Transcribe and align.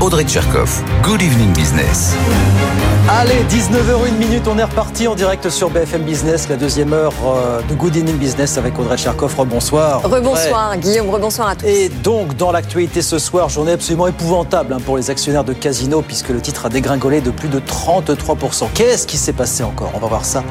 Audrey 0.00 0.24
Tcherkov. 0.24 0.82
Good 1.02 1.20
evening 1.20 1.52
business. 1.52 2.14
Allez, 3.06 3.44
19h01 3.50 4.48
on 4.48 4.56
est 4.56 4.64
reparti 4.64 5.06
en 5.06 5.14
direct 5.14 5.50
sur 5.50 5.68
BFM 5.68 6.04
Business, 6.04 6.48
la 6.48 6.56
deuxième 6.56 6.94
heure 6.94 7.12
euh, 7.22 7.60
de 7.68 7.74
Good 7.74 7.96
Evening 7.96 8.16
Business 8.16 8.56
avec 8.56 8.78
Audrey 8.78 8.96
Tcherkov. 8.96 9.38
Rebonsoir. 9.38 10.00
Rebonsoir 10.02 10.78
Guillaume, 10.78 11.10
rebonsoir 11.10 11.50
à 11.50 11.56
tous. 11.56 11.66
Et 11.66 11.90
donc, 11.90 12.34
dans 12.36 12.50
l'actualité 12.50 13.02
ce 13.02 13.18
soir, 13.18 13.50
journée 13.50 13.72
absolument 13.72 14.06
épouvantable 14.06 14.72
hein, 14.72 14.78
pour 14.82 14.96
les 14.96 15.10
actionnaires 15.10 15.44
de 15.44 15.52
Casino, 15.52 16.00
puisque 16.00 16.30
le 16.30 16.40
titre 16.40 16.64
a 16.64 16.70
dégringolé 16.70 17.20
de 17.20 17.30
plus 17.30 17.48
de 17.48 17.60
33%. 17.60 18.68
Qu'est-ce 18.72 19.06
qui 19.06 19.18
s'est 19.18 19.34
passé 19.34 19.62
encore? 19.64 19.90
On 19.94 19.98
va 19.98 20.06
voir 20.06 20.24
ça 20.24 20.42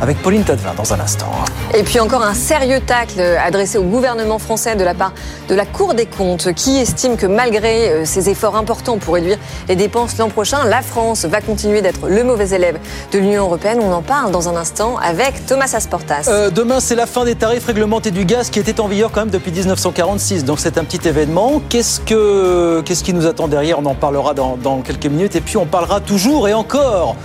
avec 0.00 0.20
Pauline 0.22 0.44
Tadevin 0.44 0.74
dans 0.74 0.92
un 0.92 1.00
instant. 1.00 1.30
Et 1.74 1.82
puis 1.82 2.00
encore 2.00 2.22
un 2.22 2.34
sérieux 2.34 2.80
tacle 2.80 3.20
adressé 3.20 3.78
au 3.78 3.82
gouvernement 3.82 4.38
français 4.38 4.76
de 4.76 4.84
la 4.84 4.94
part 4.94 5.12
de 5.48 5.54
la 5.54 5.64
Cour 5.64 5.94
des 5.94 6.06
comptes 6.06 6.52
qui 6.54 6.78
estime 6.78 7.16
que 7.16 7.26
malgré 7.26 7.90
euh, 7.90 8.04
ses 8.04 8.28
efforts 8.28 8.56
importants 8.56 8.98
pour 8.98 9.14
réduire 9.14 9.38
les 9.68 9.76
dépenses 9.76 10.16
l'an 10.18 10.28
prochain, 10.28 10.64
la 10.64 10.82
France 10.82 11.24
va 11.24 11.40
continuer 11.40 11.82
d'être 11.82 12.08
le 12.08 12.24
mauvais 12.24 12.50
élève 12.54 12.78
de 13.12 13.18
l'Union 13.18 13.44
européenne. 13.44 13.78
On 13.82 13.92
en 13.92 14.02
parle 14.02 14.30
dans 14.30 14.48
un 14.48 14.56
instant 14.56 14.96
avec 14.98 15.46
Thomas 15.46 15.72
Asportas. 15.74 16.28
Euh, 16.28 16.50
demain, 16.50 16.80
c'est 16.80 16.94
la 16.94 17.06
fin 17.06 17.24
des 17.24 17.34
tarifs 17.34 17.66
réglementés 17.66 18.10
du 18.10 18.24
gaz 18.24 18.50
qui 18.50 18.58
était 18.58 18.80
en 18.80 18.88
vigueur 18.88 19.10
quand 19.12 19.20
même 19.20 19.30
depuis 19.30 19.52
1946. 19.52 20.44
Donc 20.44 20.60
c'est 20.60 20.78
un 20.78 20.84
petit 20.84 21.06
événement. 21.06 21.60
Qu'est-ce, 21.68 22.00
que, 22.00 22.82
qu'est-ce 22.84 23.04
qui 23.04 23.12
nous 23.12 23.26
attend 23.26 23.48
derrière? 23.48 23.78
On 23.78 23.86
en 23.86 23.94
parlera 23.94 24.34
dans, 24.34 24.56
dans 24.56 24.80
quelques 24.82 25.06
minutes. 25.06 25.36
Et 25.36 25.40
puis 25.40 25.56
on 25.56 25.66
parlera 25.66 26.00
toujours 26.00 26.48
et 26.48 26.54
encore 26.54 27.16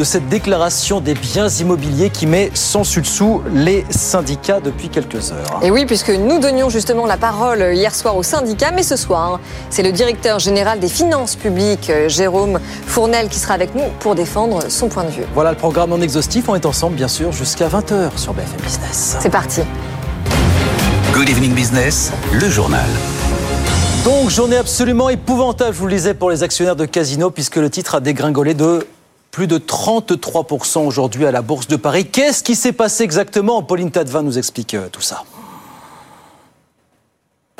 de 0.00 0.04
cette 0.04 0.30
déclaration 0.30 1.02
des 1.02 1.12
biens 1.12 1.50
immobiliers 1.50 2.08
qui 2.08 2.26
met 2.26 2.50
sans 2.54 2.84
sous 2.84 3.42
les 3.52 3.84
syndicats 3.90 4.58
depuis 4.58 4.88
quelques 4.88 5.30
heures. 5.30 5.60
Et 5.62 5.70
oui, 5.70 5.84
puisque 5.84 6.08
nous 6.08 6.38
donnions 6.38 6.70
justement 6.70 7.04
la 7.04 7.18
parole 7.18 7.74
hier 7.74 7.94
soir 7.94 8.16
aux 8.16 8.22
syndicats, 8.22 8.70
mais 8.70 8.82
ce 8.82 8.96
soir, 8.96 9.40
c'est 9.68 9.82
le 9.82 9.92
directeur 9.92 10.38
général 10.38 10.80
des 10.80 10.88
finances 10.88 11.36
publiques, 11.36 11.92
Jérôme 12.06 12.60
Fournel, 12.86 13.28
qui 13.28 13.38
sera 13.38 13.52
avec 13.52 13.74
nous 13.74 13.84
pour 13.98 14.14
défendre 14.14 14.70
son 14.70 14.88
point 14.88 15.04
de 15.04 15.10
vue. 15.10 15.24
Voilà 15.34 15.50
le 15.50 15.58
programme 15.58 15.92
en 15.92 16.00
exhaustif. 16.00 16.48
On 16.48 16.54
est 16.54 16.64
ensemble, 16.64 16.96
bien 16.96 17.08
sûr, 17.08 17.30
jusqu'à 17.32 17.68
20h 17.68 18.16
sur 18.16 18.32
BFM 18.32 18.60
Business. 18.62 19.18
C'est 19.20 19.28
parti. 19.28 19.60
Good 21.12 21.28
evening 21.28 21.52
business, 21.52 22.10
le 22.32 22.48
journal. 22.48 22.88
Donc, 24.06 24.30
journée 24.30 24.56
absolument 24.56 25.10
épouvantable, 25.10 25.74
je 25.74 25.78
vous 25.78 25.88
le 25.88 25.92
disais, 25.92 26.14
pour 26.14 26.30
les 26.30 26.42
actionnaires 26.42 26.76
de 26.76 26.86
Casino, 26.86 27.30
puisque 27.30 27.56
le 27.56 27.68
titre 27.68 27.96
a 27.96 28.00
dégringolé 28.00 28.54
de 28.54 28.86
plus 29.30 29.46
de 29.46 29.58
33% 29.58 30.84
aujourd'hui 30.86 31.26
à 31.26 31.30
la 31.30 31.42
Bourse 31.42 31.68
de 31.68 31.76
Paris. 31.76 32.06
Qu'est-ce 32.06 32.42
qui 32.42 32.54
s'est 32.54 32.72
passé 32.72 33.04
exactement? 33.04 33.62
Pauline 33.62 33.90
Tadevin 33.90 34.22
nous 34.22 34.38
explique 34.38 34.74
euh, 34.74 34.88
tout 34.90 35.00
ça. 35.00 35.24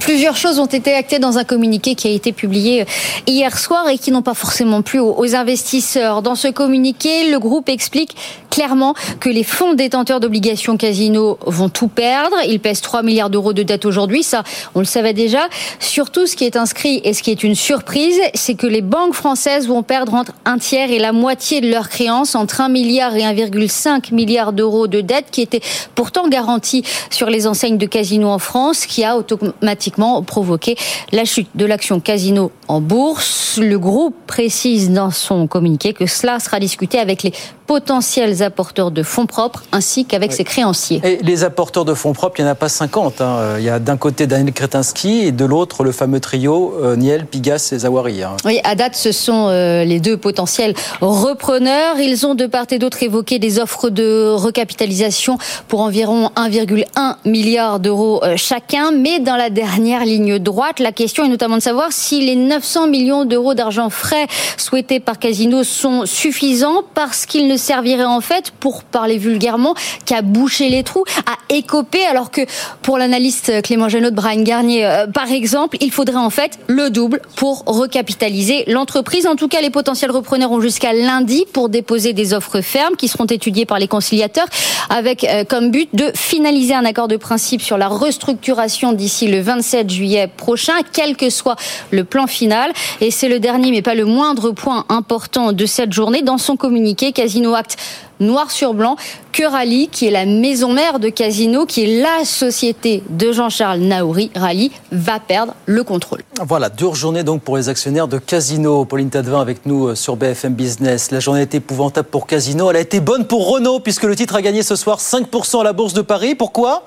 Plusieurs 0.00 0.36
choses 0.36 0.58
ont 0.58 0.66
été 0.66 0.94
actées 0.94 1.18
dans 1.18 1.38
un 1.38 1.44
communiqué 1.44 1.94
qui 1.94 2.08
a 2.08 2.10
été 2.10 2.32
publié 2.32 2.86
hier 3.26 3.56
soir 3.58 3.88
et 3.88 3.98
qui 3.98 4.10
n'ont 4.10 4.22
pas 4.22 4.34
forcément 4.34 4.82
plu 4.82 4.98
aux 4.98 5.34
investisseurs. 5.36 6.22
Dans 6.22 6.34
ce 6.34 6.48
communiqué, 6.48 7.30
le 7.30 7.38
groupe 7.38 7.68
explique 7.68 8.16
clairement 8.50 8.94
que 9.20 9.28
les 9.28 9.44
fonds 9.44 9.74
détenteurs 9.74 10.18
d'obligations 10.18 10.76
casino 10.76 11.38
vont 11.46 11.68
tout 11.68 11.88
perdre. 11.88 12.36
Ils 12.48 12.60
pèsent 12.60 12.80
3 12.80 13.02
milliards 13.02 13.30
d'euros 13.30 13.52
de 13.52 13.62
dette 13.62 13.84
aujourd'hui. 13.84 14.22
Ça, 14.22 14.42
on 14.74 14.80
le 14.80 14.84
savait 14.84 15.12
déjà. 15.12 15.48
Surtout, 15.78 16.26
ce 16.26 16.34
qui 16.34 16.44
est 16.44 16.56
inscrit 16.56 17.00
et 17.04 17.12
ce 17.12 17.22
qui 17.22 17.30
est 17.30 17.44
une 17.44 17.54
surprise, 17.54 18.18
c'est 18.34 18.54
que 18.54 18.66
les 18.66 18.82
banques 18.82 19.14
françaises 19.14 19.68
vont 19.68 19.82
perdre 19.82 20.14
entre 20.14 20.32
un 20.44 20.58
tiers 20.58 20.90
et 20.90 20.98
la 20.98 21.12
moitié 21.12 21.60
de 21.60 21.70
leurs 21.70 21.88
créances, 21.88 22.34
entre 22.34 22.60
1 22.60 22.68
milliard 22.68 23.14
et 23.14 23.22
1,5 23.22 24.12
milliard 24.12 24.52
d'euros 24.52 24.86
de 24.86 25.00
dette 25.00 25.26
qui 25.30 25.42
étaient 25.42 25.62
pourtant 25.94 26.28
garanties 26.28 26.84
sur 27.10 27.28
les 27.30 27.46
enseignes 27.46 27.78
de 27.78 27.86
casino 27.86 28.28
en 28.28 28.38
France, 28.38 28.86
qui 28.86 29.04
a 29.04 29.16
automatiquement 29.16 29.89
provoqué 30.26 30.76
la 31.12 31.24
chute 31.24 31.48
de 31.54 31.64
l'action 31.64 32.00
Casino 32.00 32.50
en 32.68 32.80
bourse. 32.80 33.58
Le 33.60 33.78
groupe 33.78 34.14
précise 34.26 34.90
dans 34.90 35.10
son 35.10 35.46
communiqué 35.46 35.92
que 35.92 36.06
cela 36.06 36.38
sera 36.38 36.60
discuté 36.60 36.98
avec 36.98 37.22
les 37.22 37.32
potentiels 37.66 38.42
apporteurs 38.42 38.90
de 38.90 39.04
fonds 39.04 39.26
propres 39.26 39.62
ainsi 39.70 40.04
qu'avec 40.04 40.32
ses 40.32 40.42
créanciers. 40.42 41.00
Et 41.04 41.18
les 41.22 41.44
apporteurs 41.44 41.84
de 41.84 41.94
fonds 41.94 42.12
propres, 42.12 42.40
il 42.40 42.42
n'y 42.42 42.48
en 42.48 42.52
a 42.52 42.56
pas 42.56 42.68
50. 42.68 43.20
Hein. 43.20 43.58
Il 43.58 43.64
y 43.64 43.68
a 43.68 43.78
d'un 43.78 43.96
côté 43.96 44.26
Daniel 44.26 44.52
Kretinsky 44.52 45.20
et 45.26 45.30
de 45.30 45.44
l'autre 45.44 45.84
le 45.84 45.92
fameux 45.92 46.18
trio 46.18 46.74
euh, 46.82 46.96
Niel, 46.96 47.26
Pigas 47.26 47.70
et 47.72 47.78
Zawari. 47.78 48.24
Hein. 48.24 48.36
Oui, 48.44 48.60
à 48.64 48.74
date, 48.74 48.96
ce 48.96 49.12
sont 49.12 49.48
euh, 49.48 49.84
les 49.84 50.00
deux 50.00 50.16
potentiels 50.16 50.74
repreneurs. 51.00 52.00
Ils 52.00 52.26
ont 52.26 52.34
de 52.34 52.46
part 52.46 52.66
et 52.70 52.78
d'autre 52.78 53.02
évoqué 53.02 53.38
des 53.38 53.60
offres 53.60 53.88
de 53.88 54.32
recapitalisation 54.32 55.38
pour 55.68 55.80
environ 55.80 56.30
1,1 56.36 57.16
milliard 57.24 57.80
d'euros 57.80 58.20
euh, 58.24 58.36
chacun. 58.36 58.90
Mais 58.90 59.20
dans 59.20 59.36
la 59.36 59.48
dernière 59.48 59.79
ligne 59.80 60.38
droite, 60.38 60.78
la 60.78 60.92
question 60.92 61.24
est 61.24 61.28
notamment 61.28 61.56
de 61.56 61.62
savoir 61.62 61.92
si 61.92 62.20
les 62.20 62.36
900 62.36 62.86
millions 62.88 63.24
d'euros 63.24 63.54
d'argent 63.54 63.90
frais 63.90 64.26
souhaités 64.56 65.00
par 65.00 65.18
Casino 65.18 65.64
sont 65.64 66.06
suffisants 66.06 66.82
parce 66.94 67.26
qu'ils 67.26 67.48
ne 67.48 67.56
servirait 67.56 68.04
en 68.04 68.20
fait, 68.20 68.50
pour 68.50 68.84
parler 68.84 69.18
vulgairement, 69.18 69.74
qu'à 70.06 70.22
boucher 70.22 70.68
les 70.68 70.82
trous, 70.82 71.04
à 71.26 71.36
écoper, 71.54 72.04
alors 72.06 72.30
que 72.30 72.42
pour 72.82 72.98
l'analyste 72.98 73.62
Clément 73.62 73.88
Genot 73.88 74.10
de 74.10 74.14
Brian 74.14 74.42
Garnier, 74.42 74.86
euh, 74.86 75.06
par 75.06 75.30
exemple, 75.30 75.76
il 75.80 75.90
faudrait 75.90 76.16
en 76.16 76.30
fait 76.30 76.58
le 76.66 76.90
double 76.90 77.20
pour 77.36 77.64
recapitaliser 77.66 78.64
l'entreprise. 78.66 79.26
En 79.26 79.36
tout 79.36 79.48
cas, 79.48 79.60
les 79.60 79.70
potentiels 79.70 80.10
repreneurs 80.10 80.52
ont 80.52 80.60
jusqu'à 80.60 80.92
lundi 80.92 81.44
pour 81.52 81.68
déposer 81.68 82.12
des 82.12 82.34
offres 82.34 82.60
fermes 82.60 82.96
qui 82.96 83.08
seront 83.08 83.26
étudiées 83.26 83.66
par 83.66 83.78
les 83.78 83.88
conciliateurs 83.88 84.46
avec 84.88 85.24
euh, 85.24 85.44
comme 85.44 85.70
but 85.70 85.88
de 85.94 86.12
finaliser 86.14 86.74
un 86.74 86.84
accord 86.84 87.08
de 87.08 87.16
principe 87.16 87.62
sur 87.62 87.78
la 87.78 87.88
restructuration 87.88 88.92
d'ici 88.92 89.26
le 89.26 89.40
27 89.60 89.90
juillet 89.90 90.30
prochain, 90.34 90.72
quel 90.90 91.16
que 91.16 91.28
soit 91.28 91.56
le 91.90 92.04
plan 92.04 92.26
final. 92.26 92.72
Et 93.02 93.10
c'est 93.10 93.28
le 93.28 93.40
dernier, 93.40 93.70
mais 93.70 93.82
pas 93.82 93.94
le 93.94 94.06
moindre 94.06 94.52
point 94.52 94.86
important 94.88 95.52
de 95.52 95.66
cette 95.66 95.92
journée. 95.92 96.22
Dans 96.22 96.38
son 96.38 96.56
communiqué, 96.56 97.12
Casino 97.12 97.54
acte 97.54 97.76
noir 98.20 98.50
sur 98.50 98.74
blanc 98.74 98.96
que 99.32 99.44
Rally, 99.44 99.88
qui 99.88 100.06
est 100.06 100.10
la 100.10 100.24
maison 100.26 100.72
mère 100.72 100.98
de 100.98 101.08
Casino, 101.08 101.66
qui 101.66 101.84
est 101.84 102.02
la 102.02 102.24
société 102.24 103.02
de 103.08 103.32
Jean-Charles 103.32 103.80
Naouri, 103.80 104.30
Rally, 104.34 104.72
va 104.92 105.20
perdre 105.20 105.54
le 105.66 105.84
contrôle. 105.84 106.22
Voilà, 106.42 106.70
dure 106.70 106.94
journée 106.94 107.22
donc 107.22 107.42
pour 107.42 107.56
les 107.56 107.68
actionnaires 107.68 108.08
de 108.08 108.18
Casino. 108.18 108.84
Pauline 108.86 109.10
Tadevin 109.10 109.40
avec 109.40 109.66
nous 109.66 109.88
euh, 109.88 109.94
sur 109.94 110.16
BFM 110.16 110.54
Business. 110.54 111.10
La 111.10 111.20
journée 111.20 111.42
été 111.42 111.58
épouvantable 111.58 112.08
pour 112.08 112.26
Casino. 112.26 112.70
Elle 112.70 112.76
a 112.76 112.80
été 112.80 113.00
bonne 113.00 113.26
pour 113.26 113.50
Renault, 113.50 113.80
puisque 113.80 114.04
le 114.04 114.16
titre 114.16 114.36
a 114.36 114.42
gagné 114.42 114.62
ce 114.62 114.76
soir 114.76 114.98
5% 114.98 115.60
à 115.60 115.64
la 115.64 115.72
Bourse 115.72 115.94
de 115.94 116.02
Paris. 116.02 116.34
Pourquoi? 116.34 116.84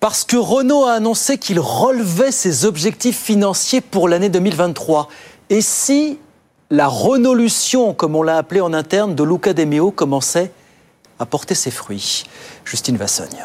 Parce 0.00 0.24
que 0.24 0.36
Renault 0.36 0.84
a 0.84 0.92
annoncé 0.92 1.38
qu'il 1.38 1.58
relevait 1.60 2.32
ses 2.32 2.64
objectifs 2.64 3.18
financiers 3.20 3.80
pour 3.80 4.08
l'année 4.08 4.28
2023. 4.28 5.08
Et 5.50 5.60
si 5.60 6.18
la 6.70 6.86
renolution, 6.86 7.94
comme 7.94 8.14
on 8.14 8.22
l'a 8.22 8.36
appelé 8.36 8.60
en 8.60 8.72
interne, 8.72 9.14
de 9.14 9.22
Luca 9.24 9.54
De 9.54 9.64
Meo 9.64 9.90
commençait 9.90 10.52
à 11.18 11.26
porter 11.26 11.54
ses 11.54 11.70
fruits? 11.70 12.24
Justine 12.64 12.96
Vassogne 12.96 13.44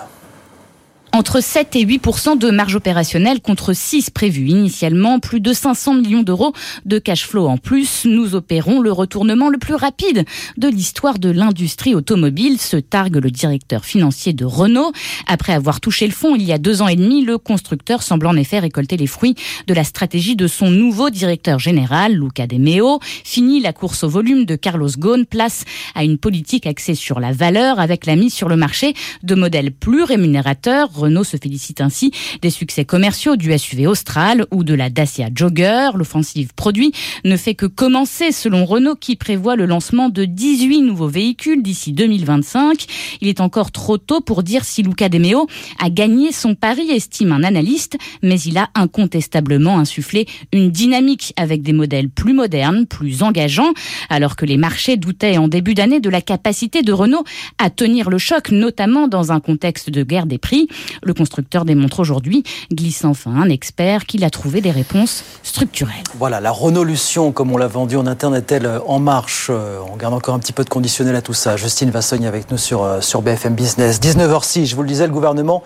entre 1.15 1.41
7 1.41 1.75
et 1.75 1.85
8% 1.85 2.39
de 2.39 2.49
marge 2.49 2.75
opérationnelle 2.75 3.39
contre 3.39 3.73
6 3.73 4.09
prévus 4.09 4.47
initialement, 4.47 5.19
plus 5.19 5.39
de 5.41 5.53
500 5.53 5.93
millions 5.93 6.23
d'euros 6.23 6.53
de 6.85 6.97
cash 6.97 7.27
flow 7.27 7.45
en 7.45 7.57
plus. 7.57 8.05
Nous 8.05 8.33
opérons 8.33 8.81
le 8.81 8.91
retournement 8.91 9.49
le 9.49 9.59
plus 9.59 9.75
rapide 9.75 10.25
de 10.57 10.67
l'histoire 10.67 11.19
de 11.19 11.29
l'industrie 11.29 11.93
automobile, 11.93 12.59
se 12.59 12.77
targue 12.77 13.17
le 13.17 13.29
directeur 13.29 13.85
financier 13.85 14.33
de 14.33 14.43
Renault. 14.43 14.91
Après 15.27 15.53
avoir 15.53 15.81
touché 15.81 16.07
le 16.07 16.13
fond 16.13 16.33
il 16.35 16.41
y 16.41 16.51
a 16.51 16.57
deux 16.57 16.81
ans 16.81 16.87
et 16.87 16.95
demi, 16.95 17.23
le 17.23 17.37
constructeur 17.37 18.01
semble 18.01 18.25
en 18.25 18.35
effet 18.35 18.57
récolter 18.57 18.97
les 18.97 19.05
fruits 19.05 19.35
de 19.67 19.73
la 19.75 19.83
stratégie 19.83 20.35
de 20.35 20.47
son 20.47 20.71
nouveau 20.71 21.11
directeur 21.11 21.59
général, 21.59 22.15
Luca 22.15 22.47
De 22.47 22.57
Meo. 22.57 22.99
Fini 23.23 23.59
la 23.59 23.71
course 23.71 24.03
au 24.03 24.09
volume 24.09 24.45
de 24.45 24.55
Carlos 24.55 24.89
Ghosn, 24.97 25.25
place 25.25 25.63
à 25.93 26.03
une 26.03 26.17
politique 26.17 26.65
axée 26.65 26.95
sur 26.95 27.19
la 27.19 27.33
valeur 27.33 27.79
avec 27.79 28.07
la 28.07 28.15
mise 28.15 28.33
sur 28.33 28.49
le 28.49 28.55
marché 28.55 28.95
de 29.21 29.35
modèles 29.35 29.71
plus 29.71 30.01
rémunérateurs 30.01 31.02
Renault 31.03 31.25
se 31.25 31.35
félicite 31.35 31.81
ainsi 31.81 32.11
des 32.41 32.49
succès 32.49 32.85
commerciaux 32.85 33.35
du 33.35 33.55
SUV 33.57 33.87
Austral 33.87 34.45
ou 34.51 34.63
de 34.63 34.73
la 34.73 34.89
Dacia 34.89 35.27
Jogger. 35.35 35.89
L'offensive 35.95 36.53
produit 36.55 36.93
ne 37.25 37.35
fait 37.35 37.55
que 37.55 37.65
commencer 37.65 38.31
selon 38.31 38.63
Renault 38.63 38.95
qui 38.95 39.17
prévoit 39.17 39.57
le 39.57 39.65
lancement 39.65 40.07
de 40.07 40.23
18 40.23 40.81
nouveaux 40.81 41.09
véhicules 41.09 41.61
d'ici 41.61 41.91
2025. 41.91 42.85
Il 43.19 43.27
est 43.27 43.41
encore 43.41 43.71
trop 43.71 43.97
tôt 43.97 44.21
pour 44.21 44.43
dire 44.43 44.63
si 44.63 44.81
Luca 44.81 45.09
De 45.09 45.17
Meo 45.17 45.47
a 45.79 45.89
gagné 45.89 46.31
son 46.31 46.55
pari, 46.55 46.89
estime 46.89 47.33
un 47.33 47.43
analyste, 47.43 47.97
mais 48.21 48.39
il 48.39 48.57
a 48.57 48.69
incontestablement 48.73 49.77
insufflé 49.79 50.25
une 50.53 50.71
dynamique 50.71 51.33
avec 51.35 51.63
des 51.63 51.73
modèles 51.73 52.09
plus 52.09 52.33
modernes, 52.33 52.85
plus 52.85 53.23
engageants, 53.23 53.73
alors 54.09 54.37
que 54.37 54.45
les 54.45 54.57
marchés 54.57 54.95
doutaient 54.95 55.37
en 55.37 55.49
début 55.49 55.73
d'année 55.73 55.99
de 55.99 56.09
la 56.09 56.21
capacité 56.21 56.81
de 56.81 56.93
Renault 56.93 57.25
à 57.57 57.69
tenir 57.69 58.09
le 58.09 58.17
choc, 58.17 58.51
notamment 58.51 59.09
dans 59.09 59.33
un 59.33 59.41
contexte 59.41 59.89
de 59.89 60.03
guerre 60.03 60.25
des 60.25 60.37
prix. 60.37 60.67
Le 61.01 61.13
constructeur 61.13 61.65
démontre 61.65 61.99
aujourd'hui, 61.99 62.43
glissant 62.71 63.09
enfin 63.09 63.31
un 63.31 63.49
expert, 63.49 64.05
qu'il 64.05 64.23
a 64.23 64.29
trouvé 64.29 64.61
des 64.61 64.71
réponses 64.71 65.23
structurelles. 65.43 66.03
Voilà, 66.17 66.39
la 66.39 66.51
Renault-Lution, 66.51 67.31
comme 67.31 67.51
on 67.51 67.57
l'a 67.57 67.67
vendu 67.67 67.95
en 67.97 68.05
interne, 68.05 68.35
est-elle 68.35 68.69
en 68.85 68.99
marche 68.99 69.47
euh, 69.49 69.79
On 69.91 69.97
garde 69.97 70.13
encore 70.13 70.35
un 70.35 70.39
petit 70.39 70.53
peu 70.53 70.63
de 70.63 70.69
conditionnel 70.69 71.15
à 71.15 71.21
tout 71.21 71.33
ça. 71.33 71.57
Justine 71.57 71.89
Vassogne 71.89 72.27
avec 72.27 72.51
nous 72.51 72.57
sur, 72.57 72.83
euh, 72.83 73.01
sur 73.01 73.21
BFM 73.21 73.55
Business. 73.55 73.99
19h06, 73.99 74.65
je 74.65 74.75
vous 74.75 74.83
le 74.83 74.87
disais, 74.87 75.07
le 75.07 75.13
gouvernement 75.13 75.63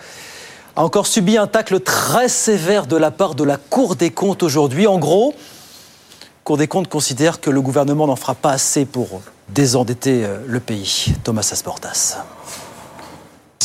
a 0.76 0.84
encore 0.84 1.08
subi 1.08 1.38
un 1.38 1.48
tacle 1.48 1.80
très 1.80 2.30
sévère 2.30 2.86
de 2.86 2.96
la 2.96 3.10
part 3.10 3.36
de 3.36 3.44
la 3.44 3.58
Cour 3.58 3.96
des 3.96 4.12
comptes 4.12 4.44
aujourd'hui. 4.44 4.88
En 4.88 5.00
gros, 5.00 5.34
Cour 6.44 6.58
des 6.58 6.68
comptes 6.68 6.88
considère 6.88 7.42
que 7.42 7.50
le 7.50 7.62
gouvernement 7.62 8.08
n'en 8.08 8.16
fera 8.16 8.36
pas 8.36 8.52
assez 8.52 8.86
pour 8.86 9.22
désendetter 9.50 10.24
euh, 10.24 10.38
le 10.46 10.60
pays. 10.60 11.14
Thomas 11.24 11.50
Asportas. 11.52 12.18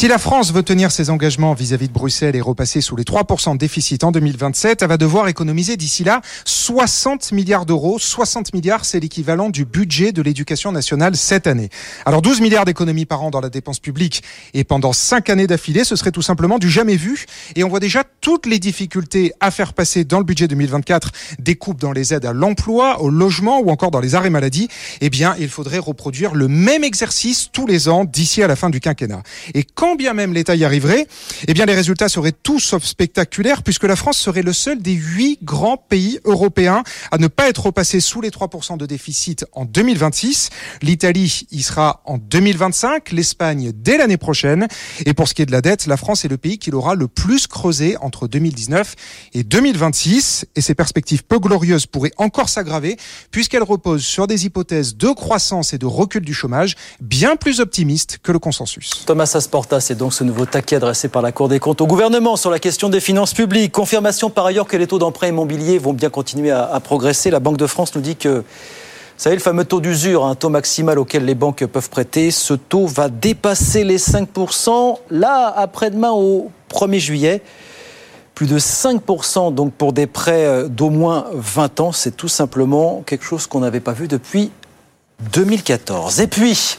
Si 0.03 0.09
la 0.09 0.19
France 0.19 0.53
veut 0.53 0.65
tenir 0.65 0.91
ses 0.91 1.11
engagements 1.11 1.55
vis-à-vis 1.55 1.87
de 1.87 1.93
Bruxelles 1.93 2.35
et 2.35 2.41
repasser 2.41 2.81
sous 2.81 2.97
les 2.97 3.05
3% 3.05 3.53
de 3.53 3.57
déficit 3.57 4.03
en 4.03 4.11
2027, 4.11 4.83
elle 4.83 4.89
va 4.89 4.97
devoir 4.97 5.29
économiser 5.29 5.77
d'ici 5.77 6.03
là 6.03 6.23
60 6.45 7.31
milliards 7.31 7.67
d'euros. 7.67 8.01
60 8.01 8.53
milliards, 8.53 8.85
c'est 8.85 8.99
l'équivalent 8.99 9.49
du 9.49 9.65
budget 9.65 10.11
de 10.11 10.21
l'éducation 10.21 10.73
nationale 10.73 11.15
cette 11.15 11.47
année. 11.47 11.69
Alors 12.05 12.21
12 12.21 12.41
milliards 12.41 12.65
d'économies 12.65 13.07
par 13.07 13.23
an 13.23 13.31
dans 13.31 13.41
la 13.41 13.49
dépense 13.49 13.79
publique 13.79 14.25
et 14.55 14.65
pendant 14.65 14.93
5 14.93 15.31
années 15.31 15.47
d'affilée, 15.47 15.85
ce 15.85 15.95
serait 15.95 16.11
tout 16.11 16.21
simplement 16.21 16.59
du 16.59 16.69
jamais 16.69 16.97
vu. 16.97 17.27
Et 17.55 17.63
on 17.63 17.69
voit 17.69 17.79
déjà 17.79 18.03
toutes 18.21 18.47
les 18.47 18.59
difficultés 18.59 19.33
à 19.39 19.53
faire 19.53 19.73
passer 19.73 20.03
dans 20.03 20.19
le 20.19 20.25
budget 20.25 20.49
2024 20.49 21.13
des 21.39 21.55
coupes 21.55 21.81
dans 21.81 21.93
les 21.93 22.13
aides 22.13 22.27
à 22.27 22.33
l'emploi, 22.33 23.01
au 23.03 23.09
logement 23.09 23.61
ou 23.61 23.71
encore 23.71 23.93
dans 23.93 24.01
les 24.01 24.17
arrêts 24.17 24.31
maladie. 24.31 24.67
Eh 25.01 25.11
bien, 25.11 25.37
il 25.39 25.49
faudrait 25.49 25.79
reproduire 25.79 26.35
le 26.35 26.49
même 26.49 26.83
exercice 26.83 27.51
tous 27.53 27.69
les 27.69 27.89
ans 27.89 28.05
d'ici 28.05 28.43
à 28.43 28.49
la 28.49 28.57
fin 28.57 28.69
du 28.69 28.81
quinquennat. 28.81 29.23
Et 29.55 29.63
quand 29.63 29.92
bien 29.97 30.15
même 30.15 30.33
l'État 30.33 30.55
y 30.55 30.65
arriverait, 30.65 31.07
eh 31.47 31.55
bien 31.55 31.67
les 31.67 31.75
résultats 31.75 32.09
seraient 32.09 32.33
tout 32.33 32.61
sauf 32.61 32.85
spectaculaires 32.85 33.63
puisque 33.63 33.85
la 33.85 33.97
France 33.97 34.19
serait 34.19 34.43
le 34.43 34.53
seul 34.53 34.81
des 34.81 34.93
huit 34.93 35.39
grands 35.43 35.77
pays 35.77 36.19
européens 36.25 36.83
à 37.11 37.19
ne 37.19 37.27
pas 37.27 37.49
être 37.49 37.67
repassé 37.67 38.01
sous 38.01 38.21
les 38.21 38.31
3% 38.31 38.77
de 38.77 38.87
déficit 38.87 39.45
en 39.53 39.65
2026. 39.65 40.51
L'Italie 40.83 41.47
y 41.51 41.63
sera 41.63 42.03
en 42.05 42.19
2025, 42.19 43.13
l'Espagne 43.13 43.73
dès 43.75 43.99
l'année 43.99 44.17
prochaine. 44.17 44.69
Et 45.05 45.15
pour 45.15 45.29
ce 45.29 45.35
qui 45.35 45.43
est 45.43 45.47
de 45.47 45.53
la 45.53 45.61
dette, 45.61 45.87
la 45.87 45.97
France 45.97 46.25
est 46.25 46.29
le 46.29 46.39
pays 46.39 46.59
qui 46.59 46.71
l'aura 46.71 46.95
le 46.95 47.09
plus 47.09 47.47
creusé 47.47 47.97
entre 47.99 48.29
2019 48.29 48.95
et 49.35 49.43
2026. 49.43 50.47
Et 50.57 50.61
ces 50.61 50.75
perspectives 50.75 51.25
peu 51.25 51.39
glorieuses 51.39 51.87
pourraient 51.87 52.13
encore 52.17 52.49
s'aggraver 52.49 52.97
puisqu'elles 53.31 53.63
reposent 53.63 54.05
sur 54.05 54.27
des 54.27 54.47
hypothèses 54.47 54.97
de 54.97 55.09
croissance 55.09 55.73
et 55.73 55.79
de 55.79 55.87
recul 55.87 56.25
du 56.25 56.35
chômage 56.35 56.77
bien 57.01 57.37
plus 57.37 57.61
optimistes 57.61 58.19
que 58.23 58.33
le 58.33 58.39
consensus. 58.39 59.05
Thomas 59.07 59.31
Asporta, 59.35 59.81
c'est 59.83 59.97
donc 59.97 60.15
ce 60.15 60.25
nouveau 60.25 60.47
taquet 60.47 60.77
adressé 60.77 61.09
par 61.09 61.21
la 61.21 61.33
Cour 61.33 61.49
des 61.49 61.59
comptes 61.59 61.81
au 61.81 61.87
gouvernement 61.87 62.37
sur 62.37 62.51
la 62.51 62.59
question 62.59 62.89
des 62.89 63.01
finances 63.01 63.35
publiques. 63.35 63.73
Confirmation 63.73 64.31
par 64.31 64.47
ailleurs 64.47 64.67
que 64.67 64.77
les 64.77 64.87
taux 64.87 64.99
d'emprunt 64.99 65.29
immobilier 65.29 65.79
vont 65.79 65.93
bien 65.93 66.09
continuer 66.09 66.53
à, 66.53 66.65
à, 66.65 66.81
progresser. 66.81 67.31
La 67.31 67.41
Banque 67.41 67.57
de 67.57 67.67
France 67.67 67.95
nous 67.95 68.01
dit 68.01 68.17
que, 68.17 68.29
vous 68.29 68.45
savez, 69.17 69.35
le 69.37 69.43
fameux 69.43 69.65
taux 69.65 69.81
d'usure, 69.81 70.25
un 70.25 70.37
taux 70.37 70.49
maximal 70.49 70.99
auquel 70.99 71.25
les 71.25 71.35
banques 71.35 71.67
peuvent 71.67 71.91
prêter, 71.91 72.31
ce 72.31 72.55
taux 72.55 72.87
va 72.87 73.09
dépasser 73.09 73.85
les 73.85 73.99
5%. 73.99 74.99
Là, 75.11 75.53
après-demain, 75.55 76.13
au 76.13 76.51
1er 76.73 76.99
juillet, 76.99 77.43
plus 78.35 78.47
de 78.47 78.59
5% 78.59 79.53
donc 79.53 79.73
pour 79.75 79.93
des 79.93 80.07
prêts 80.07 80.69
d'au 80.69 80.91
moins 80.91 81.27
20 81.35 81.81
ans. 81.81 81.93
C'est 81.93 82.17
tout 82.17 82.29
simplement 82.29 83.03
quelque 83.05 83.25
chose 83.25 83.47
qu'on 83.47 83.61
n'avait 83.61 83.81
pas 83.81 83.93
vu 83.93 84.09
depuis 84.09 84.51
2014. 85.33 86.21
Et 86.21 86.27
puis, 86.29 86.79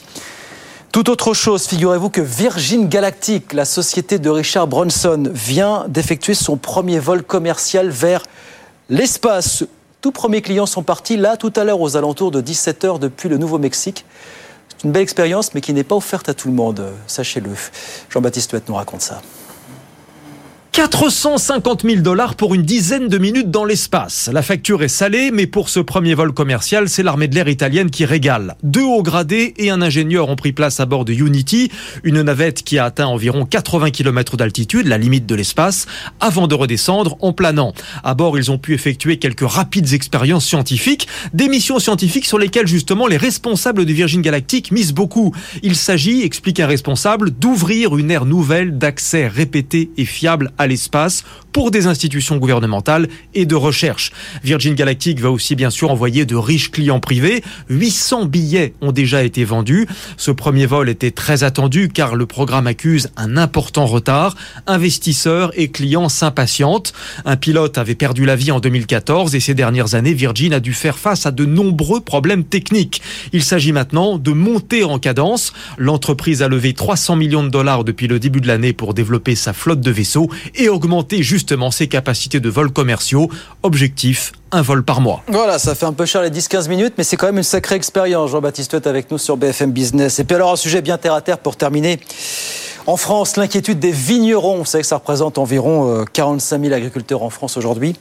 tout 0.94 1.10
autre 1.10 1.34
chose, 1.34 1.66
figurez-vous 1.66 2.12
que 2.12 2.22
Virgin 2.22 2.88
Galactic, 2.88 3.54
la 3.54 3.66
société 3.66 4.20
de 4.20 4.30
Richard 4.30 4.68
Branson, 4.68 5.24
vient 5.34 5.86
d'effectuer 5.88 6.36
son 6.36 6.56
premier 6.56 7.00
vol 7.00 7.24
commercial 7.24 7.90
vers 7.90 8.22
l'espace. 8.90 9.64
Tout 10.02 10.12
premiers 10.12 10.44
clients 10.44 10.68
sont 10.68 10.84
partis 10.84 11.18
là 11.18 11.36
tout 11.36 11.52
à 11.56 11.64
l'heure 11.64 11.82
aux 11.82 11.98
alentours 11.98 12.30
de 12.30 12.44
17h 12.44 13.00
depuis 13.00 13.28
le 13.28 13.40
Nouveau-Mexique. 13.40 14.06
C'est 14.70 14.84
une 14.84 14.92
belle 14.92 15.02
expérience 15.02 15.56
mais 15.56 15.62
qui 15.62 15.74
n'est 15.74 15.84
pas 15.84 15.96
offerte 15.96 16.30
à 16.30 16.36
tout 16.36 16.48
le 16.48 16.54
monde, 16.54 16.86
sachez-le. 17.08 17.50
Jean-Baptiste 18.12 18.52
Huette 18.52 18.70
nous 18.70 18.76
raconte 18.76 19.02
ça. 19.02 19.20
450 20.74 21.84
000 21.84 22.02
dollars 22.02 22.34
pour 22.34 22.56
une 22.56 22.64
dizaine 22.64 23.08
de 23.08 23.20
minutes 23.20 23.52
dans 23.52 23.64
l'espace. 23.64 24.28
La 24.34 24.42
facture 24.42 24.82
est 24.82 24.88
salée, 24.88 25.30
mais 25.32 25.46
pour 25.46 25.70
ce 25.70 25.80
premier 25.80 26.16
vol 26.16 26.34
commercial, 26.34 26.90
c'est 26.90 27.04
l'armée 27.04 27.28
de 27.28 27.36
l'air 27.36 27.48
italienne 27.48 27.92
qui 27.92 28.06
régale. 28.06 28.56
Deux 28.64 28.82
hauts 28.82 29.04
gradés 29.04 29.54
et 29.58 29.70
un 29.70 29.84
ingénieur 29.84 30.30
ont 30.30 30.36
pris 30.36 30.52
place 30.52 30.80
à 30.80 30.88
bord 30.88 31.06
de 31.06 31.14
Unity, 31.14 31.72
une 32.04 32.24
navette 32.24 32.64
qui 32.64 32.80
a 32.80 32.86
atteint 32.86 33.06
environ 33.06 33.46
80 33.46 33.92
km 33.92 34.36
d'altitude, 34.36 34.88
la 34.88 34.98
limite 34.98 35.28
de 35.28 35.36
l'espace, 35.36 35.86
avant 36.20 36.48
de 36.48 36.56
redescendre 36.56 37.18
en 37.20 37.34
planant. 37.34 37.76
À 38.04 38.16
bord, 38.16 38.40
ils 38.40 38.50
ont 38.50 38.58
pu 38.58 38.74
effectuer 38.74 39.18
quelques 39.18 39.48
rapides 39.48 39.94
expériences 39.94 40.46
scientifiques, 40.46 41.08
des 41.36 41.50
missions 41.50 41.78
scientifiques 41.78 42.26
sur 42.26 42.40
lesquelles 42.40 42.68
justement 42.68 43.06
les 43.06 43.18
responsables 43.18 43.86
de 43.86 43.94
Virgin 43.94 44.24
Galactic 44.24 44.72
misent 44.72 44.94
beaucoup. 44.94 45.36
Il 45.62 45.76
s'agit, 45.76 46.24
explique 46.24 46.60
un 46.60 46.68
responsable, 46.68 47.30
d'ouvrir 47.30 47.96
une 47.96 48.10
ère 48.10 48.26
nouvelle 48.26 48.80
d'accès 48.80 49.28
répété 49.28 49.92
et 49.98 50.06
fiable 50.06 50.52
à 50.58 50.63
l'espace 50.68 51.24
pour 51.54 51.72
des 51.72 51.88
institutions 51.88 52.38
gouvernementales 52.38 53.08
et 53.36 53.46
de 53.46 53.56
recherche. 53.56 54.12
Virgin 54.44 54.74
Galactic 54.74 55.20
va 55.22 55.32
aussi 55.32 55.56
bien 55.56 55.70
sûr 55.70 55.92
envoyer 55.92 56.26
de 56.26 56.36
riches 56.36 56.72
clients 56.72 57.00
privés. 57.00 57.44
800 57.70 58.26
billets 58.26 58.74
ont 58.82 58.92
déjà 58.92 59.24
été 59.24 59.46
vendus. 59.46 59.88
Ce 60.18 60.32
premier 60.32 60.66
vol 60.66 60.90
était 60.90 61.12
très 61.12 61.44
attendu 61.44 61.90
car 61.90 62.16
le 62.16 62.26
programme 62.26 62.68
accuse 62.68 63.10
un 63.16 63.38
important 63.38 63.86
retard. 63.86 64.36
Investisseurs 64.66 65.52
et 65.56 65.70
clients 65.70 66.10
s'impatientent. 66.10 66.94
Un 67.24 67.38
pilote 67.38 67.78
avait 67.78 67.96
perdu 67.96 68.26
la 68.26 68.36
vie 68.36 68.52
en 68.52 68.60
2014 68.60 69.36
et 69.36 69.40
ces 69.40 69.54
dernières 69.54 69.94
années, 69.94 70.14
Virgin 70.14 70.54
a 70.54 70.60
dû 70.60 70.74
faire 70.74 70.98
face 70.98 71.28
à 71.28 71.32
de 71.32 71.46
nombreux 71.46 72.02
problèmes 72.02 72.44
techniques. 72.44 73.02
Il 73.32 73.44
s'agit 73.44 73.72
maintenant 73.72 74.18
de 74.18 74.32
monter 74.32 74.84
en 74.84 74.98
cadence. 74.98 75.54
L'entreprise 75.78 76.42
a 76.42 76.48
levé 76.48 76.74
300 76.74 77.16
millions 77.16 77.44
de 77.44 77.50
dollars 77.50 77.84
depuis 77.84 78.08
le 78.08 78.20
début 78.20 78.42
de 78.42 78.48
l'année 78.48 78.74
pour 78.74 78.96
développer 78.96 79.36
sa 79.36 79.54
flotte 79.54 79.82
de 79.82 79.92
vaisseaux 79.92 80.30
et 80.56 80.68
augmenter 80.68 81.22
justement 81.22 81.43
ses 81.72 81.88
capacités 81.88 82.40
de 82.40 82.50
vols 82.50 82.72
commerciaux. 82.72 83.30
Objectif 83.64 84.32
un 84.52 84.62
vol 84.62 84.84
par 84.84 85.02
mois. 85.02 85.24
Voilà, 85.28 85.58
ça 85.58 85.74
fait 85.76 85.86
un 85.86 85.94
peu 85.94 86.06
cher 86.06 86.22
les 86.22 86.30
10-15 86.30 86.70
minutes, 86.70 86.94
mais 86.98 87.04
c'est 87.04 87.18
quand 87.18 87.26
même 87.26 87.38
une 87.38 87.44
sacrée 87.44 87.76
expérience. 87.76 88.30
Jean-Baptiste 88.32 88.74
est 88.76 88.88
avec 88.88 89.10
nous 89.10 89.18
sur 89.18 89.36
BFM 89.36 89.72
Business. 89.72 90.20
Et 90.20 90.24
puis 90.24 90.36
alors 90.36 90.52
un 90.52 90.56
sujet 90.56 90.82
bien 90.82 90.98
terre 90.98 91.14
à 91.14 91.22
terre 91.22 91.40
pour 91.40 91.56
terminer. 91.56 92.00
En 92.86 92.98
France, 92.98 93.38
l'inquiétude 93.38 93.80
des 93.80 93.92
vignerons. 93.92 94.58
Vous 94.58 94.66
savez 94.66 94.82
que 94.82 94.88
ça 94.88 94.98
représente 94.98 95.38
environ 95.38 96.06
45 96.12 96.62
000 96.62 96.74
agriculteurs 96.74 97.24
en 97.24 97.30
France 97.30 97.58
aujourd'hui. 97.58 97.96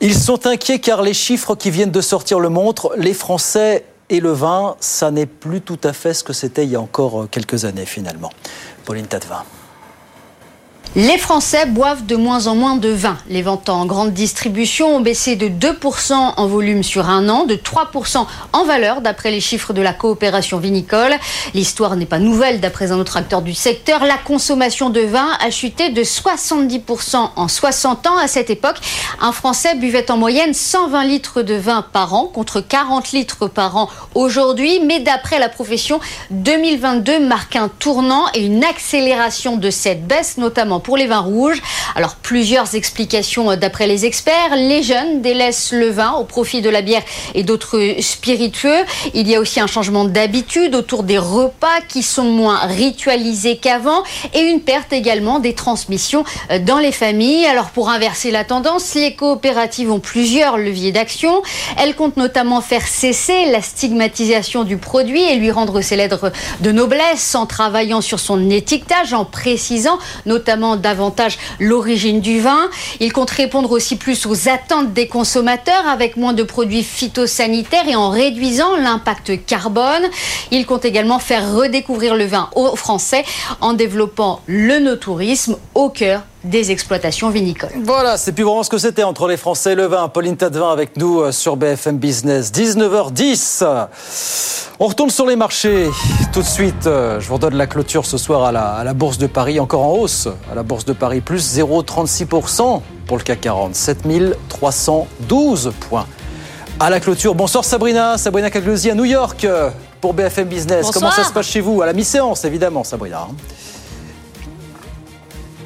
Ils 0.00 0.14
sont 0.14 0.46
inquiets 0.46 0.80
car 0.80 1.02
les 1.02 1.14
chiffres 1.14 1.54
qui 1.54 1.70
viennent 1.70 1.92
de 1.92 2.00
sortir 2.00 2.40
le 2.40 2.48
montrent. 2.48 2.92
Les 2.98 3.14
Français 3.14 3.84
et 4.10 4.20
le 4.20 4.32
vin, 4.32 4.76
ça 4.80 5.10
n'est 5.10 5.26
plus 5.26 5.60
tout 5.60 5.78
à 5.82 5.92
fait 5.92 6.12
ce 6.12 6.22
que 6.22 6.32
c'était 6.32 6.64
il 6.64 6.70
y 6.70 6.76
a 6.76 6.80
encore 6.80 7.26
quelques 7.30 7.64
années 7.64 7.86
finalement. 7.86 8.30
Pauline 8.84 9.06
Tadevin. 9.06 9.44
Les 10.96 11.18
Français 11.18 11.66
boivent 11.66 12.06
de 12.06 12.14
moins 12.14 12.46
en 12.46 12.54
moins 12.54 12.76
de 12.76 12.88
vin. 12.88 13.18
Les 13.28 13.42
ventes 13.42 13.68
en 13.68 13.84
grande 13.84 14.12
distribution 14.12 14.94
ont 14.94 15.00
baissé 15.00 15.34
de 15.34 15.48
2% 15.48 16.12
en 16.36 16.46
volume 16.46 16.84
sur 16.84 17.08
un 17.08 17.28
an, 17.28 17.46
de 17.46 17.56
3% 17.56 18.24
en 18.52 18.64
valeur 18.64 19.00
d'après 19.00 19.32
les 19.32 19.40
chiffres 19.40 19.72
de 19.72 19.82
la 19.82 19.92
coopération 19.92 20.58
vinicole. 20.58 21.12
L'histoire 21.52 21.96
n'est 21.96 22.06
pas 22.06 22.20
nouvelle 22.20 22.60
d'après 22.60 22.92
un 22.92 23.00
autre 23.00 23.16
acteur 23.16 23.42
du 23.42 23.54
secteur. 23.54 24.04
La 24.04 24.18
consommation 24.18 24.88
de 24.88 25.00
vin 25.00 25.26
a 25.44 25.50
chuté 25.50 25.90
de 25.90 26.02
70% 26.04 27.30
en 27.34 27.48
60 27.48 28.06
ans. 28.06 28.16
À 28.16 28.28
cette 28.28 28.50
époque, 28.50 28.76
un 29.20 29.32
Français 29.32 29.74
buvait 29.74 30.12
en 30.12 30.16
moyenne 30.16 30.54
120 30.54 31.04
litres 31.06 31.42
de 31.42 31.54
vin 31.54 31.84
par 31.92 32.14
an 32.14 32.26
contre 32.26 32.60
40 32.60 33.10
litres 33.10 33.48
par 33.48 33.76
an 33.76 33.90
aujourd'hui. 34.14 34.78
Mais 34.86 35.00
d'après 35.00 35.40
la 35.40 35.48
profession, 35.48 35.98
2022 36.30 37.18
marque 37.18 37.56
un 37.56 37.68
tournant 37.68 38.26
et 38.32 38.44
une 38.44 38.62
accélération 38.62 39.56
de 39.56 39.70
cette 39.70 40.06
baisse, 40.06 40.36
notamment 40.38 40.83
pour 40.84 40.96
les 40.96 41.06
vins 41.06 41.18
rouges. 41.18 41.60
Alors 41.96 42.14
plusieurs 42.14 42.76
explications 42.76 43.56
d'après 43.56 43.88
les 43.88 44.04
experts. 44.04 44.54
Les 44.54 44.84
jeunes 44.84 45.22
délaissent 45.22 45.72
le 45.72 45.90
vin 45.90 46.12
au 46.12 46.24
profit 46.24 46.62
de 46.62 46.70
la 46.70 46.82
bière 46.82 47.02
et 47.34 47.42
d'autres 47.42 47.96
spiritueux. 48.00 48.84
Il 49.14 49.28
y 49.28 49.34
a 49.34 49.40
aussi 49.40 49.58
un 49.58 49.66
changement 49.66 50.04
d'habitude 50.04 50.74
autour 50.76 51.02
des 51.02 51.18
repas 51.18 51.80
qui 51.88 52.02
sont 52.02 52.30
moins 52.30 52.58
ritualisés 52.66 53.56
qu'avant 53.56 54.04
et 54.34 54.40
une 54.40 54.60
perte 54.60 54.92
également 54.92 55.40
des 55.40 55.54
transmissions 55.54 56.24
dans 56.60 56.78
les 56.78 56.92
familles. 56.92 57.46
Alors 57.46 57.70
pour 57.70 57.88
inverser 57.88 58.30
la 58.30 58.44
tendance, 58.44 58.94
les 58.94 59.14
coopératives 59.14 59.90
ont 59.90 60.00
plusieurs 60.00 60.58
leviers 60.58 60.92
d'action. 60.92 61.42
Elles 61.78 61.94
comptent 61.96 62.18
notamment 62.18 62.60
faire 62.60 62.86
cesser 62.86 63.46
la 63.50 63.62
stigmatisation 63.62 64.64
du 64.64 64.76
produit 64.76 65.22
et 65.22 65.36
lui 65.36 65.50
rendre 65.50 65.80
ses 65.80 65.96
lettres 65.96 66.30
de 66.60 66.72
noblesse 66.72 67.34
en 67.34 67.46
travaillant 67.46 68.02
sur 68.02 68.20
son 68.20 68.50
étiquetage, 68.50 69.14
en 69.14 69.24
précisant 69.24 69.98
notamment 70.26 70.73
davantage 70.76 71.38
l'origine 71.58 72.20
du 72.20 72.40
vin. 72.40 72.70
Il 73.00 73.12
compte 73.12 73.30
répondre 73.30 73.70
aussi 73.70 73.96
plus 73.96 74.26
aux 74.26 74.48
attentes 74.48 74.92
des 74.92 75.08
consommateurs 75.08 75.86
avec 75.88 76.16
moins 76.16 76.32
de 76.32 76.42
produits 76.42 76.84
phytosanitaires 76.84 77.88
et 77.88 77.96
en 77.96 78.10
réduisant 78.10 78.76
l'impact 78.76 79.44
carbone. 79.46 80.04
Il 80.50 80.66
compte 80.66 80.84
également 80.84 81.18
faire 81.18 81.54
redécouvrir 81.54 82.14
le 82.14 82.24
vin 82.24 82.50
aux 82.54 82.76
Français 82.76 83.24
en 83.60 83.72
développant 83.72 84.40
le 84.46 84.78
no-tourisme 84.78 85.56
au 85.74 85.88
cœur 85.88 86.22
des 86.44 86.70
exploitations 86.70 87.30
vinicoles. 87.30 87.70
Voilà, 87.82 88.16
c'est 88.16 88.32
plus 88.32 88.44
vraiment 88.44 88.62
ce 88.62 88.70
que 88.70 88.78
c'était 88.78 89.02
entre 89.02 89.26
les 89.26 89.36
Français 89.36 89.72
et 89.72 89.74
le 89.74 89.86
vin. 89.86 90.08
Pauline 90.08 90.36
Tadevin 90.36 90.70
avec 90.70 90.96
nous 90.96 91.20
euh, 91.20 91.32
sur 91.32 91.56
BFM 91.56 91.98
Business. 91.98 92.52
19h10. 92.52 93.64
On 94.78 94.86
retourne 94.86 95.10
sur 95.10 95.26
les 95.26 95.36
marchés. 95.36 95.88
Tout 96.32 96.42
de 96.42 96.46
suite, 96.46 96.86
euh, 96.86 97.20
je 97.20 97.28
vous 97.28 97.34
redonne 97.34 97.54
la 97.54 97.66
clôture 97.66 98.04
ce 98.04 98.18
soir 98.18 98.44
à 98.44 98.52
la, 98.52 98.74
à 98.74 98.84
la 98.84 98.92
Bourse 98.92 99.18
de 99.18 99.26
Paris, 99.26 99.58
encore 99.58 99.82
en 99.82 99.92
hausse. 99.92 100.28
À 100.50 100.54
la 100.54 100.62
Bourse 100.62 100.84
de 100.84 100.92
Paris, 100.92 101.20
plus 101.20 101.56
0,36% 101.58 102.80
pour 103.06 103.16
le 103.16 103.22
CAC 103.22 103.40
40. 103.40 103.74
7312 103.74 105.72
points. 105.88 106.06
À 106.80 106.90
la 106.90 106.98
clôture, 106.98 107.34
bonsoir 107.36 107.64
Sabrina, 107.64 108.18
Sabrina 108.18 108.50
Cagliosi 108.50 108.90
à 108.90 108.94
New 108.94 109.04
York 109.04 109.44
euh, 109.44 109.70
pour 110.00 110.12
BFM 110.12 110.48
Business. 110.48 110.86
Bonsoir. 110.86 110.94
Comment 110.94 111.10
ça 111.12 111.28
se 111.28 111.32
passe 111.32 111.46
chez 111.46 111.60
vous? 111.60 111.80
À 111.80 111.86
la 111.86 111.92
mi-séance, 111.92 112.44
évidemment, 112.44 112.82
Sabrina. 112.82 113.28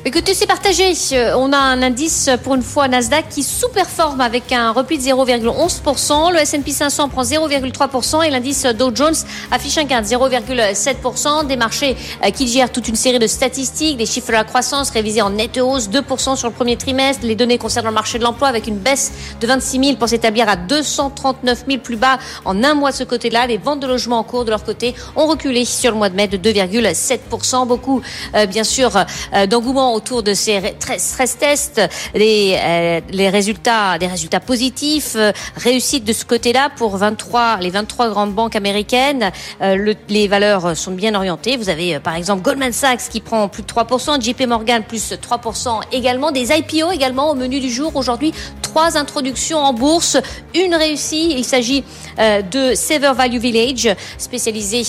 Écoutez, 0.05 0.33
c'est 0.33 0.47
partagé. 0.47 0.93
Euh, 1.13 1.35
On 1.37 1.53
a 1.53 1.59
un 1.59 1.83
indice 1.83 2.31
pour 2.45 2.55
une 2.55 2.63
fois 2.63 2.87
Nasdaq 2.87 3.29
qui 3.31 3.43
sous-performe 3.43 4.21
avec 4.21 4.53
un 4.53 4.71
repli 4.71 4.97
de 4.97 5.03
0,11%. 5.03 6.33
Le 6.33 6.39
S&P 6.39 6.71
500 6.71 7.09
prend 7.09 7.23
0,3% 7.23 8.25
et 8.25 8.31
l'indice 8.31 8.65
Dow 8.65 8.93
Jones 8.95 9.17
affiche 9.51 9.77
un 9.77 9.85
gain 9.85 10.01
de 10.01 10.07
0,7%. 10.07 11.47
Des 11.49 11.57
marchés 11.57 11.97
euh, 12.25 12.31
qui 12.31 12.47
gèrent 12.47 12.71
toute 12.71 12.87
une 12.87 12.95
série 12.95 13.19
de 13.19 13.27
statistiques, 13.27 13.97
des 13.97 14.07
chiffres 14.07 14.29
de 14.29 14.35
la 14.35 14.45
croissance 14.45 14.91
révisés 14.91 15.21
en 15.21 15.31
nette 15.31 15.59
hausse, 15.59 15.91
2% 15.91 16.37
sur 16.37 16.49
le 16.49 16.55
premier 16.55 16.77
trimestre. 16.77 17.27
Les 17.27 17.35
données 17.35 17.59
concernant 17.59 17.91
le 17.91 17.95
marché 17.95 18.19
de 18.19 18.25
l'emploi 18.25 18.47
avec 18.47 18.69
une 18.69 18.79
baisse 18.79 19.11
de 19.41 19.47
26 19.49 19.85
000 19.85 19.97
pour 19.97 20.09
s'établir 20.09 20.49
à 20.49 20.55
239 20.55 21.65
000 21.67 21.81
plus 21.81 21.97
bas 21.97 22.19
en 22.45 22.63
un 22.63 22.75
mois 22.75 22.93
de 22.93 22.97
ce 22.97 23.05
côté-là. 23.05 23.49
Les 23.49 23.59
ventes 23.59 23.81
de 23.81 23.89
logements 23.89 24.21
en 24.21 24.25
cours 24.25 24.45
de 24.45 24.51
leur 24.51 24.63
côté 24.63 24.95
ont 25.17 25.27
reculé 25.27 25.65
sur 25.65 25.91
le 25.91 25.97
mois 25.97 26.09
de 26.09 26.15
mai 26.15 26.29
de 26.29 26.37
2,7%. 26.37 27.67
Beaucoup, 27.67 28.01
euh, 28.37 28.47
bien 28.47 28.65
sûr, 28.65 28.97
euh, 29.35 29.47
d'engouement 29.47 29.89
autour 29.99 30.23
de 30.23 30.33
ces 30.33 30.61
stress 30.99 31.37
tests, 31.39 31.81
les, 32.15 32.57
euh, 32.57 33.01
les 33.11 33.29
résultats, 33.29 33.99
des 33.99 34.07
résultats 34.07 34.39
positifs, 34.39 35.15
euh, 35.17 35.33
réussite 35.57 36.05
de 36.05 36.13
ce 36.13 36.25
côté-là 36.25 36.71
pour 36.77 36.97
23, 36.97 37.59
les 37.61 37.71
23 37.71 38.09
grandes 38.11 38.33
banques 38.33 38.55
américaines. 38.55 39.33
Euh, 39.61 39.75
le- 39.75 39.97
les 40.09 40.29
valeurs 40.29 40.77
sont 40.77 40.93
bien 40.93 41.15
orientées. 41.17 41.57
Vous 41.57 41.69
avez 41.69 41.99
par 41.99 42.15
exemple 42.15 42.43
Goldman 42.43 42.73
Sachs 42.73 43.09
qui 43.11 43.21
prend 43.21 43.49
plus 43.49 43.63
de 43.63 43.67
3%, 43.67 44.21
JP 44.21 44.47
Morgan 44.47 44.85
plus 44.87 45.13
3% 45.21 45.81
également, 45.91 46.31
des 46.31 46.53
IPO 46.53 46.93
également 46.93 47.31
au 47.31 47.35
menu 47.35 47.59
du 47.59 47.71
jour. 47.71 47.91
Aujourd'hui, 47.97 48.33
trois 48.63 48.97
introductions 48.97 49.59
en 49.59 49.73
bourse, 49.73 50.17
une 50.55 50.75
réussie. 50.77 51.35
Il 51.37 51.45
s'agit 51.45 51.83
de 52.19 52.75
Sever 52.77 53.13
Value 53.17 53.39
Village, 53.39 53.89
spécialisé 54.19 54.85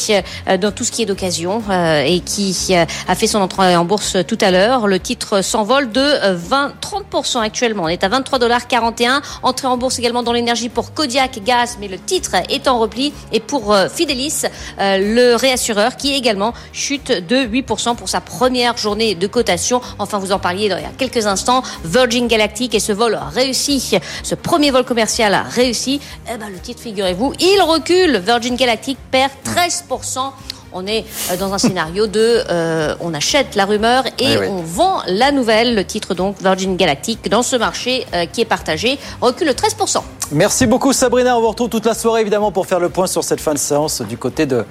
dans 0.61 0.71
tout 0.71 0.83
ce 0.83 0.91
qui 0.91 1.01
est 1.01 1.05
d'occasion 1.07 1.63
et 2.05 2.19
qui 2.19 2.75
a 2.75 3.15
fait 3.15 3.27
son 3.27 3.39
entrée 3.39 3.75
en 3.75 3.85
bourse 3.85 4.17
tout 4.27 4.37
à 4.41 4.51
l'heure. 4.51 4.87
Le 4.89 4.99
titre 4.99 5.43
s'envole 5.43 5.91
de 5.91 6.01
euh, 6.01 6.35
20, 6.35 6.73
30% 6.81 7.41
actuellement. 7.41 7.83
On 7.83 7.87
est 7.89 8.03
à 8.03 8.09
23,41 8.09 9.21
Entrée 9.43 9.67
en 9.67 9.77
bourse 9.77 9.99
également 9.99 10.23
dans 10.23 10.33
l'énergie 10.33 10.67
pour 10.67 10.95
Kodiak 10.95 11.43
Gas, 11.43 11.77
mais 11.79 11.87
le 11.87 11.99
titre 11.99 12.31
est 12.49 12.67
en 12.67 12.79
repli. 12.79 13.13
Et 13.31 13.39
pour 13.39 13.71
euh, 13.71 13.87
Fidelis, 13.87 14.45
euh, 14.79 14.97
le 14.97 15.35
réassureur 15.35 15.95
qui 15.95 16.15
également 16.15 16.55
chute 16.73 17.11
de 17.11 17.35
8% 17.35 17.97
pour 17.97 18.09
sa 18.09 18.19
première 18.19 18.77
journée 18.77 19.13
de 19.13 19.27
cotation. 19.27 19.79
Enfin, 19.99 20.17
vous 20.17 20.31
en 20.31 20.39
parliez 20.39 20.65
il 20.65 20.69
y 20.69 20.73
a 20.73 20.91
quelques 20.97 21.27
instants. 21.27 21.61
Virgin 21.85 22.27
Galactic 22.27 22.73
et 22.73 22.79
ce 22.79 22.91
vol 22.91 23.19
réussi, 23.31 23.99
ce 24.23 24.33
premier 24.33 24.71
vol 24.71 24.85
commercial 24.85 25.39
réussi. 25.51 26.01
Eh 26.33 26.37
ben, 26.37 26.49
le 26.49 26.57
titre, 26.57 26.81
figurez-vous, 26.81 27.35
il 27.39 27.61
recule. 27.61 28.17
Virgin 28.17 28.55
Galactic 28.55 28.97
perd 29.11 29.31
13%. 29.45 30.31
On 30.73 30.85
est 30.87 31.05
euh, 31.31 31.37
dans 31.37 31.53
un 31.53 31.57
scénario 31.57 32.07
de 32.07 32.43
euh, 32.49 32.95
on 32.99 33.13
achète 33.13 33.55
la 33.55 33.65
rumeur 33.65 34.05
et 34.19 34.33
Eh 34.33 34.37
oui. 34.37 34.45
on 34.49 34.61
vend 34.61 35.01
la 35.07 35.31
nouvelle. 35.31 35.75
Le 35.75 35.83
titre 35.85 36.13
donc 36.13 36.35
Virgin 36.41 36.75
Galactic 36.77 37.29
dans 37.29 37.43
ce 37.43 37.55
marché 37.55 38.05
euh, 38.13 38.25
qui 38.25 38.41
est 38.41 38.45
partagé 38.45 38.99
recule 39.21 39.47
de 39.47 39.53
13%. 39.53 40.01
Merci 40.31 40.67
beaucoup 40.67 40.93
Sabrina. 40.93 41.35
On 41.37 41.41
vous 41.41 41.49
retrouve 41.49 41.69
toute 41.69 41.85
la 41.85 41.93
soirée 41.95 42.21
évidemment 42.21 42.51
pour 42.51 42.67
faire 42.67 42.79
le 42.79 42.89
point 42.89 43.07
sur 43.07 43.23
cette 43.23 43.41
fin 43.41 43.53
de 43.53 43.57
séance 43.59 44.01
du 44.03 44.17
côté 44.17 44.45
de, 44.45 44.63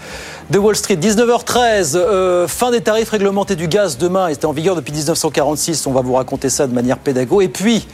de 0.51 0.59
Wall 0.59 0.77
Street. 0.77 0.95
19h13, 0.97 1.93
euh, 1.97 2.47
fin 2.47 2.71
des 2.71 2.81
tarifs 2.81 3.11
réglementés 3.11 3.57
du 3.57 3.67
gaz 3.67 3.99
demain. 3.99 4.29
était 4.29 4.47
en 4.47 4.53
vigueur 4.53 4.77
depuis 4.77 4.93
1946. 4.93 5.87
On 5.87 5.93
va 5.93 6.01
vous 6.01 6.15
raconter 6.15 6.49
ça 6.49 6.67
de 6.69 6.73
manière 6.75 6.99
pédago. 6.99 7.41
Et 7.41 7.49
puis, 7.49 7.87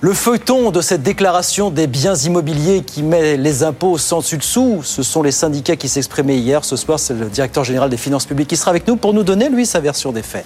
le 0.00 0.12
feuilleton 0.12 0.70
de 0.70 0.80
cette 0.80 1.02
déclaration 1.02 1.70
des 1.70 1.86
biens 1.86 2.14
immobiliers 2.14 2.82
qui 2.82 3.02
met 3.02 3.36
les 3.36 3.62
impôts 3.62 3.98
sans 3.98 4.18
dessus-dessous, 4.18 4.82
ce 4.82 5.02
sont 5.02 5.22
les 5.22 5.32
syndicats 5.32 5.76
qui 5.76 5.88
s'exprimaient 5.88 6.36
hier. 6.36 6.64
Ce 6.64 6.76
soir, 6.76 6.98
c'est 6.98 7.14
le 7.14 7.26
directeur 7.26 7.64
général 7.64 7.88
des 7.88 7.96
finances 7.96 8.26
publiques 8.26 8.48
qui 8.48 8.56
sera 8.56 8.70
avec 8.70 8.86
nous 8.86 8.96
pour 8.96 9.14
nous 9.14 9.22
donner, 9.22 9.48
lui, 9.48 9.64
sa 9.64 9.80
version 9.80 10.12
des 10.12 10.22
faits 10.22 10.44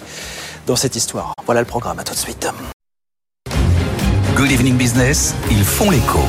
dans 0.66 0.76
cette 0.76 0.94
histoire. 0.96 1.32
Voilà 1.46 1.60
le 1.60 1.66
programme. 1.66 1.98
À 1.98 2.04
tout 2.04 2.14
de 2.14 2.18
suite. 2.18 2.48
Good 4.36 4.52
Evening 4.52 4.76
Business, 4.76 5.34
ils 5.50 5.64
font 5.64 5.90
l'écho. 5.90 6.20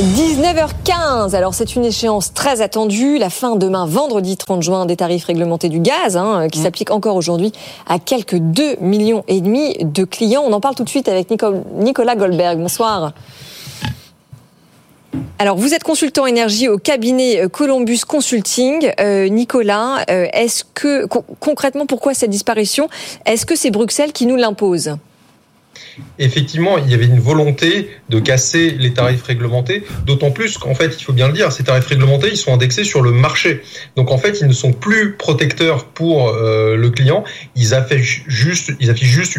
19h15, 0.00 1.34
alors 1.36 1.52
c'est 1.52 1.76
une 1.76 1.84
échéance 1.84 2.32
très 2.32 2.62
attendue, 2.62 3.18
la 3.18 3.28
fin 3.28 3.56
demain 3.56 3.84
vendredi 3.84 4.38
30 4.38 4.62
juin 4.62 4.86
des 4.86 4.96
tarifs 4.96 5.26
réglementés 5.26 5.68
du 5.68 5.80
gaz, 5.80 6.16
hein, 6.16 6.48
qui 6.50 6.60
s'applique 6.60 6.90
encore 6.90 7.14
aujourd'hui 7.14 7.52
à 7.86 7.98
quelques 7.98 8.36
2 8.36 8.76
millions 8.80 9.22
et 9.28 9.42
demi 9.42 9.76
de 9.80 10.04
clients. 10.04 10.44
On 10.46 10.52
en 10.54 10.60
parle 10.60 10.76
tout 10.76 10.84
de 10.84 10.88
suite 10.88 11.08
avec 11.08 11.30
Nico- 11.30 11.62
Nicolas 11.74 12.16
Goldberg. 12.16 12.58
Bonsoir. 12.58 13.12
Alors, 15.38 15.56
vous 15.58 15.74
êtes 15.74 15.84
consultant 15.84 16.24
énergie 16.24 16.68
au 16.68 16.78
cabinet 16.78 17.42
euh, 17.42 17.48
Columbus 17.48 18.00
Consulting. 18.08 18.92
Euh, 18.98 19.28
Nicolas, 19.28 20.04
euh, 20.10 20.26
est-ce 20.32 20.64
que, 20.72 21.04
con- 21.04 21.24
concrètement, 21.38 21.84
pourquoi 21.84 22.14
cette 22.14 22.30
disparition? 22.30 22.88
Est-ce 23.26 23.44
que 23.44 23.56
c'est 23.56 23.70
Bruxelles 23.70 24.12
qui 24.12 24.24
nous 24.24 24.36
l'impose? 24.36 24.94
Effectivement, 26.18 26.78
il 26.78 26.90
y 26.90 26.94
avait 26.94 27.06
une 27.06 27.20
volonté 27.20 27.90
de 28.08 28.18
casser 28.18 28.70
les 28.70 28.92
tarifs 28.92 29.22
réglementés, 29.22 29.84
d'autant 30.06 30.30
plus 30.30 30.58
qu'en 30.58 30.74
fait, 30.74 30.94
il 30.98 31.02
faut 31.02 31.12
bien 31.12 31.28
le 31.28 31.32
dire, 31.32 31.52
ces 31.52 31.64
tarifs 31.64 31.86
réglementés, 31.86 32.28
ils 32.30 32.36
sont 32.36 32.52
indexés 32.52 32.84
sur 32.84 33.02
le 33.02 33.12
marché. 33.12 33.62
Donc 33.96 34.10
en 34.10 34.18
fait, 34.18 34.40
ils 34.40 34.46
ne 34.46 34.52
sont 34.52 34.72
plus 34.72 35.14
protecteurs 35.14 35.86
pour 35.86 36.28
euh, 36.28 36.76
le 36.76 36.90
client, 36.90 37.24
ils 37.56 37.74
affichent 37.74 38.24
juste, 38.26 38.72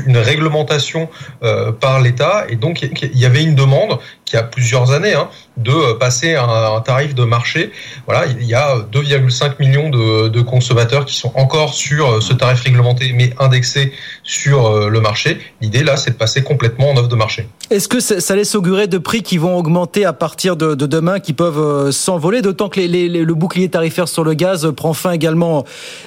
une 0.05 0.17
réglementation 0.17 1.09
euh, 1.43 1.71
par 1.71 2.01
l'État, 2.01 2.45
et 2.49 2.55
donc 2.55 2.81
il 2.81 3.19
y 3.19 3.25
avait 3.25 3.43
une 3.43 3.55
demande 3.55 3.99
qui 4.25 4.37
a 4.37 4.43
plusieurs 4.43 4.91
années 4.91 5.13
hein, 5.13 5.29
de 5.57 5.71
euh, 5.71 5.93
passer 5.95 6.35
à 6.35 6.45
un, 6.45 6.81
tarif 6.81 7.13
de 7.13 7.23
marché. 7.23 7.71
Voilà, 8.05 8.25
il 8.27 8.45
y 8.45 8.53
a 8.53 8.77
2,5 8.91 9.53
millions 9.59 9.89
de, 9.89 10.41
consommateurs 10.41 11.05
qui 11.05 11.15
sont 11.15 11.31
encore 11.35 11.73
sur 11.73 12.09
euh, 12.09 12.21
ce 12.21 12.33
tarif 12.33 12.61
réglementé, 12.61 13.13
mais 13.13 13.33
indexé 13.39 13.93
sur 14.23 14.65
euh, 14.65 14.89
le 14.89 14.99
marché. 15.01 15.39
L'idée 15.61 15.83
là, 15.83 15.97
c'est 15.97 16.11
de 16.11 16.15
passer 16.15 16.43
complètement 16.43 16.89
en 16.91 16.97
offre 16.97 17.07
de 17.07 17.15
marché. 17.15 17.47
Est-ce 17.69 17.87
que 17.87 17.99
ça, 17.99 18.35
laisse 18.35 18.55
augurer 18.55 18.87
de 18.87 18.97
prix 18.97 19.23
qui 19.23 19.37
vont 19.37 19.55
augmenter 19.57 20.05
à 20.05 20.13
partir 20.13 20.55
de, 20.55 20.75
de 20.75 20.85
demain, 20.85 21.19
qui 21.19 21.33
peuvent 21.33 21.91
s'envoler, 21.91 22.41
d'autant 22.41 22.69
que 22.69 22.79
les- 22.79 23.09
le 23.09 23.33
bouclier 23.33 23.69
tarifaire 23.69 24.07
sur 24.07 24.23
le 24.23 24.33
gaz 24.33 24.71
prend 24.75 24.93
fin 24.93 25.11
également, 25.11 25.63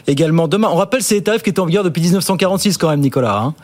également 0.07 0.49
demain 0.49 0.69
On 0.71 0.77
rappelle, 0.77 1.03
c'est 1.03 1.15
les 1.17 1.23
tarifs 1.23 1.43
qui 1.43 1.51
étaient 1.51 1.61
en 1.61 1.67
vigueur 1.67 1.85
depuis 1.85 2.03
1946 2.03 2.77
quand 2.79 2.91
même, 2.91 3.01
Nicolas. 3.01 3.37
hein. 3.39 3.55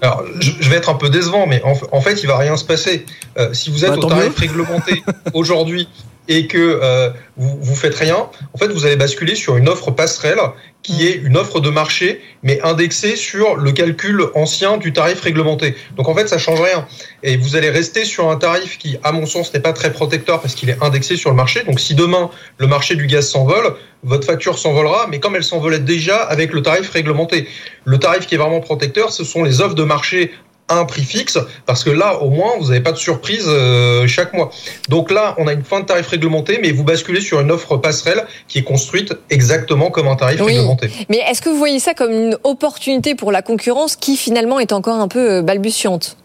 Alors, 0.00 0.24
je, 0.40 0.50
je 0.60 0.68
vais 0.70 0.76
être 0.76 0.88
un 0.90 0.94
peu 0.94 1.08
décevant, 1.10 1.46
mais 1.46 1.62
en, 1.64 1.74
en 1.92 2.00
fait, 2.00 2.22
il 2.22 2.26
va 2.26 2.36
rien 2.38 2.56
se 2.56 2.64
passer. 2.64 3.06
Euh, 3.38 3.52
si 3.52 3.70
vous 3.70 3.84
êtes 3.84 3.92
Bah, 3.92 3.96
au 3.98 4.08
tarif 4.08 4.24
mieux. 4.28 4.34
réglementé 4.48 5.02
aujourd'hui 5.34 5.88
et 6.28 6.46
que 6.46 6.58
euh, 6.58 7.10
vous, 7.36 7.58
vous 7.60 7.74
faites 7.74 7.94
rien, 7.94 8.28
en 8.52 8.58
fait, 8.58 8.68
vous 8.68 8.86
allez 8.86 8.96
basculer 8.96 9.34
sur 9.34 9.56
une 9.56 9.68
offre 9.68 9.90
passerelle 9.90 10.38
qui 10.82 11.06
est 11.06 11.14
une 11.14 11.36
offre 11.36 11.60
de 11.60 11.70
marché, 11.70 12.20
mais 12.42 12.60
indexée 12.62 13.14
sur 13.14 13.56
le 13.56 13.72
calcul 13.72 14.26
ancien 14.34 14.78
du 14.78 14.92
tarif 14.92 15.20
réglementé. 15.20 15.76
Donc 15.96 16.08
en 16.08 16.14
fait, 16.14 16.28
ça 16.28 16.38
change 16.38 16.60
rien. 16.60 16.86
Et 17.22 17.36
vous 17.36 17.54
allez 17.54 17.70
rester 17.70 18.04
sur 18.04 18.28
un 18.30 18.36
tarif 18.36 18.78
qui, 18.78 18.98
à 19.04 19.12
mon 19.12 19.26
sens, 19.26 19.54
n'est 19.54 19.60
pas 19.60 19.72
très 19.72 19.92
protecteur 19.92 20.40
parce 20.40 20.54
qu'il 20.54 20.70
est 20.70 20.82
indexé 20.82 21.16
sur 21.16 21.30
le 21.30 21.36
marché. 21.36 21.62
Donc 21.62 21.78
si 21.78 21.94
demain 21.94 22.30
le 22.58 22.66
marché 22.66 22.96
du 22.96 23.06
gaz 23.06 23.28
s'envole, 23.28 23.76
votre 24.02 24.26
facture 24.26 24.58
s'envolera, 24.58 25.06
mais 25.08 25.20
comme 25.20 25.36
elle 25.36 25.44
s'envolait 25.44 25.78
déjà 25.78 26.16
avec 26.16 26.52
le 26.52 26.62
tarif 26.62 26.90
réglementé. 26.90 27.46
Le 27.84 27.98
tarif 27.98 28.26
qui 28.26 28.34
est 28.34 28.38
vraiment 28.38 28.60
protecteur, 28.60 29.12
ce 29.12 29.22
sont 29.22 29.44
les 29.44 29.60
offres 29.60 29.76
de 29.76 29.84
marché 29.84 30.32
un 30.68 30.84
prix 30.84 31.02
fixe, 31.02 31.38
parce 31.66 31.84
que 31.84 31.90
là, 31.90 32.22
au 32.22 32.30
moins, 32.30 32.52
vous 32.58 32.68
n'avez 32.68 32.80
pas 32.80 32.92
de 32.92 32.96
surprise 32.96 33.44
euh, 33.46 34.06
chaque 34.06 34.32
mois. 34.32 34.50
Donc 34.88 35.10
là, 35.10 35.34
on 35.38 35.46
a 35.46 35.52
une 35.52 35.64
fin 35.64 35.80
de 35.80 35.86
tarif 35.86 36.06
réglementé, 36.06 36.58
mais 36.62 36.72
vous 36.72 36.84
basculez 36.84 37.20
sur 37.20 37.40
une 37.40 37.50
offre 37.50 37.76
passerelle 37.76 38.24
qui 38.48 38.58
est 38.58 38.62
construite 38.62 39.12
exactement 39.30 39.90
comme 39.90 40.08
un 40.08 40.16
tarif 40.16 40.40
réglementé. 40.40 40.90
Mais 41.08 41.18
est-ce 41.18 41.42
que 41.42 41.48
vous 41.48 41.58
voyez 41.58 41.80
ça 41.80 41.94
comme 41.94 42.12
une 42.12 42.38
opportunité 42.44 43.14
pour 43.14 43.32
la 43.32 43.42
concurrence 43.42 43.96
qui 43.96 44.16
finalement 44.16 44.60
est 44.60 44.72
encore 44.72 44.96
un 44.96 45.08
peu 45.08 45.38
euh, 45.38 45.42
balbutiante? 45.42 46.16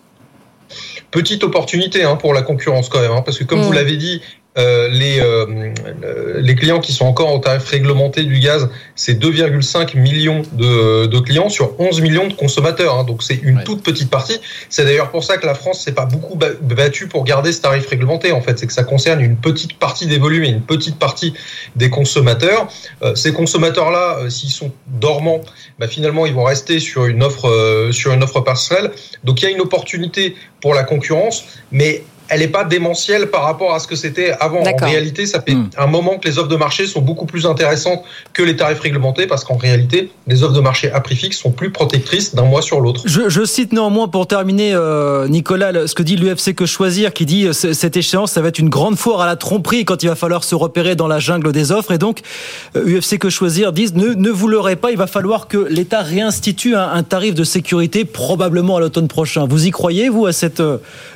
Petite 1.11 1.43
opportunité 1.43 2.03
hein, 2.03 2.17
pour 2.17 2.33
la 2.33 2.41
concurrence 2.41 2.89
quand 2.89 2.99
même, 2.99 3.11
hein, 3.11 3.21
parce 3.25 3.37
que 3.39 3.45
comme 3.45 3.61
vous 3.61 3.71
l'avez 3.71 3.95
dit, 3.95 4.21
euh, 4.57 4.87
les, 4.89 5.19
euh, 5.19 6.39
les 6.41 6.55
clients 6.55 6.79
qui 6.79 6.91
sont 6.91 7.05
encore 7.05 7.33
au 7.33 7.37
tarif 7.37 7.67
réglementé 7.69 8.23
du 8.23 8.39
gaz, 8.39 8.69
c'est 8.95 9.13
2,5 9.13 9.97
millions 9.97 10.41
de, 10.53 11.05
de, 11.05 11.19
clients 11.19 11.49
sur 11.49 11.79
11 11.79 12.01
millions 12.01 12.27
de 12.27 12.33
consommateurs. 12.33 12.97
Hein, 12.97 13.03
donc 13.03 13.21
c'est 13.21 13.39
une 13.43 13.63
toute 13.63 13.83
petite 13.83 14.09
partie. 14.09 14.39
C'est 14.69 14.83
d'ailleurs 14.83 15.11
pour 15.11 15.23
ça 15.23 15.37
que 15.37 15.45
la 15.45 15.53
France 15.53 15.81
s'est 15.81 15.91
pas 15.91 16.05
beaucoup 16.05 16.35
battue 16.35 17.07
pour 17.07 17.23
garder 17.23 17.51
ce 17.51 17.61
tarif 17.61 17.87
réglementé. 17.87 18.31
En 18.31 18.41
fait, 18.41 18.57
c'est 18.57 18.65
que 18.65 18.73
ça 18.73 18.83
concerne 18.83 19.21
une 19.21 19.37
petite 19.37 19.77
partie 19.77 20.07
des 20.07 20.17
volumes 20.17 20.43
et 20.43 20.49
une 20.49 20.61
petite 20.61 20.97
partie 20.97 21.33
des 21.75 21.91
consommateurs. 21.91 22.67
Euh, 23.03 23.13
ces 23.13 23.33
consommateurs-là, 23.33 24.17
euh, 24.19 24.29
s'ils 24.29 24.49
sont 24.49 24.71
dormants, 24.87 25.41
bah, 25.77 25.87
finalement 25.87 26.25
ils 26.25 26.33
vont 26.33 26.43
rester 26.43 26.79
sur 26.79 27.05
une 27.05 27.21
offre 27.21 27.89
sur 27.91 28.11
une 28.11 28.23
offre 28.23 28.41
partielle. 28.41 28.91
Donc 29.23 29.41
il 29.41 29.45
y 29.45 29.47
a 29.47 29.51
une 29.51 29.61
opportunité 29.61 30.35
pour 30.61 30.73
la 30.73 30.83
concurrence, 30.83 31.45
mais 31.71 32.03
elle 32.29 32.39
n'est 32.39 32.47
pas 32.47 32.63
démentielle 32.63 33.27
par 33.27 33.43
rapport 33.43 33.73
à 33.73 33.79
ce 33.79 33.87
que 33.87 33.95
c'était 33.95 34.31
avant. 34.39 34.61
En 34.61 34.85
réalité, 34.85 35.25
ça 35.25 35.41
fait 35.41 35.53
hmm. 35.53 35.69
un 35.77 35.87
moment 35.87 36.17
que 36.17 36.27
les 36.27 36.37
offres 36.37 36.49
de 36.49 36.55
marché 36.55 36.85
sont 36.87 37.01
beaucoup 37.01 37.25
plus 37.25 37.45
intéressantes 37.45 38.03
que 38.33 38.43
les 38.43 38.55
tarifs 38.55 38.79
réglementés 38.79 39.27
parce 39.27 39.43
qu'en 39.43 39.57
réalité, 39.57 40.11
les 40.27 40.43
offres 40.43 40.53
de 40.53 40.61
marché 40.61 40.91
à 40.91 40.99
prix 40.99 41.15
fixe 41.15 41.37
sont 41.37 41.51
plus 41.51 41.71
protectrices 41.71 42.35
d'un 42.35 42.43
mois 42.43 42.61
sur 42.61 42.79
l'autre. 42.79 43.01
Je, 43.05 43.45
cite 43.45 43.71
néanmoins 43.71 44.07
pour 44.07 44.27
terminer, 44.27 44.73
euh, 44.73 45.27
Nicolas, 45.27 45.87
ce 45.87 45.95
que 45.95 46.03
dit 46.03 46.15
l'UFC 46.15 46.53
Que 46.53 46.65
Choisir, 46.65 47.13
qui 47.13 47.25
dit 47.25 47.47
euh, 47.47 47.53
cette 47.53 47.95
échéance, 47.95 48.31
ça 48.33 48.41
va 48.41 48.49
être 48.49 48.59
une 48.59 48.69
grande 48.69 48.97
foire 48.97 49.21
à 49.21 49.25
la 49.25 49.35
tromperie 49.35 49.85
quand 49.85 50.03
il 50.03 50.09
va 50.09 50.15
falloir 50.15 50.43
se 50.43 50.55
repérer 50.55 50.95
dans 50.95 51.07
la 51.07 51.19
jungle 51.19 51.51
des 51.51 51.71
offres. 51.71 51.91
Et 51.91 51.97
donc, 51.97 52.21
UFC 52.75 53.13
euh, 53.13 53.17
Que 53.17 53.29
Choisir 53.29 53.71
disent 53.71 53.95
ne, 53.95 54.13
ne 54.13 54.29
vous 54.29 54.47
l'aurez 54.47 54.75
pas, 54.75 54.91
il 54.91 54.97
va 54.97 55.07
falloir 55.07 55.47
que 55.47 55.57
l'État 55.69 56.01
réinstitue 56.01 56.75
un, 56.75 57.03
tarif 57.03 57.35
de 57.35 57.43
sécurité 57.43 58.05
probablement 58.05 58.77
à 58.77 58.79
l'automne 58.79 59.07
prochain. 59.07 59.45
Vous 59.45 59.65
y 59.65 59.71
croyez, 59.71 60.09
vous, 60.09 60.25
à 60.25 60.33
cette 60.33 60.61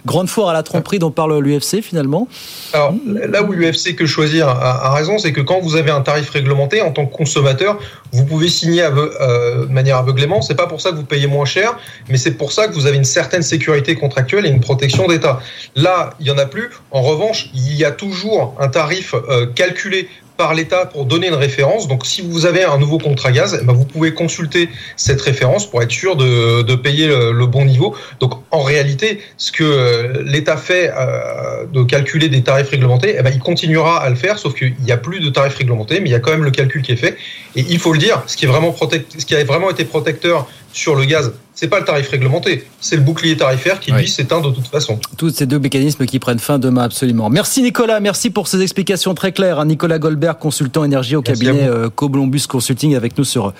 grande 0.05 0.29
foire 0.29 0.49
à 0.49 0.53
la 0.53 0.63
tromperie 0.63 0.99
dont 1.01 1.11
parle 1.11 1.37
l'UFC 1.39 1.81
finalement 1.81 2.27
Alors 2.73 2.93
là 3.05 3.43
où 3.43 3.51
l'UFC 3.51 3.95
que 3.95 4.05
choisir 4.05 4.47
a, 4.47 4.93
raison, 4.93 5.17
c'est 5.17 5.33
que 5.33 5.41
quand 5.41 5.59
vous 5.59 5.75
avez 5.75 5.91
un 5.91 6.01
tarif 6.01 6.29
réglementé 6.29 6.81
en 6.81 6.91
tant 6.91 7.05
que 7.05 7.13
consommateur, 7.13 7.77
vous 8.13 8.25
pouvez 8.25 8.47
signer 8.47 8.83
euh, 8.83 9.65
de 9.65 9.71
manière 9.71 9.97
aveuglément. 9.97 10.41
C'est 10.41 10.55
pas 10.55 10.67
pour 10.67 10.79
ça 10.79 10.91
que 10.91 10.95
vous 10.95 11.03
payez 11.03 11.27
moins 11.27 11.45
cher, 11.45 11.77
mais 12.09 12.17
c'est 12.17 12.31
pour 12.31 12.51
ça 12.51 12.67
que 12.67 12.73
vous 12.73 12.85
avez 12.85 12.97
une 12.97 13.03
certaine 13.03 13.41
sécurité 13.41 13.95
contractuelle 13.95 14.45
et 14.45 14.49
une 14.49 14.61
protection 14.61 15.07
d'État. 15.07 15.39
Là, 15.75 16.11
il 16.19 16.27
y 16.27 16.31
en 16.31 16.37
a 16.37 16.45
plus. 16.45 16.69
En 16.91 17.01
revanche, 17.01 17.49
il 17.53 17.75
y 17.75 17.83
a 17.83 17.91
toujours 17.91 18.55
un 18.59 18.69
tarif 18.69 19.13
euh, 19.13 19.47
calculé 19.47 20.07
par 20.41 20.55
l'État 20.55 20.87
pour 20.87 21.05
donner 21.05 21.27
une 21.27 21.35
référence. 21.35 21.87
Donc, 21.87 22.03
si 22.03 22.23
vous 22.23 22.47
avez 22.47 22.63
un 22.63 22.79
nouveau 22.79 22.97
contrat 22.97 23.31
gaz, 23.31 23.59
eh 23.61 23.63
ben, 23.63 23.73
vous 23.73 23.85
pouvez 23.85 24.11
consulter 24.11 24.69
cette 24.97 25.21
référence 25.21 25.69
pour 25.69 25.83
être 25.83 25.91
sûr 25.91 26.15
de, 26.15 26.75
payer 26.75 27.05
le, 27.07 27.45
bon 27.45 27.63
niveau. 27.63 27.95
Donc, 28.19 28.33
en 28.49 28.63
réalité, 28.63 29.21
ce 29.37 29.51
que 29.51 29.63
euh, 29.63 30.23
l'État 30.25 30.57
fait 30.57 30.91
euh, 30.97 31.67
de 31.71 31.83
calculer 31.83 32.27
des 32.27 32.41
tarifs 32.41 32.69
réglementés, 32.69 33.17
eh 33.19 33.21
ben, 33.21 33.31
il 33.31 33.39
continuera 33.39 34.01
à 34.01 34.09
le 34.09 34.15
faire, 34.15 34.39
sauf 34.39 34.55
qu'il 34.55 34.73
n'y 34.83 34.91
a 34.91 34.97
plus 34.97 35.19
de 35.19 35.29
tarifs 35.29 35.57
réglementés, 35.57 35.99
mais 35.99 36.09
il 36.09 36.11
y 36.11 36.15
a 36.15 36.19
quand 36.19 36.31
même 36.31 36.43
le 36.43 36.49
calcul 36.49 36.81
qui 36.81 36.91
est 36.93 37.03
fait. 37.05 37.15
Et 37.55 37.63
il 37.69 37.77
faut 37.77 37.93
le 37.93 37.99
dire, 37.99 38.23
ce 38.25 38.35
qui, 38.35 38.45
est 38.45 38.47
vraiment 38.55 38.71
protect... 38.71 39.13
ce 39.19 39.25
qui 39.27 39.35
a 39.35 39.43
vraiment 39.43 39.69
été 39.69 39.85
protecteur 39.85 40.47
sur 40.73 40.95
le 40.95 41.05
gaz, 41.05 41.33
c'est 41.61 41.67
pas 41.67 41.77
le 41.77 41.85
tarif 41.85 42.09
réglementé, 42.09 42.65
c'est 42.79 42.95
le 42.95 43.03
bouclier 43.03 43.37
tarifaire 43.37 43.79
qui 43.79 43.91
lui 43.91 44.07
s'éteint 44.07 44.41
de 44.41 44.49
toute 44.49 44.65
façon. 44.65 44.97
Tous 45.15 45.29
ces 45.29 45.45
deux 45.45 45.59
mécanismes 45.59 46.07
qui 46.07 46.17
prennent 46.17 46.39
fin 46.39 46.57
demain 46.57 46.81
absolument. 46.81 47.29
Merci 47.29 47.61
Nicolas, 47.61 47.99
merci 47.99 48.31
pour 48.31 48.47
ces 48.47 48.63
explications 48.63 49.13
très 49.13 49.31
claires. 49.31 49.59
Hein. 49.59 49.65
Nicolas 49.65 49.99
Goldberg, 49.99 50.39
consultant 50.39 50.83
énergie 50.85 51.15
au 51.15 51.21
cabinet 51.21 51.67
euh, 51.67 51.87
Coblombus 51.93 52.47
Consulting 52.49 52.95
avec 52.95 53.15
nous 53.15 53.23
sur 53.23 53.53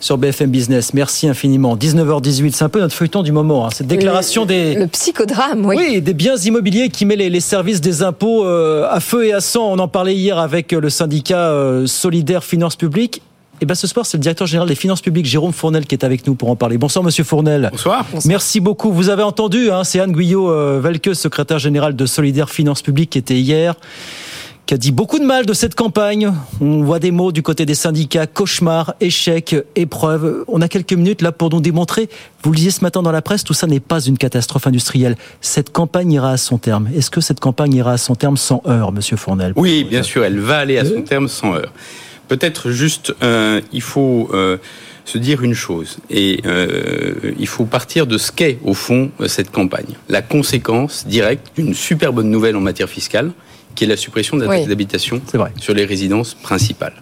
sur 0.00 0.18
BFM 0.18 0.50
Business. 0.50 0.92
Merci 0.92 1.28
infiniment. 1.28 1.78
19h18, 1.78 2.52
c'est 2.52 2.64
un 2.64 2.68
peu 2.68 2.80
notre 2.80 2.94
feuilleton 2.94 3.22
du 3.22 3.32
moment. 3.32 3.66
Hein. 3.66 3.70
Cette 3.72 3.86
déclaration 3.86 4.44
des 4.44 4.74
le 4.74 4.86
psychodrame, 4.86 5.64
oui. 5.64 5.76
Oui, 5.78 6.02
des 6.02 6.12
biens 6.12 6.36
immobiliers 6.36 6.90
qui 6.90 7.06
met 7.06 7.16
les, 7.16 7.40
services 7.40 7.80
des 7.80 8.02
impôts 8.02 8.44
euh, 8.44 8.86
à 8.90 9.00
feu 9.00 9.24
et 9.28 9.32
à 9.32 9.40
sang. 9.40 9.72
On 9.72 9.78
en 9.78 9.88
parlait 9.88 10.14
hier 10.14 10.36
avec 10.36 10.72
le 10.72 10.90
syndicat 10.90 11.48
euh, 11.52 11.86
Solidaire 11.86 12.44
Finances 12.44 12.76
Publiques. 12.76 13.22
Et 13.56 13.60
eh 13.62 13.66
ben 13.66 13.74
ce 13.74 13.86
soir, 13.86 14.04
c'est 14.04 14.18
le 14.18 14.20
directeur 14.20 14.46
général 14.46 14.68
des 14.68 14.74
finances 14.74 15.00
publiques, 15.00 15.24
Jérôme 15.24 15.54
Fournel, 15.54 15.86
qui 15.86 15.94
est 15.94 16.04
avec 16.04 16.26
nous 16.26 16.34
pour 16.34 16.50
en 16.50 16.56
parler. 16.56 16.76
Bonsoir, 16.76 17.02
monsieur 17.02 17.24
Fournel. 17.24 17.70
Bonsoir. 17.72 18.04
Merci 18.26 18.60
beaucoup. 18.60 18.92
Vous 18.92 19.08
avez 19.08 19.22
entendu, 19.22 19.70
hein, 19.70 19.82
c'est 19.82 19.98
Anne 19.98 20.12
Guyot 20.12 20.78
Velke, 20.78 21.14
secrétaire 21.14 21.58
général 21.58 21.96
de 21.96 22.04
Solidaire 22.04 22.50
Finances 22.50 22.82
Publiques, 22.82 23.08
qui 23.08 23.18
était 23.18 23.38
hier, 23.38 23.74
qui 24.66 24.74
a 24.74 24.76
dit 24.76 24.92
beaucoup 24.92 25.18
de 25.18 25.24
mal 25.24 25.46
de 25.46 25.54
cette 25.54 25.74
campagne. 25.74 26.30
On 26.60 26.82
voit 26.82 26.98
des 26.98 27.12
mots 27.12 27.32
du 27.32 27.42
côté 27.42 27.64
des 27.64 27.74
syndicats, 27.74 28.26
cauchemar, 28.26 28.94
échec, 29.00 29.56
épreuve. 29.74 30.44
On 30.48 30.60
a 30.60 30.68
quelques 30.68 30.92
minutes 30.92 31.22
là 31.22 31.32
pour 31.32 31.48
nous 31.48 31.62
démontrer, 31.62 32.10
vous 32.42 32.50
le 32.50 32.56
disiez 32.56 32.70
ce 32.70 32.82
matin 32.82 33.00
dans 33.00 33.12
la 33.12 33.22
presse, 33.22 33.42
tout 33.42 33.54
ça 33.54 33.66
n'est 33.66 33.80
pas 33.80 34.00
une 34.00 34.18
catastrophe 34.18 34.66
industrielle. 34.66 35.16
Cette 35.40 35.72
campagne 35.72 36.12
ira 36.12 36.32
à 36.32 36.36
son 36.36 36.58
terme. 36.58 36.90
Est-ce 36.94 37.10
que 37.10 37.22
cette 37.22 37.40
campagne 37.40 37.72
ira 37.72 37.92
à 37.92 37.96
son 37.96 38.16
terme 38.16 38.36
sans 38.36 38.60
heurts, 38.66 38.92
monsieur 38.92 39.16
Fournel? 39.16 39.54
Oui, 39.56 39.84
bien 39.84 40.02
sûr, 40.02 40.24
elle 40.24 40.40
va 40.40 40.58
aller 40.58 40.76
à 40.76 40.84
son 40.84 41.00
terme 41.00 41.28
sans 41.28 41.54
heurts. 41.54 41.72
Peut-être 42.28 42.70
juste, 42.70 43.14
euh, 43.22 43.60
il 43.72 43.82
faut 43.82 44.28
euh, 44.32 44.56
se 45.04 45.18
dire 45.18 45.42
une 45.42 45.54
chose, 45.54 45.98
et 46.10 46.40
euh, 46.44 47.14
il 47.38 47.46
faut 47.46 47.66
partir 47.66 48.06
de 48.06 48.18
ce 48.18 48.32
qu'est, 48.32 48.58
au 48.64 48.74
fond, 48.74 49.10
cette 49.28 49.50
campagne. 49.50 49.94
La 50.08 50.22
conséquence 50.22 51.06
directe 51.06 51.52
d'une 51.56 51.74
super 51.74 52.12
bonne 52.12 52.30
nouvelle 52.30 52.56
en 52.56 52.60
matière 52.60 52.88
fiscale, 52.88 53.30
qui 53.76 53.84
est 53.84 53.86
la 53.86 53.96
suppression 53.96 54.36
de 54.36 54.44
la 54.44 54.48
taxe 54.48 54.68
d'habitation 54.68 55.20
sur 55.60 55.74
les 55.74 55.84
résidences 55.84 56.34
principales. 56.34 56.94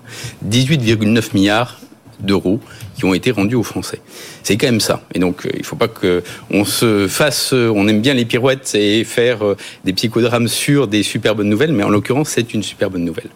18,9 0.46 1.32
milliards 1.32 1.78
d'euros 2.20 2.60
qui 2.96 3.04
ont 3.04 3.14
été 3.14 3.30
rendus 3.30 3.54
aux 3.54 3.62
Français. 3.62 4.00
C'est 4.42 4.56
quand 4.56 4.66
même 4.66 4.80
ça. 4.80 5.02
Et 5.14 5.18
donc, 5.18 5.48
il 5.52 5.60
ne 5.60 5.64
faut 5.64 5.76
pas 5.76 5.88
que 5.88 6.22
on 6.50 6.64
se 6.64 7.06
fasse. 7.08 7.52
On 7.52 7.86
aime 7.86 8.00
bien 8.00 8.14
les 8.14 8.24
pirouettes 8.24 8.74
et 8.74 9.04
faire 9.04 9.40
des 9.84 9.92
psychodrames 9.92 10.48
sur 10.48 10.88
des 10.88 11.02
super 11.02 11.34
bonnes 11.34 11.48
nouvelles, 11.48 11.72
mais 11.72 11.84
en 11.84 11.90
l'occurrence, 11.90 12.30
c'est 12.30 12.54
une 12.54 12.62
super 12.62 12.90
bonne 12.90 13.04
nouvelle. 13.04 13.30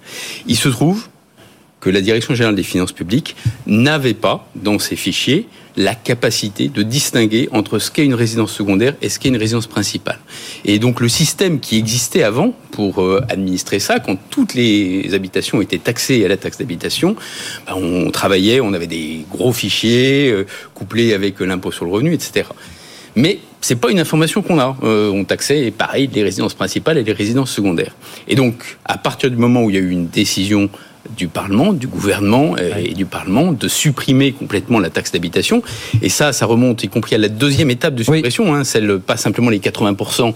Il 0.47 0.57
se 0.57 0.69
trouve 0.69 1.09
que 1.81 1.91
la 1.91 2.01
Direction 2.01 2.35
générale 2.35 2.57
des 2.57 2.63
finances 2.63 2.93
publiques 2.93 3.37
n'avait 3.67 4.15
pas, 4.15 4.49
dans 4.55 4.79
ses 4.79 4.97
fichiers, 4.97 5.47
la 5.77 5.95
capacité 5.95 6.69
de 6.69 6.83
distinguer 6.83 7.49
entre 7.53 7.79
ce 7.79 7.93
qu'est 7.93 8.05
une 8.05 8.15
résidence 8.15 8.53
secondaire 8.53 8.95
et 9.01 9.09
ce 9.09 9.21
qu'est 9.21 9.29
une 9.29 9.37
résidence 9.37 9.69
principale. 9.69 10.19
Et 10.65 10.81
donc 10.81 11.01
le 11.01 11.09
système 11.09 11.61
qui 11.61 11.79
existait 11.79 12.25
avant 12.25 12.53
pour 12.73 13.01
euh, 13.01 13.25
administrer 13.29 13.79
ça, 13.79 14.01
quand 14.01 14.19
toutes 14.29 14.55
les 14.55 15.15
habitations 15.15 15.63
étaient 15.63 15.79
taxées 15.79 16.25
à 16.25 16.29
la 16.29 16.37
taxe 16.37 16.59
d'habitation, 16.59 17.15
ben, 17.67 17.75
on 17.75 18.11
travaillait, 18.11 18.61
on 18.61 18.73
avait 18.73 18.89
des 18.89 19.25
gros 19.31 19.53
fichiers 19.53 20.33
euh, 20.33 20.47
couplés 20.75 21.15
avec 21.15 21.39
l'impôt 21.39 21.71
sur 21.71 21.85
le 21.85 21.93
revenu, 21.93 22.13
etc. 22.13 22.49
Mais 23.15 23.39
c'est 23.61 23.77
pas 23.77 23.91
une 23.91 24.01
information 24.01 24.43
qu'on 24.43 24.59
a. 24.59 24.77
Euh, 24.83 25.11
on 25.11 25.25
taxait, 25.25 25.71
pareil, 25.71 26.11
les 26.13 26.23
résidences 26.23 26.55
principales 26.55 26.99
et 26.99 27.05
les 27.05 27.13
résidences 27.13 27.51
secondaires. 27.51 27.95
Et 28.27 28.35
donc, 28.35 28.79
à 28.85 28.99
partir 28.99 29.31
du 29.31 29.37
moment 29.37 29.63
où 29.63 29.71
il 29.71 29.77
y 29.77 29.79
a 29.79 29.83
eu 29.83 29.91
une 29.91 30.09
décision 30.09 30.71
du 31.17 31.29
Parlement, 31.29 31.73
du 31.73 31.87
gouvernement 31.87 32.57
et, 32.57 32.95
du 32.95 33.07
Parlement 33.07 33.53
de 33.53 33.69
supprimer 33.69 34.33
complètement 34.33 34.81
la 34.81 34.91
taxe 34.91 35.13
d'habitation. 35.13 35.63
Et 36.03 36.09
ça, 36.09 36.33
ça 36.33 36.47
remonte 36.47 36.83
y 36.85 36.89
compris 36.89 37.15
à 37.15 37.19
la 37.19 37.29
deuxième 37.29 37.71
étape 37.71 37.95
de 37.95 38.03
suppression, 38.03 38.55
hein, 38.55 38.65
celle 38.65 38.99
pas 38.99 39.17
simplement 39.17 39.51
les 39.51 39.59
80% 39.59 40.35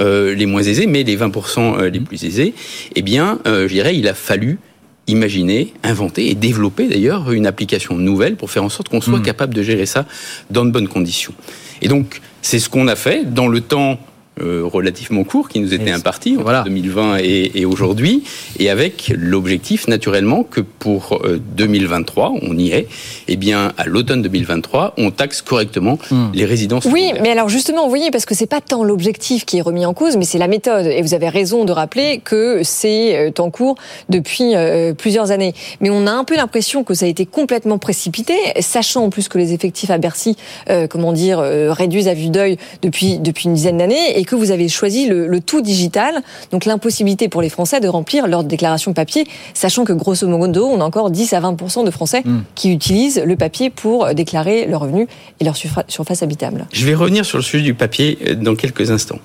euh, 0.00 0.34
les 0.34 0.46
moins 0.46 0.62
aisés, 0.62 0.86
mais 0.86 1.02
les 1.02 1.16
20% 1.16 1.78
euh, 1.78 1.90
les 1.90 2.00
mmh. 2.00 2.04
plus 2.04 2.24
aisés. 2.24 2.54
Eh 2.94 3.02
bien, 3.02 3.38
euh, 3.46 3.68
je 3.68 3.74
dirais, 3.74 3.96
il 3.96 4.08
a 4.08 4.14
fallu 4.14 4.58
imaginer, 5.06 5.74
inventer 5.82 6.30
et 6.30 6.34
développer 6.34 6.88
d'ailleurs 6.88 7.30
une 7.32 7.46
application 7.46 7.96
nouvelle 7.96 8.36
pour 8.36 8.50
faire 8.50 8.64
en 8.64 8.70
sorte 8.70 8.88
qu'on 8.88 9.02
soit 9.02 9.18
mmh. 9.18 9.22
capable 9.22 9.54
de 9.54 9.62
gérer 9.62 9.86
ça 9.86 10.06
dans 10.50 10.64
de 10.64 10.70
bonnes 10.70 10.88
conditions. 10.88 11.34
Et 11.82 11.88
donc, 11.88 12.20
c'est 12.40 12.58
ce 12.58 12.68
qu'on 12.68 12.88
a 12.88 12.96
fait 12.96 13.30
dans 13.30 13.48
le 13.48 13.60
temps 13.60 13.98
euh, 14.40 14.62
relativement 14.64 15.22
court 15.22 15.48
qui 15.48 15.60
nous 15.60 15.74
était 15.74 15.92
imparti 15.92 16.36
entre 16.36 16.64
2020 16.64 17.18
et, 17.18 17.60
et 17.60 17.64
aujourd'hui, 17.64 18.24
et 18.58 18.68
avec 18.68 19.12
l'objectif 19.16 19.86
naturellement 19.86 20.42
que 20.42 20.60
pour 20.60 21.22
2023, 21.56 22.32
euh, 22.32 22.38
on 22.42 22.58
y 22.58 22.70
est, 22.70 22.80
et 22.80 22.88
eh 23.28 23.36
bien 23.36 23.72
à 23.78 23.84
l'automne 23.84 24.22
2023, 24.22 24.94
on 24.98 25.12
taxe 25.12 25.40
correctement 25.40 26.00
hmm. 26.10 26.32
les 26.34 26.44
résidences. 26.46 26.84
Oui, 26.86 27.12
mais 27.22 27.30
alors 27.30 27.48
justement, 27.48 27.84
vous 27.84 27.90
voyez, 27.90 28.10
parce 28.10 28.26
que 28.26 28.34
c'est 28.34 28.48
pas 28.48 28.60
tant 28.60 28.82
l'objectif 28.82 29.44
qui 29.44 29.58
est 29.58 29.60
remis 29.60 29.86
en 29.86 29.94
cause, 29.94 30.16
mais 30.16 30.24
c'est 30.24 30.38
la 30.38 30.48
méthode. 30.48 30.86
Et 30.86 31.00
vous 31.00 31.14
avez 31.14 31.28
raison 31.28 31.64
de 31.64 31.70
rappeler 31.70 32.18
que 32.18 32.62
c'est 32.64 33.16
euh, 33.16 33.30
en 33.38 33.50
cours 33.50 33.76
depuis 34.08 34.54
plusieurs 34.98 35.30
années. 35.30 35.54
Mais 35.80 35.90
on 35.90 36.06
a 36.06 36.10
un 36.10 36.24
peu 36.24 36.34
l'impression 36.36 36.82
que 36.82 36.94
ça 36.94 37.06
a 37.06 37.08
été 37.08 37.26
complètement 37.26 37.78
précipité, 37.78 38.34
sachant 38.60 39.04
en 39.04 39.10
plus 39.10 39.28
que 39.28 39.38
les 39.38 39.52
effectifs 39.52 39.90
à 39.90 39.98
Bercy, 39.98 40.36
comment 40.88 41.12
dire, 41.12 41.38
réduisent 41.38 42.08
à 42.08 42.14
vue 42.14 42.30
d'œil 42.30 42.58
depuis 42.82 43.18
depuis 43.18 43.46
une 43.46 43.54
dizaine 43.54 43.78
d'années 43.78 44.23
que 44.24 44.34
vous 44.34 44.50
avez 44.50 44.68
choisi 44.68 45.06
le, 45.06 45.40
tout 45.40 45.60
digital, 45.60 46.22
donc 46.50 46.64
l'impossibilité 46.64 47.28
pour 47.28 47.42
les 47.42 47.48
Français 47.48 47.80
de 47.80 47.88
remplir 47.88 48.26
leur 48.26 48.44
déclaration 48.44 48.92
papier, 48.92 49.26
sachant 49.52 49.84
que 49.84 49.92
grosso 49.92 50.26
modo, 50.26 50.66
on 50.66 50.80
a 50.80 50.84
encore 50.84 51.10
10 51.10 51.32
à 51.32 51.40
20 51.40 51.84
de 51.84 51.90
Français 51.90 52.22
hmm. 52.24 52.42
qui 52.54 52.72
utilisent 52.72 53.22
le 53.24 53.36
papier 53.36 53.70
pour 53.70 54.14
déclarer 54.14 54.66
leurs 54.66 54.80
revenus 54.80 55.06
et 55.40 55.44
leur 55.44 55.56
surface 55.56 56.22
habitable. 56.22 56.66
Je 56.72 56.86
vais 56.86 56.94
revenir 56.94 57.24
sur 57.24 57.38
le 57.38 57.44
sujet 57.44 57.64
du 57.64 57.74
papier 57.74 58.18
euh, 58.26 58.34
dans 58.34 58.54
quelques 58.54 58.90
instants. 58.90 59.18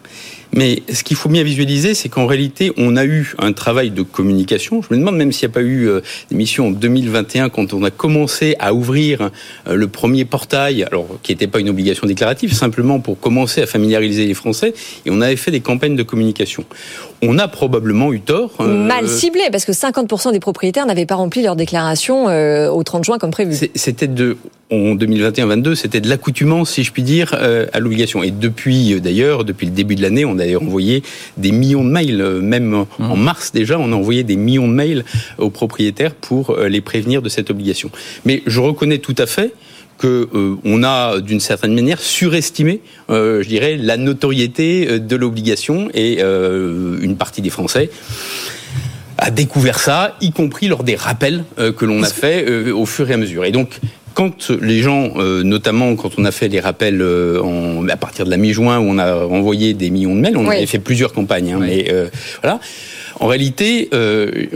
Mais 0.54 0.82
ce 0.92 1.04
qu'il 1.04 1.16
faut 1.16 1.30
bien 1.30 1.44
visualiser, 1.44 1.94
c'est 1.94 2.10
qu'en 2.10 2.26
réalité, 2.26 2.72
on 2.78 2.96
a 2.98 3.06
eu 3.06 3.34
un 3.38 3.54
travail 3.54 3.92
de 3.92 4.02
communication. 4.02 4.82
Je 4.82 4.94
me 4.94 5.00
demande 5.00 5.16
même 5.16 5.32
s'il 5.32 5.48
n'y 5.48 5.52
a 5.52 5.54
pas 5.54 5.62
eu 5.62 5.88
euh, 5.88 6.02
d'émission 6.30 6.68
en 6.68 6.72
2021 6.72 7.50
quand 7.50 7.74
on 7.74 7.84
a 7.84 7.92
commencé 7.92 8.56
à 8.60 8.74
ouvrir 8.74 9.30
euh, 9.68 9.76
le 9.76 9.88
premier 9.88 10.26
portail, 10.26 10.84
alors 10.84 11.20
qui 11.22 11.32
n'était 11.32 11.48
pas 11.48 11.60
une 11.60 11.70
obligation 11.70 12.08
déclarative, 12.08 12.54
simplement 12.54 13.00
pour 13.00 13.20
commencer 13.20 13.62
à 13.62 13.68
familiariser 13.68 14.26
les 14.26 14.34
Français. 14.34 14.74
Et 15.06 15.12
on 15.12 15.22
avait 15.22 15.36
fait 15.36 15.52
des 15.52 15.62
campagnes 15.62 15.96
de 15.96 16.04
communication. 16.04 16.66
On 17.22 17.38
a 17.38 17.48
probablement 17.48 18.12
eu 18.12 18.22
tort. 18.22 18.52
Euh, 18.60 18.88
Mal 18.88 19.08
ciblé, 19.08 19.44
parce 19.52 19.66
que 19.66 19.72
50% 19.72 20.32
des 20.32 20.40
propriétaires 20.40 20.86
n'avaient 20.86 21.06
pas 21.06 21.16
rempli 21.16 21.44
leur 21.44 21.56
déclaration 21.56 22.26
au 22.26 22.84
30 22.84 23.04
juin 23.04 23.18
comme 23.18 23.32
prévu. 23.32 23.70
C'était 23.76 24.08
de 24.08 24.38
en 24.72 24.96
2021-22, 24.96 25.76
c'était 25.76 26.02
de 26.02 26.10
l'accoutumance, 26.10 26.72
si 26.72 26.84
je 26.84 26.92
puis 26.92 27.04
dire, 27.04 27.34
à 27.34 27.80
l'obligation. 27.80 28.24
Et 28.24 28.32
depuis, 28.32 29.00
d'ailleurs, 29.02 29.44
depuis 29.44 29.66
le 29.66 29.74
début 29.74 29.96
de 29.96 30.02
l'année, 30.02 30.26
on 30.26 30.36
d'ailleurs 30.36 30.64
envoyé 30.64 31.04
des 31.38 31.52
millions 31.52 31.84
de 31.84 31.90
mails, 31.90 32.22
euh, 32.22 32.42
même 32.42 32.86
en 33.00 33.16
mmh. 33.16 33.22
mars 33.22 33.52
déjà, 33.52 33.78
on 33.80 33.92
a 33.92 33.96
envoyé 33.96 34.24
des 34.24 34.36
millions 34.36 34.68
de 34.68 34.74
mails 34.74 35.06
aux 35.38 35.50
propriétaires 35.50 36.16
pour 36.16 36.52
euh, 36.52 36.68
les 36.68 36.82
prévenir 36.82 37.22
de 37.22 37.30
cette 37.30 37.50
obligation. 37.50 37.92
Mais 38.26 38.42
je 38.46 38.60
reconnais 38.60 39.00
tout 39.00 39.16
à 39.18 39.26
fait 39.26 39.54
que 39.98 40.30
euh, 40.34 40.56
on 40.64 40.84
a 40.84 41.20
d'une 41.20 41.42
certaine 41.42 41.74
manière 41.74 42.00
surestimé, 42.00 42.82
je 43.10 43.48
dirais, 43.48 43.76
la 43.76 43.98
notoriété 43.98 45.00
de 45.00 45.16
l'obligation 45.18 45.90
et 45.94 46.22
une 46.22 47.18
partie 47.18 47.42
des 47.42 47.50
Français 47.50 47.90
a 49.18 49.30
découvert 49.30 49.78
ça, 49.78 50.16
y 50.22 50.32
compris 50.32 50.70
lors 50.70 50.86
des 50.86 50.96
rappels 50.96 51.44
que 51.58 51.84
l'on 51.84 52.02
a 52.02 52.08
fait 52.08 52.72
au 52.72 52.86
fur 52.86 53.12
et 53.12 53.14
à 53.14 53.18
mesure. 53.18 53.44
Et 53.44 53.52
donc 53.52 53.82
quand 54.20 54.50
les 54.50 54.82
gens, 54.82 55.14
euh, 55.16 55.44
notamment 55.44 55.96
quand 55.96 56.12
on 56.18 56.26
a 56.26 56.32
fait 56.32 56.50
les 56.50 56.60
rappels 56.60 57.02
euh, 57.02 57.88
à 57.88 57.96
partir 57.96 58.26
de 58.26 58.30
la 58.30 58.36
mi-juin 58.36 58.78
où 58.78 58.84
on 58.84 58.98
a 58.98 59.16
envoyé 59.26 59.74
des 59.74 59.90
millions 59.90 60.14
de 60.14 60.20
mails, 60.20 60.36
on 60.36 60.46
avait 60.50 60.66
fait 60.66 60.80
plusieurs 60.80 61.14
campagnes, 61.14 61.54
hein, 61.54 61.60
mais 61.62 61.86
euh, 61.90 62.10
voilà. 62.42 62.60
En 63.22 63.28
réalité, 63.28 63.90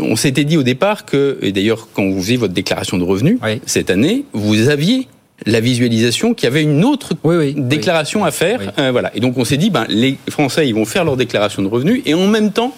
on 0.02 0.18
s'était 0.18 0.44
dit 0.44 0.58
au 0.58 0.64
départ 0.64 1.06
que, 1.06 1.38
et 1.42 1.54
d'ailleurs 1.54 1.88
quand 1.94 2.06
vous 2.10 2.20
faisiez 2.20 2.36
votre 2.36 2.54
déclaration 2.54 2.98
de 2.98 3.06
revenus 3.06 3.40
cette 3.66 3.90
année, 3.90 4.26
vous 4.34 4.68
aviez 4.68 5.08
la 5.46 5.62
visualisation 5.62 6.34
qu'il 6.34 6.44
y 6.44 6.52
avait 6.52 6.64
une 6.64 6.84
autre 6.84 7.14
déclaration 7.56 8.26
à 8.26 8.32
faire. 8.32 8.74
voilà. 8.92 9.16
Et 9.16 9.22
donc 9.22 9.38
on 9.38 9.46
s'est 9.46 9.56
dit, 9.56 9.70
ben, 9.70 9.86
les 9.88 10.18
Français, 10.30 10.68
ils 10.68 10.76
vont 10.76 10.86
faire 10.86 11.06
leur 11.06 11.16
déclaration 11.16 11.62
de 11.62 11.70
revenus 11.70 12.02
et 12.06 12.14
en 12.14 12.28
même 12.28 12.52
temps, 12.52 12.74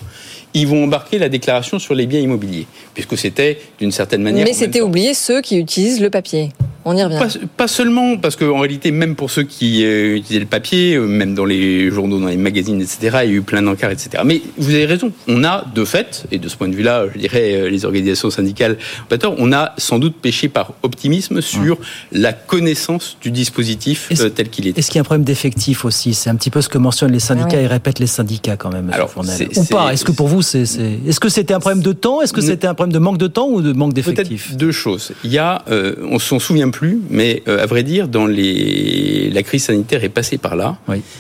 ils 0.54 0.68
vont 0.68 0.84
embarquer 0.84 1.18
la 1.18 1.30
déclaration 1.30 1.80
sur 1.80 1.96
les 1.96 2.06
biens 2.06 2.22
immobiliers, 2.22 2.68
puisque 2.94 3.18
c'était 3.18 3.60
d'une 3.80 3.92
certaine 3.92 4.22
manière. 4.22 4.46
Mais 4.46 4.54
c'était 4.54 4.82
oublié 4.82 5.16
ceux 5.16 5.42
qui 5.42 5.58
utilisent 5.58 6.00
le 6.00 6.12
papier. 6.12 6.52
On 6.88 6.96
y 6.96 7.04
revient. 7.04 7.18
Pas, 7.58 7.68
seulement, 7.68 8.16
parce 8.18 8.36
qu'en 8.36 8.60
réalité, 8.60 8.92
même 8.92 9.16
pour 9.16 9.32
ceux 9.32 9.42
qui 9.42 9.84
euh, 9.84 10.18
utilisaient 10.18 10.40
le 10.40 10.46
papier, 10.46 10.94
euh, 10.94 11.08
même 11.08 11.34
dans 11.34 11.44
les 11.44 11.90
journaux, 11.90 12.20
dans 12.20 12.28
les 12.28 12.38
magazines, 12.38 12.80
etc., 12.80 13.22
il 13.24 13.30
y 13.32 13.34
a 13.34 13.38
eu 13.38 13.42
plein 13.42 13.64
d'encarts, 13.64 13.90
etc. 13.90 14.22
Mais 14.24 14.44
vous 14.60 14.70
avez 14.70 14.86
raison, 14.86 15.12
on 15.28 15.44
a 15.44 15.66
de 15.74 15.84
fait, 15.84 16.26
et 16.32 16.38
de 16.38 16.48
ce 16.48 16.56
point 16.56 16.68
de 16.68 16.76
vue-là, 16.76 17.06
je 17.12 17.18
dirais, 17.18 17.56
euh, 17.56 17.70
les 17.72 17.86
organisations 17.86 18.30
syndicales, 18.30 18.78
on 19.40 19.52
a 19.52 19.74
sans 19.80 19.98
doute 19.98 20.16
péché 20.22 20.48
par 20.48 20.74
optimisme 20.84 21.42
sur 21.42 21.80
la 22.12 22.34
connaissance 22.34 23.18
du 23.20 23.32
dispositif 23.32 24.12
tel 24.36 24.50
qu'il 24.50 24.68
est. 24.68 24.78
Est-ce 24.78 24.92
qu'il 24.92 24.98
y 24.98 25.00
a 25.00 25.02
un 25.02 25.06
problème 25.06 25.26
d'effectif 25.26 25.86
aussi? 25.86 26.14
C'est 26.14 26.30
un 26.30 26.36
petit 26.36 26.52
peu 26.52 26.62
ce 26.62 26.70
que 26.70 26.78
mentionnent 26.78 27.12
les 27.12 27.20
syndicats 27.20 27.60
et 27.60 27.66
répètent 27.66 28.00
les 28.00 28.06
syndicats 28.06 28.58
quand 28.58 28.72
même, 28.72 28.92
Alors, 28.94 29.12
Ou 29.18 29.64
pas 29.64 29.92
Est-ce 29.92 30.06
que 30.06 30.12
pour 30.12 30.28
vous, 30.28 30.44
c'est, 30.44 30.62
est-ce 30.62 31.20
que 31.20 31.30
c'était 31.30 31.56
un 31.56 31.60
problème 31.60 31.82
de 31.82 31.94
temps? 31.94 32.22
Est-ce 32.22 32.34
que 32.34 32.42
c'était 32.42 32.68
un 32.68 32.76
problème 32.76 32.94
de 32.94 33.00
manque 33.00 33.18
de 33.18 33.28
temps 33.28 33.48
ou 33.48 33.62
de 33.62 33.74
manque 33.74 33.94
d'effectif? 33.94 34.50
Peut-être 34.50 34.58
deux 34.58 34.72
choses. 34.72 35.14
Il 35.24 35.32
y 35.32 35.40
a, 35.40 35.64
on 36.12 36.20
s'en 36.20 36.38
souvient 36.38 36.70
plus, 36.76 37.00
mais 37.10 37.42
euh, 37.48 37.64
à 37.64 37.66
vrai 37.66 37.84
dire, 37.84 38.10
dans 38.10 38.28
les... 38.28 39.30
la 39.32 39.44
crise 39.44 39.64
sanitaire 39.64 40.04
est 40.04 40.10
passée 40.10 40.38
par 40.38 40.58
là. 40.58 40.78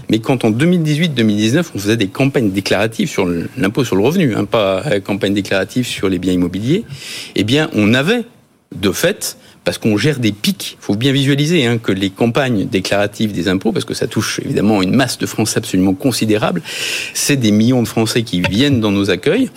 Mais 0.09 0.19
quand 0.19 0.43
en 0.43 0.51
2018-2019, 0.51 1.63
on 1.73 1.79
faisait 1.79 1.95
des 1.95 2.07
campagnes 2.07 2.51
déclaratives 2.51 3.07
sur 3.07 3.25
l'impôt 3.57 3.85
sur 3.85 3.95
le 3.95 4.03
revenu, 4.03 4.35
hein, 4.35 4.43
pas 4.43 4.83
euh, 4.85 4.99
campagne 4.99 5.33
déclarative 5.33 5.87
sur 5.87 6.09
les 6.09 6.19
biens 6.19 6.33
immobiliers, 6.33 6.83
eh 7.35 7.45
bien, 7.45 7.69
on 7.73 7.93
avait 7.93 8.25
de 8.75 8.91
fait 8.91 9.37
parce 9.63 9.77
qu'on 9.77 9.95
gère 9.95 10.19
des 10.19 10.33
pics. 10.33 10.77
Il 10.79 10.83
faut 10.83 10.95
bien 10.95 11.13
visualiser 11.13 11.65
hein, 11.65 11.77
que 11.77 11.93
les 11.93 12.09
campagnes 12.09 12.67
déclaratives 12.67 13.31
des 13.31 13.47
impôts, 13.47 13.71
parce 13.71 13.85
que 13.85 13.93
ça 13.93 14.07
touche 14.07 14.41
évidemment 14.43 14.81
une 14.81 14.93
masse 14.93 15.17
de 15.17 15.25
Français 15.25 15.59
absolument 15.59 15.93
considérable, 15.93 16.61
c'est 17.13 17.37
des 17.37 17.51
millions 17.51 17.81
de 17.81 17.87
Français 17.87 18.23
qui 18.23 18.41
viennent 18.41 18.81
dans 18.81 18.91
nos 18.91 19.09
accueils 19.09 19.49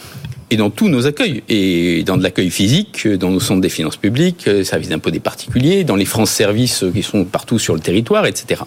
et 0.50 0.56
dans 0.56 0.70
tous 0.70 0.88
nos 0.88 1.06
accueils, 1.06 1.42
et 1.48 2.02
dans 2.04 2.16
de 2.16 2.22
l'accueil 2.22 2.50
physique, 2.50 3.06
dans 3.06 3.30
nos 3.30 3.40
centres 3.40 3.60
des 3.60 3.68
finances 3.68 3.96
publiques, 3.96 4.46
euh, 4.48 4.64
services 4.64 4.88
d'impôts 4.88 5.10
des 5.10 5.20
particuliers, 5.20 5.84
dans 5.84 5.96
les 5.96 6.04
France 6.04 6.30
Services 6.30 6.84
qui 6.94 7.02
sont 7.02 7.24
partout 7.24 7.58
sur 7.58 7.74
le 7.74 7.80
territoire, 7.80 8.26
etc. 8.26 8.62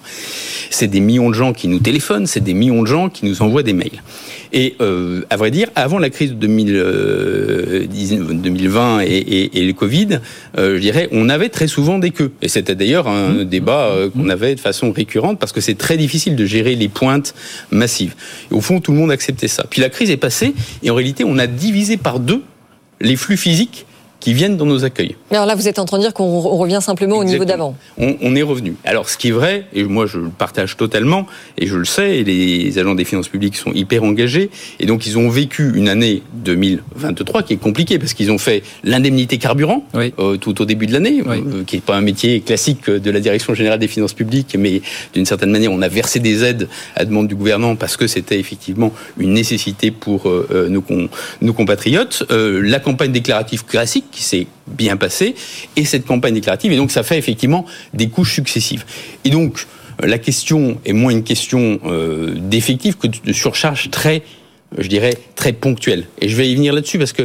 C'est 0.70 0.88
des 0.88 1.00
millions 1.00 1.30
de 1.30 1.36
gens 1.36 1.54
qui 1.54 1.68
nous 1.68 1.80
téléphonent, 1.80 2.28
c'est 2.28 2.44
des 2.44 2.54
millions 2.54 2.84
de 2.84 2.88
gens 2.88 3.10
qui 3.10 3.26
nous 3.26 3.42
envoient 3.42 3.64
des 3.64 3.74
mails. 3.74 4.02
Et 4.54 4.76
euh, 4.82 5.22
à 5.30 5.38
vrai 5.38 5.50
dire, 5.50 5.70
avant 5.76 5.98
la 5.98 6.10
crise 6.10 6.32
de 6.32 6.36
2020 6.36 9.00
euh, 9.00 9.06
et, 9.08 9.60
et, 9.60 9.66
le 9.66 9.74
Covid, 9.74 10.20
euh, 10.58 10.76
je 10.76 10.82
dirais, 10.82 11.08
on 11.12 11.30
avait 11.30 11.50
très 11.50 11.68
souvent 11.68 12.00
des 12.00 12.12
queues. 12.12 12.34
Et 12.42 12.50
c'était 12.50 12.76
d'ailleurs 12.76 13.08
un 13.08 13.30
mmh. 13.30 13.44
débat 13.46 13.86
euh, 13.86 14.10
qu'on 14.10 14.28
avait 14.28 14.56
de 14.56 14.60
façon 14.60 14.92
récurrente 14.92 15.40
parce 15.40 15.54
que 15.54 15.62
c'est 15.62 15.78
très 15.78 15.96
difficile 15.96 16.36
de 16.36 16.46
gérer 16.46 16.76
les 16.76 16.90
pointes 16.90 17.34
massives. 17.72 18.14
Et 18.52 18.54
au 18.54 18.62
fond, 18.62 18.82
tout 18.82 18.92
le 18.92 18.98
monde 18.98 19.12
acceptait 19.12 19.48
ça. 19.48 19.66
Puis 19.70 19.80
la 19.80 19.90
crise 19.90 20.12
est 20.12 20.18
passée 20.18 20.54
et 20.84 20.90
en 20.90 20.96
réalité, 20.96 21.24
on 21.24 21.38
a 21.38 21.48
divisé 21.72 21.98
par 21.98 22.20
deux 22.20 22.44
les 23.00 23.16
flux 23.16 23.38
physiques 23.38 23.86
qui 24.22 24.34
viennent 24.34 24.56
dans 24.56 24.68
nos 24.68 24.86
accueils. 24.86 25.16
Mais 25.32 25.38
alors 25.38 25.48
là, 25.48 25.56
vous 25.56 25.68
êtes 25.68 25.80
en 25.80 25.86
train 25.86 25.98
de 25.98 26.04
dire 26.04 26.14
qu'on 26.14 26.40
revient 26.40 26.80
simplement 26.80 27.18
au 27.18 27.24
niveau 27.26 27.44
d'avant. 27.44 27.76
On, 27.98 28.36
est 28.36 28.44
revenu. 28.44 28.76
Alors, 28.86 29.10
ce 29.10 29.18
qui 29.18 29.30
est 29.30 29.32
vrai, 29.32 29.66
et 29.74 29.84
moi 29.84 30.06
je 30.06 30.20
le 30.20 30.30
partage 30.30 30.78
totalement, 30.78 31.26
et 31.58 31.66
je 31.66 31.76
le 31.76 31.86
sais, 31.86 32.20
et 32.20 32.24
les 32.24 32.78
agents 32.80 32.96
des 32.96 33.04
finances 33.04 33.28
publiques 33.28 33.58
sont 33.58 33.74
hyper 33.74 34.04
engagés, 34.04 34.50
et 34.80 34.86
donc 34.86 35.08
ils 35.08 35.18
ont 35.18 35.28
vécu 35.28 35.72
une 35.76 35.90
année 35.90 36.22
2023 36.36 37.44
qui 37.44 37.54
est 37.54 37.58
compliquée 37.58 37.98
parce 37.98 38.14
qu'ils 38.14 38.32
ont 38.32 38.38
fait 38.38 38.64
l'indemnité 38.84 39.40
carburant 39.40 39.84
euh, 39.96 40.38
tout 40.38 40.62
au 40.62 40.66
début 40.66 40.86
de 40.86 40.94
l'année, 40.94 41.24
euh, 41.28 41.64
qui 41.66 41.78
n'est 41.78 41.82
pas 41.82 41.96
un 41.96 42.02
métier 42.02 42.42
classique 42.42 42.90
de 42.90 43.12
la 43.12 43.20
direction 43.20 43.56
générale 43.56 43.80
des 43.80 43.88
finances 43.88 44.14
publiques, 44.14 44.56
mais 44.58 44.82
d'une 45.14 45.26
certaine 45.26 45.52
manière, 45.52 45.72
on 45.72 45.82
a 45.82 45.88
versé 45.88 46.20
des 46.20 46.44
aides 46.44 46.70
à 46.96 47.06
demande 47.06 47.28
du 47.28 47.36
gouvernement 47.36 47.76
parce 47.76 47.98
que 47.98 48.06
c'était 48.06 48.40
effectivement 48.40 48.94
une 49.18 49.34
nécessité 49.34 49.90
pour 49.90 50.30
euh, 50.30 50.68
nos, 50.70 50.84
nos, 51.42 51.54
compatriotes. 51.54 52.24
la 52.30 52.80
campagne 52.80 53.12
déclarative 53.12 53.66
classique 53.66 54.11
qui 54.12 54.24
s'est 54.24 54.48
bien 54.68 54.98
passée, 54.98 55.36
et 55.76 55.86
cette 55.86 56.06
campagne 56.06 56.34
déclarative. 56.34 56.72
Et 56.72 56.78
donc, 56.78 56.92
ça 56.92 57.04
fait 57.04 57.18
effectivement 57.18 57.66
des 57.94 58.10
couches 58.10 58.34
successives. 58.34 58.86
Et 59.26 59.30
donc, 59.30 59.66
euh, 60.02 60.08
la 60.08 60.18
question 60.18 60.78
est 60.86 60.94
moins 60.94 61.12
une 61.12 61.24
question 61.24 61.80
euh, 61.86 62.36
d'effectif 62.36 62.98
que 62.98 63.08
de 63.08 63.34
surcharge 63.34 63.90
très, 63.90 64.24
je 64.78 64.88
dirais, 64.88 65.18
très 65.36 65.54
ponctuelle. 65.54 66.06
Et 66.20 66.30
je 66.30 66.36
vais 66.36 66.50
y 66.50 66.56
venir 66.56 66.74
là-dessus 66.74 66.98
parce 66.98 67.14
que 67.14 67.24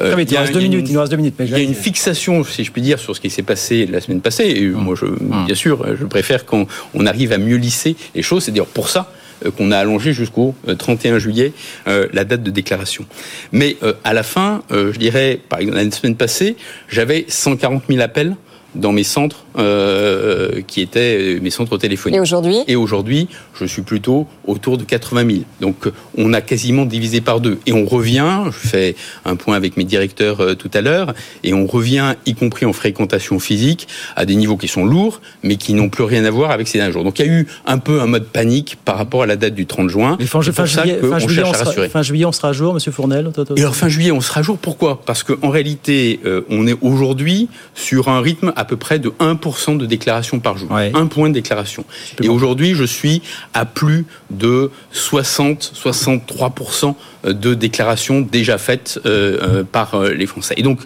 euh, 0.00 0.14
il, 0.16 0.32
nous 0.32 0.38
reste 0.38 0.52
deux 0.52 0.60
minutes, 0.60 0.86
il 0.88 0.94
nous 0.94 1.00
reste 1.00 1.10
deux 1.10 1.16
minutes. 1.16 1.34
il 1.40 1.50
y 1.50 1.54
a 1.54 1.58
une 1.58 1.74
fixation, 1.74 2.44
si 2.44 2.62
je 2.62 2.70
puis 2.70 2.82
dire, 2.82 3.00
sur 3.00 3.16
ce 3.16 3.20
qui 3.20 3.30
s'est 3.30 3.42
passé 3.42 3.86
la 3.86 4.00
semaine 4.00 4.20
passée. 4.20 4.44
Et 4.56 4.68
moi, 4.68 4.94
je, 4.96 5.06
mmh. 5.06 5.46
bien 5.46 5.54
sûr, 5.56 5.84
je 5.96 6.04
préfère 6.04 6.46
qu'on 6.46 6.66
arrive 7.06 7.32
à 7.32 7.38
mieux 7.38 7.56
lisser 7.56 7.96
les 8.14 8.22
choses. 8.22 8.44
C'est 8.44 8.52
d'ailleurs 8.52 8.66
pour 8.66 8.88
ça 8.88 9.10
qu'on 9.56 9.70
a 9.70 9.78
allongé 9.78 10.12
jusqu'au 10.12 10.54
31 10.78 11.14
euh, 11.14 11.18
juillet 11.18 11.52
euh, 11.86 12.08
la 12.12 12.24
date 12.24 12.42
de 12.42 12.50
déclaration. 12.50 13.04
Mais 13.52 13.76
à 14.04 14.12
la 14.14 14.22
fin, 14.22 14.62
je 14.70 14.98
dirais, 14.98 15.40
par 15.48 15.60
exemple, 15.60 15.78
la 15.78 15.90
semaine 15.90 16.16
passée, 16.16 16.56
j'avais 16.88 17.24
140 17.28 17.84
000 17.88 18.00
appels 18.00 18.36
dans 18.74 18.92
mes 18.92 19.04
centres 19.04 19.44
euh, 19.58 20.62
qui 20.66 20.80
étaient 20.80 21.38
mes 21.40 21.50
centres 21.50 21.78
téléphoniques. 21.78 22.16
Et 22.16 22.20
aujourd'hui 22.20 22.58
Et 22.68 22.76
aujourd'hui, 22.76 23.28
je 23.54 23.64
suis 23.64 23.82
plutôt 23.82 24.26
autour 24.46 24.78
de 24.78 24.84
80 24.84 25.26
000. 25.26 25.42
Donc 25.60 25.90
on 26.16 26.32
a 26.32 26.40
quasiment 26.40 26.84
divisé 26.84 27.20
par 27.20 27.40
deux. 27.40 27.58
Et 27.66 27.72
on 27.72 27.84
revient, 27.84 28.44
je 28.46 28.68
fais 28.68 28.96
un 29.24 29.36
point 29.36 29.56
avec 29.56 29.76
mes 29.76 29.84
directeurs 29.84 30.40
euh, 30.40 30.54
tout 30.54 30.70
à 30.74 30.80
l'heure, 30.80 31.14
et 31.44 31.54
on 31.54 31.66
revient, 31.66 32.14
y 32.26 32.34
compris 32.34 32.66
en 32.66 32.72
fréquentation 32.72 33.38
physique, 33.38 33.88
à 34.16 34.24
des 34.24 34.36
niveaux 34.36 34.56
qui 34.56 34.68
sont 34.68 34.84
lourds, 34.84 35.20
mais 35.42 35.56
qui 35.56 35.74
n'ont 35.74 35.88
plus 35.88 36.04
rien 36.04 36.24
à 36.24 36.30
voir 36.30 36.50
avec 36.50 36.68
ces 36.68 36.78
derniers 36.78 36.92
jours. 36.92 37.04
Donc 37.04 37.18
il 37.18 37.26
y 37.26 37.28
a 37.28 37.32
eu 37.32 37.46
un 37.66 37.78
peu 37.78 38.00
un 38.00 38.06
mode 38.06 38.26
panique 38.26 38.78
par 38.84 38.96
rapport 38.96 39.22
à 39.22 39.26
la 39.26 39.36
date 39.36 39.54
du 39.54 39.66
30 39.66 39.88
juin. 39.88 40.16
Mais 40.18 40.26
fin, 40.26 40.40
juillet, 40.40 40.52
fin, 40.52 40.62
on 40.62 41.28
sera, 41.28 41.64
rassurer. 41.64 41.88
fin 41.88 42.02
juillet, 42.02 42.24
on 42.24 42.32
sera 42.32 42.48
à 42.48 42.52
jour, 42.52 42.74
Monsieur 42.74 42.92
Fournel. 42.92 43.30
Et 43.56 43.60
alors 43.60 43.76
fin 43.76 43.88
juillet, 43.88 44.12
on 44.12 44.20
sera 44.20 44.40
à 44.40 44.42
jour. 44.42 44.58
Pourquoi? 44.58 45.00
Parce 45.04 45.22
qu'en 45.22 45.50
réalité, 45.50 46.20
euh, 46.24 46.42
on 46.48 46.66
est 46.66 46.76
aujourd'hui 46.80 47.48
sur 47.74 48.08
un 48.08 48.20
rythme 48.20 48.52
à 48.56 48.64
peu 48.64 48.76
près 48.76 48.98
de 48.98 49.10
1% 49.20 49.47
de 49.68 49.86
déclaration 49.86 50.40
par 50.40 50.58
jour. 50.58 50.68
Un 50.72 51.06
point 51.06 51.28
de 51.28 51.34
déclaration. 51.34 51.84
Et 52.22 52.28
aujourd'hui, 52.28 52.74
je 52.74 52.84
suis 52.84 53.22
à 53.54 53.64
plus 53.64 54.06
de 54.30 54.70
60-63% 54.94 56.94
de 57.24 57.54
déclarations 57.54 58.20
déjà 58.20 58.58
faites 58.58 59.00
euh, 59.06 59.38
euh, 59.42 59.64
par 59.64 59.94
euh, 59.94 60.12
les 60.12 60.26
Français. 60.26 60.54
Et 60.56 60.62
donc, 60.62 60.80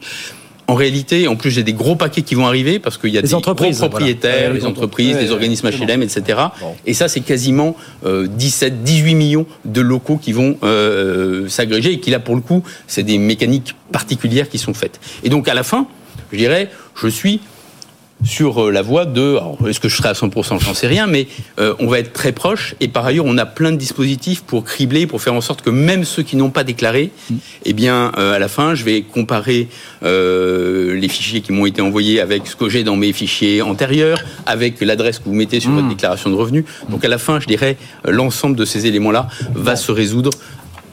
en 0.68 0.74
réalité, 0.74 1.28
en 1.28 1.36
plus, 1.36 1.50
j'ai 1.50 1.64
des 1.64 1.72
gros 1.72 1.96
paquets 1.96 2.22
qui 2.22 2.34
vont 2.34 2.46
arriver 2.46 2.78
parce 2.78 2.96
qu'il 2.96 3.10
y 3.10 3.18
a 3.18 3.20
Les 3.20 3.28
des 3.28 3.34
entreprises, 3.34 3.78
gros 3.78 3.88
propriétaires, 3.88 4.32
voilà. 4.32 4.54
Les 4.54 4.60
les 4.60 4.66
entreprises, 4.66 5.16
les 5.18 5.30
organismes. 5.30 5.68
HLM, 5.68 6.02
etc. 6.02 6.38
Et 6.86 6.94
ça, 6.94 7.08
c'est 7.08 7.20
quasiment 7.20 7.76
euh, 8.06 8.26
17, 8.26 8.82
18 8.82 9.14
millions 9.14 9.46
de 9.64 9.80
locaux 9.80 10.16
qui 10.16 10.32
vont 10.32 10.56
euh, 10.62 11.48
s'agréger 11.48 11.92
et 11.92 12.00
qui 12.00 12.10
là, 12.10 12.20
pour 12.20 12.36
le 12.36 12.40
coup, 12.40 12.62
c'est 12.86 13.02
des 13.02 13.18
mécaniques 13.18 13.74
particulières 13.90 14.48
qui 14.48 14.58
sont 14.58 14.72
faites. 14.72 15.00
Et 15.24 15.28
donc, 15.28 15.48
à 15.48 15.54
la 15.54 15.62
fin, 15.62 15.86
je 16.32 16.38
dirais, 16.38 16.70
je 16.94 17.08
suis 17.08 17.40
sur 18.24 18.66
euh, 18.66 18.70
la 18.70 18.82
voie 18.82 19.04
de, 19.04 19.36
alors, 19.36 19.58
est-ce 19.68 19.80
que 19.80 19.88
je 19.88 19.96
serai 19.96 20.10
à 20.10 20.12
100% 20.12 20.60
J'en 20.60 20.74
sais 20.74 20.86
rien, 20.86 21.06
mais 21.06 21.26
euh, 21.58 21.74
on 21.78 21.86
va 21.86 21.98
être 21.98 22.12
très 22.12 22.32
proche. 22.32 22.74
Et 22.80 22.88
par 22.88 23.04
ailleurs, 23.06 23.24
on 23.26 23.38
a 23.38 23.46
plein 23.46 23.72
de 23.72 23.76
dispositifs 23.76 24.42
pour 24.42 24.64
cribler, 24.64 25.06
pour 25.06 25.22
faire 25.22 25.34
en 25.34 25.40
sorte 25.40 25.62
que 25.62 25.70
même 25.70 26.04
ceux 26.04 26.22
qui 26.22 26.36
n'ont 26.36 26.50
pas 26.50 26.64
déclaré, 26.64 27.10
eh 27.64 27.72
bien, 27.72 28.12
euh, 28.18 28.34
à 28.34 28.38
la 28.38 28.48
fin, 28.48 28.74
je 28.74 28.84
vais 28.84 29.02
comparer 29.02 29.68
euh, 30.02 30.94
les 30.94 31.08
fichiers 31.08 31.40
qui 31.40 31.52
m'ont 31.52 31.66
été 31.66 31.82
envoyés 31.82 32.20
avec 32.20 32.46
ce 32.46 32.56
que 32.56 32.68
j'ai 32.68 32.84
dans 32.84 32.96
mes 32.96 33.12
fichiers 33.12 33.62
antérieurs, 33.62 34.22
avec 34.46 34.80
l'adresse 34.80 35.18
que 35.18 35.24
vous 35.24 35.34
mettez 35.34 35.60
sur 35.60 35.70
votre 35.70 35.88
déclaration 35.88 36.30
de 36.30 36.34
revenus. 36.34 36.64
Donc 36.88 37.04
à 37.04 37.08
la 37.08 37.18
fin, 37.18 37.40
je 37.40 37.46
dirais, 37.46 37.76
l'ensemble 38.04 38.56
de 38.56 38.64
ces 38.64 38.86
éléments-là 38.86 39.28
va 39.54 39.76
se 39.76 39.92
résoudre. 39.92 40.30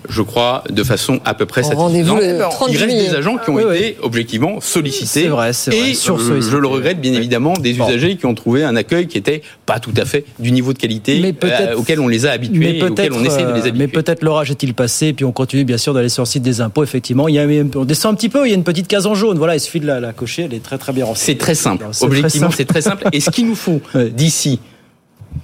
Je 0.10 0.22
crois 0.24 0.64
de 0.70 0.84
façon 0.84 1.20
à 1.24 1.34
peu 1.36 1.46
près 1.46 1.62
satisfaisante. 1.62 1.94
le 2.20 2.40
30 2.50 2.70
Il 2.72 2.78
reste 2.78 2.96
des 2.98 3.16
agents 3.16 3.38
qui 3.38 3.50
ont 3.52 3.56
Oui, 3.56 3.64
été 3.76 3.98
objectivement 4.02 4.60
sollicités. 4.60 5.06
C'est 5.06 5.28
vrai, 5.28 5.54
c'est 5.54 5.70
vrai. 5.72 5.92
Et 5.92 5.94
Sursollicités. 5.94 6.48
euh, 6.48 6.52
je 6.52 6.58
le 6.58 6.68
regrette 6.68 7.00
bien 7.00 7.14
évidemment 7.14 7.54
des 7.54 7.74
Bon. 7.74 7.88
usagers 7.88 8.18
qui 8.18 8.26
ont 8.26 8.34
trouvé 8.34 8.64
un 8.64 8.76
accueil 8.76 9.08
qui 9.08 9.18
était 9.20 9.42
pas 9.68 9.80
tout 9.80 9.94
à 9.98 10.06
fait 10.06 10.26
du 10.40 10.52
niveau 10.52 10.74
de 10.74 10.80
qualité 10.80 11.20
Mais 11.22 11.32
peut-être- 11.34 11.74
euh, 11.74 11.76
auquel 11.78 12.00
on 12.00 12.08
les 12.08 12.26
a 12.26 12.32
habitués 12.32 12.80
et 12.80 12.84
auquel 12.84 13.14
on 13.14 13.24
essaie 13.24 13.44
de 13.44 13.48
les 13.48 13.54
euh, 13.54 13.54
habituer. 13.60 13.72
mais 13.78 13.88
peut-être 13.88 14.24
l'orage 14.24 14.50
est-il 14.52 14.74
passé, 14.74 15.14
puis 15.14 15.26
on 15.26 15.32
continue 15.32 15.64
bien 15.64 15.78
sûr 15.78 15.94
d'aller 15.94 16.10
sur 16.10 16.24
le 16.24 16.28
site 16.28 16.42
des 16.44 16.60
impôts. 16.62 16.84
Effectivement, 16.84 17.28
il 17.28 17.36
y 17.36 17.40
a, 17.40 17.46
on 17.76 17.86
descend 17.86 18.14
un 18.14 18.16
petit 18.16 18.30
peu, 18.30 18.46
il 18.48 18.50
y 18.50 18.54
a 18.54 18.56
une 18.56 18.64
petite 18.64 18.88
case 18.88 19.06
en 19.06 19.14
jaune. 19.14 19.38
Voilà, 19.38 19.56
il 19.56 19.60
suffit 19.60 19.80
de 19.80 19.86
la, 19.88 20.00
la 20.00 20.12
cocher, 20.12 20.44
elle 20.44 20.54
est 20.56 20.64
très 20.64 20.78
très 20.80 20.92
bien 20.92 21.06
renseignée. 21.06 21.34
C'est 21.34 21.38
très 21.38 21.56
simple. 21.56 21.86
C'est 21.92 22.00
très 22.00 22.06
Objectivement, 22.18 22.48
simple. 22.48 22.56
c'est 22.58 22.66
très 22.66 22.82
simple. 22.82 23.04
Et 23.14 23.20
ce 23.20 23.30
qu'il 23.30 23.46
nous 23.48 23.56
faut 23.56 23.80
d'ici 24.14 24.60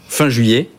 fin 0.07 0.29
juillet, 0.29 0.69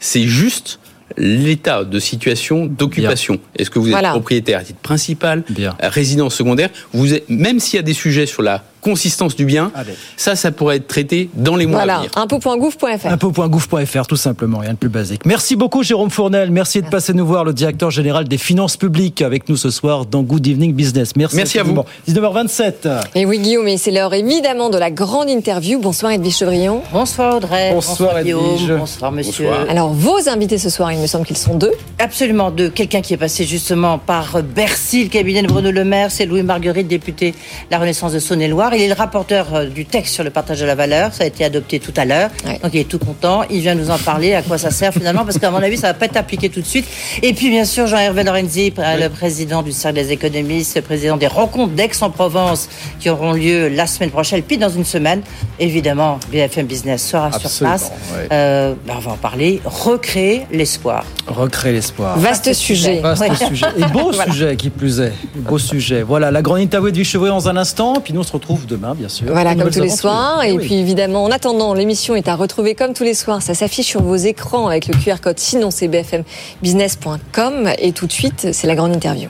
c'est 0.00 0.24
juste 0.24 0.80
l'état 1.18 1.84
de 1.84 1.98
situation 1.98 2.66
d'occupation. 2.66 3.38
Est-ce 3.56 3.70
que 3.70 3.78
vous 3.78 3.86
êtes 3.86 3.92
Voilà. 3.92 4.10
propriétaire 4.10 4.60
à 4.60 4.64
titre 4.64 4.78
principal, 4.80 5.42
Bien. 5.48 5.76
résident 5.80 6.30
secondaire? 6.30 6.70
Vous 6.92 7.14
êtes, 7.14 7.28
Même 7.28 7.60
s'il 7.60 7.76
y 7.76 7.80
a 7.80 7.82
des 7.82 7.94
sujets 7.94 8.26
sur 8.26 8.42
la 8.42 8.62
consistance 8.90 9.34
du 9.34 9.44
bien, 9.44 9.72
Allez. 9.74 9.94
ça, 10.16 10.36
ça 10.36 10.52
pourrait 10.52 10.76
être 10.76 10.86
traité 10.86 11.28
dans 11.34 11.56
les 11.56 11.66
mois 11.66 11.80
à 11.80 11.84
Voilà, 11.84 11.96
venir. 11.98 12.10
impôt.gouv.fr. 12.14 13.06
Impôt.gouv.fr, 13.06 14.06
tout 14.06 14.16
simplement, 14.16 14.58
rien 14.58 14.72
de 14.74 14.78
plus 14.78 14.88
basique. 14.88 15.22
Merci 15.26 15.56
beaucoup, 15.56 15.82
Jérôme 15.82 16.10
Fournel. 16.10 16.50
Merci 16.52 16.82
de 16.82 16.88
passer 16.88 17.12
nous 17.12 17.26
voir, 17.26 17.44
le 17.44 17.52
directeur 17.52 17.90
général 17.90 18.28
des 18.28 18.38
finances 18.38 18.76
publiques, 18.76 19.22
avec 19.22 19.48
nous 19.48 19.56
ce 19.56 19.70
soir 19.70 20.06
dans 20.06 20.22
Good 20.22 20.46
Evening 20.46 20.72
Business. 20.72 21.16
Merci, 21.16 21.36
Merci 21.36 21.58
à 21.58 21.64
vous. 21.64 21.70
infiniment. 21.80 22.30
19h27. 22.30 23.00
Et 23.16 23.26
oui, 23.26 23.38
Guillaume, 23.40 23.66
et 23.68 23.76
c'est 23.76 23.90
l'heure 23.90 24.14
évidemment 24.14 24.70
de 24.70 24.78
la 24.78 24.90
grande 24.90 25.28
interview. 25.28 25.80
Bonsoir 25.80 26.12
Edwige 26.12 26.36
Chevrillon. 26.36 26.82
Bonsoir 26.92 27.36
Audrey. 27.38 27.72
Bonsoir, 27.74 28.22
Guillaume. 28.22 28.44
Edwige. 28.54 28.72
Bonsoir 28.72 29.10
monsieur. 29.12 29.46
Bonsoir. 29.48 29.66
Alors, 29.68 29.92
vos 29.92 30.28
invités 30.28 30.58
ce 30.58 30.70
soir, 30.70 30.92
il 30.92 30.98
me 31.00 31.06
semble 31.08 31.26
qu'ils 31.26 31.36
sont 31.36 31.56
deux. 31.56 31.72
Absolument 31.98 32.50
deux. 32.52 32.68
Quelqu'un 32.70 33.00
qui 33.00 33.14
est 33.14 33.18
passé 33.18 33.44
justement 33.44 33.98
par 33.98 34.42
Bercy, 34.42 35.02
le 35.04 35.08
cabinet 35.10 35.42
de 35.42 35.48
Bruno 35.48 35.70
Le 35.70 35.84
Maire, 35.84 36.10
c'est 36.10 36.26
Louis 36.26 36.42
Marguerite, 36.42 36.86
député 36.88 37.32
de 37.32 37.36
la 37.70 37.78
Renaissance 37.78 38.12
de 38.12 38.18
Saône-et-Loire. 38.18 38.74
Il 38.76 38.82
est 38.82 38.88
le 38.88 38.94
rapporteur 38.94 39.54
euh, 39.54 39.64
du 39.66 39.86
texte 39.86 40.14
sur 40.14 40.22
le 40.22 40.30
partage 40.30 40.60
de 40.60 40.66
la 40.66 40.74
valeur. 40.74 41.12
Ça 41.14 41.24
a 41.24 41.26
été 41.26 41.44
adopté 41.44 41.80
tout 41.80 41.92
à 41.96 42.04
l'heure. 42.04 42.30
Ouais. 42.44 42.58
Donc 42.62 42.72
il 42.74 42.80
est 42.80 42.84
tout 42.88 42.98
content. 42.98 43.42
Il 43.50 43.60
vient 43.60 43.74
nous 43.74 43.90
en 43.90 43.98
parler, 43.98 44.34
à 44.34 44.42
quoi 44.42 44.58
ça 44.58 44.70
sert 44.70 44.92
finalement, 44.92 45.24
parce 45.24 45.38
qu'à 45.38 45.50
mon 45.50 45.58
avis, 45.62 45.76
ça 45.78 45.88
va 45.88 45.94
pas 45.94 46.06
être 46.06 46.16
appliqué 46.16 46.48
tout 46.50 46.60
de 46.60 46.66
suite. 46.66 46.86
Et 47.22 47.32
puis 47.32 47.48
bien 47.50 47.64
sûr, 47.64 47.86
Jean-Hervé 47.86 48.22
Lorenzi, 48.24 48.72
le 48.76 49.08
président 49.08 49.62
du 49.62 49.72
Cercle 49.72 49.96
des 49.96 50.12
économistes, 50.12 50.76
le 50.76 50.82
président 50.82 51.16
des 51.16 51.26
rencontres 51.26 51.72
d'Aix-en-Provence 51.74 52.68
qui 53.00 53.08
auront 53.10 53.32
lieu 53.32 53.68
la 53.68 53.86
semaine 53.86 54.10
prochaine, 54.10 54.42
puis 54.42 54.58
dans 54.58 54.68
une 54.68 54.84
semaine. 54.84 55.22
Évidemment, 55.58 56.18
BFM 56.30 56.66
Business 56.66 57.06
sera 57.06 57.30
sur 57.38 57.50
place. 57.66 57.90
ouais. 58.14 58.28
Euh, 58.32 58.74
ben, 58.86 58.94
on 58.96 59.00
va 59.00 59.12
en 59.12 59.16
parler. 59.16 59.60
Recréer 59.64 60.42
l'espoir. 60.52 61.04
Recréer 61.26 61.72
l'espoir. 61.72 62.18
Vaste 62.18 62.52
sujet. 62.52 63.00
Vaste 63.00 63.22
Ouais. 63.22 63.34
sujet. 63.48 63.66
Et 63.78 63.84
beau 63.92 64.10
Voilà. 64.12 64.32
sujet 64.32 64.56
qui 64.56 64.70
plus 64.70 65.00
est. 65.00 65.12
Beau 65.36 65.58
sujet. 65.58 66.02
Voilà, 66.02 66.30
la 66.30 66.42
grande 66.42 66.58
interview 66.60 66.90
de 66.90 67.02
Chevrolet 67.02 67.30
dans 67.30 67.48
un 67.48 67.56
instant. 67.56 67.94
Puis 68.02 68.12
nous, 68.12 68.20
on 68.20 68.24
se 68.24 68.32
retrouve 68.32 68.55
demain, 68.66 68.94
bien 68.94 69.08
sûr. 69.08 69.26
Voilà, 69.30 69.54
comme 69.54 69.64
tous 69.64 69.70
les 69.80 69.86
aventures. 69.88 69.98
soirs. 69.98 70.44
Et 70.44 70.52
Oui. 70.52 70.64
puis 70.64 70.74
évidemment, 70.76 71.24
en 71.24 71.30
attendant, 71.30 71.74
l'émission 71.74 72.14
est 72.14 72.28
à 72.28 72.34
retrouver 72.36 72.74
comme 72.74 72.94
tous 72.94 73.04
les 73.04 73.14
soirs. 73.14 73.42
Ça 73.42 73.54
s'affiche 73.54 73.86
sur 73.86 74.02
vos 74.02 74.16
écrans 74.16 74.68
avec 74.68 74.86
le 74.86 74.94
QR 74.94 75.16
code. 75.22 75.38
Sinon, 75.38 75.70
c'est 75.70 75.88
bfmbusiness.com. 75.88 77.70
Et 77.78 77.92
tout 77.92 78.06
de 78.06 78.12
suite, 78.12 78.48
c'est 78.52 78.66
la 78.66 78.74
grande 78.74 78.94
interview. 78.94 79.28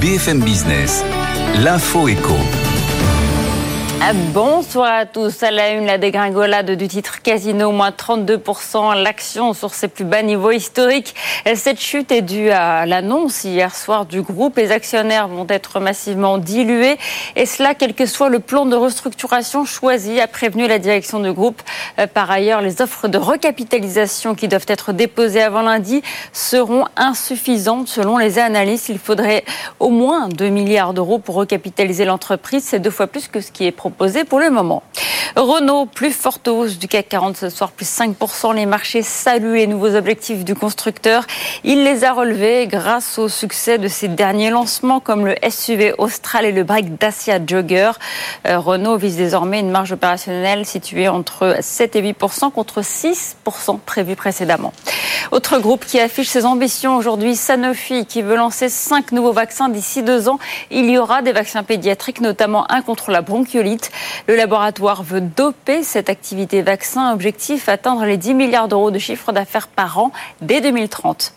BFM 0.00 0.40
Business, 0.40 1.02
l'info 1.62 2.08
éco. 2.08 2.34
Ah, 4.02 4.12
Bonsoir 4.12 4.92
à 4.92 5.06
tous. 5.06 5.42
À 5.42 5.50
la 5.50 5.70
une, 5.70 5.86
la 5.86 5.96
dégringolade 5.96 6.70
du 6.72 6.86
titre 6.86 7.22
Casino, 7.22 7.72
moins 7.72 7.90
32%. 7.90 9.02
L'action 9.02 9.54
sur 9.54 9.72
ses 9.72 9.88
plus 9.88 10.04
bas 10.04 10.22
niveaux 10.22 10.50
historiques. 10.50 11.14
Cette 11.54 11.80
chute 11.80 12.12
est 12.12 12.22
due 12.22 12.50
à 12.50 12.84
l'annonce 12.86 13.44
hier 13.44 13.74
soir 13.74 14.04
du 14.04 14.20
groupe. 14.20 14.58
Les 14.58 14.70
actionnaires 14.70 15.26
vont 15.28 15.46
être 15.48 15.80
massivement 15.80 16.36
dilués. 16.38 16.98
Et 17.34 17.46
cela, 17.46 17.74
quel 17.74 17.94
que 17.94 18.04
soit 18.06 18.28
le 18.28 18.38
plan 18.38 18.66
de 18.66 18.76
restructuration 18.76 19.64
choisi, 19.64 20.20
a 20.20 20.28
prévenu 20.28 20.68
la 20.68 20.78
direction 20.78 21.18
du 21.18 21.32
groupe. 21.32 21.62
Euh, 21.98 22.06
Par 22.06 22.30
ailleurs, 22.30 22.60
les 22.60 22.82
offres 22.82 23.08
de 23.08 23.18
recapitalisation 23.18 24.34
qui 24.34 24.46
doivent 24.46 24.66
être 24.68 24.92
déposées 24.92 25.42
avant 25.42 25.62
lundi 25.62 26.02
seront 26.32 26.84
insuffisantes 26.96 27.88
selon 27.88 28.18
les 28.18 28.38
analystes. 28.38 28.90
Il 28.90 28.98
faudrait 28.98 29.44
au 29.80 29.88
moins 29.88 30.28
2 30.28 30.48
milliards 30.50 30.92
d'euros 30.92 31.18
pour 31.18 31.36
recapitaliser 31.36 32.04
l'entreprise. 32.04 32.62
C'est 32.64 32.78
deux 32.80 32.90
fois 32.90 33.06
plus 33.06 33.26
que 33.28 33.40
ce 33.40 33.50
qui 33.50 33.66
est 33.66 33.72
proposé 33.72 33.85
pour 33.90 34.40
le 34.40 34.50
moment. 34.50 34.82
Renault, 35.36 35.84
plus 35.84 36.12
forte 36.12 36.48
hausse 36.48 36.78
du 36.78 36.88
CAC 36.88 37.10
40 37.10 37.36
ce 37.36 37.50
soir, 37.50 37.70
plus 37.70 37.86
5%. 37.86 38.54
Les 38.54 38.64
marchés 38.64 39.02
saluent 39.02 39.56
les 39.56 39.66
nouveaux 39.66 39.94
objectifs 39.94 40.46
du 40.46 40.54
constructeur. 40.54 41.24
Il 41.62 41.84
les 41.84 42.04
a 42.04 42.14
relevés 42.14 42.66
grâce 42.66 43.18
au 43.18 43.28
succès 43.28 43.76
de 43.76 43.86
ses 43.86 44.08
derniers 44.08 44.48
lancements 44.48 44.98
comme 44.98 45.26
le 45.26 45.34
SUV 45.46 45.92
Austral 45.98 46.46
et 46.46 46.52
le 46.52 46.64
break 46.64 46.98
Dacia 46.98 47.38
Jogger. 47.44 47.92
Euh, 48.48 48.58
Renault 48.58 48.96
vise 48.96 49.16
désormais 49.16 49.60
une 49.60 49.70
marge 49.70 49.92
opérationnelle 49.92 50.64
située 50.64 51.08
entre 51.08 51.56
7 51.60 51.96
et 51.96 52.02
8% 52.02 52.50
contre 52.50 52.80
6% 52.80 53.78
prévu 53.84 54.16
précédemment. 54.16 54.72
Autre 55.32 55.58
groupe 55.58 55.84
qui 55.84 56.00
affiche 56.00 56.28
ses 56.28 56.46
ambitions 56.46 56.96
aujourd'hui, 56.96 57.36
Sanofi, 57.36 58.06
qui 58.06 58.22
veut 58.22 58.36
lancer 58.36 58.70
cinq 58.70 59.12
nouveaux 59.12 59.32
vaccins 59.32 59.68
d'ici 59.68 60.02
deux 60.02 60.30
ans. 60.30 60.38
Il 60.70 60.88
y 60.88 60.96
aura 60.96 61.20
des 61.20 61.32
vaccins 61.32 61.62
pédiatriques, 61.62 62.22
notamment 62.22 62.70
un 62.70 62.80
contre 62.80 63.10
la 63.10 63.20
bronchiolite. 63.20 63.75
Le 64.26 64.36
laboratoire 64.36 65.02
veut 65.02 65.20
doper 65.20 65.82
cette 65.82 66.10
activité 66.10 66.62
vaccin. 66.62 67.12
Objectif, 67.12 67.68
atteindre 67.68 68.04
les 68.04 68.16
10 68.16 68.34
milliards 68.34 68.68
d'euros 68.68 68.90
de 68.90 68.98
chiffre 68.98 69.32
d'affaires 69.32 69.68
par 69.68 69.98
an 69.98 70.12
dès 70.40 70.60
2030. 70.60 71.32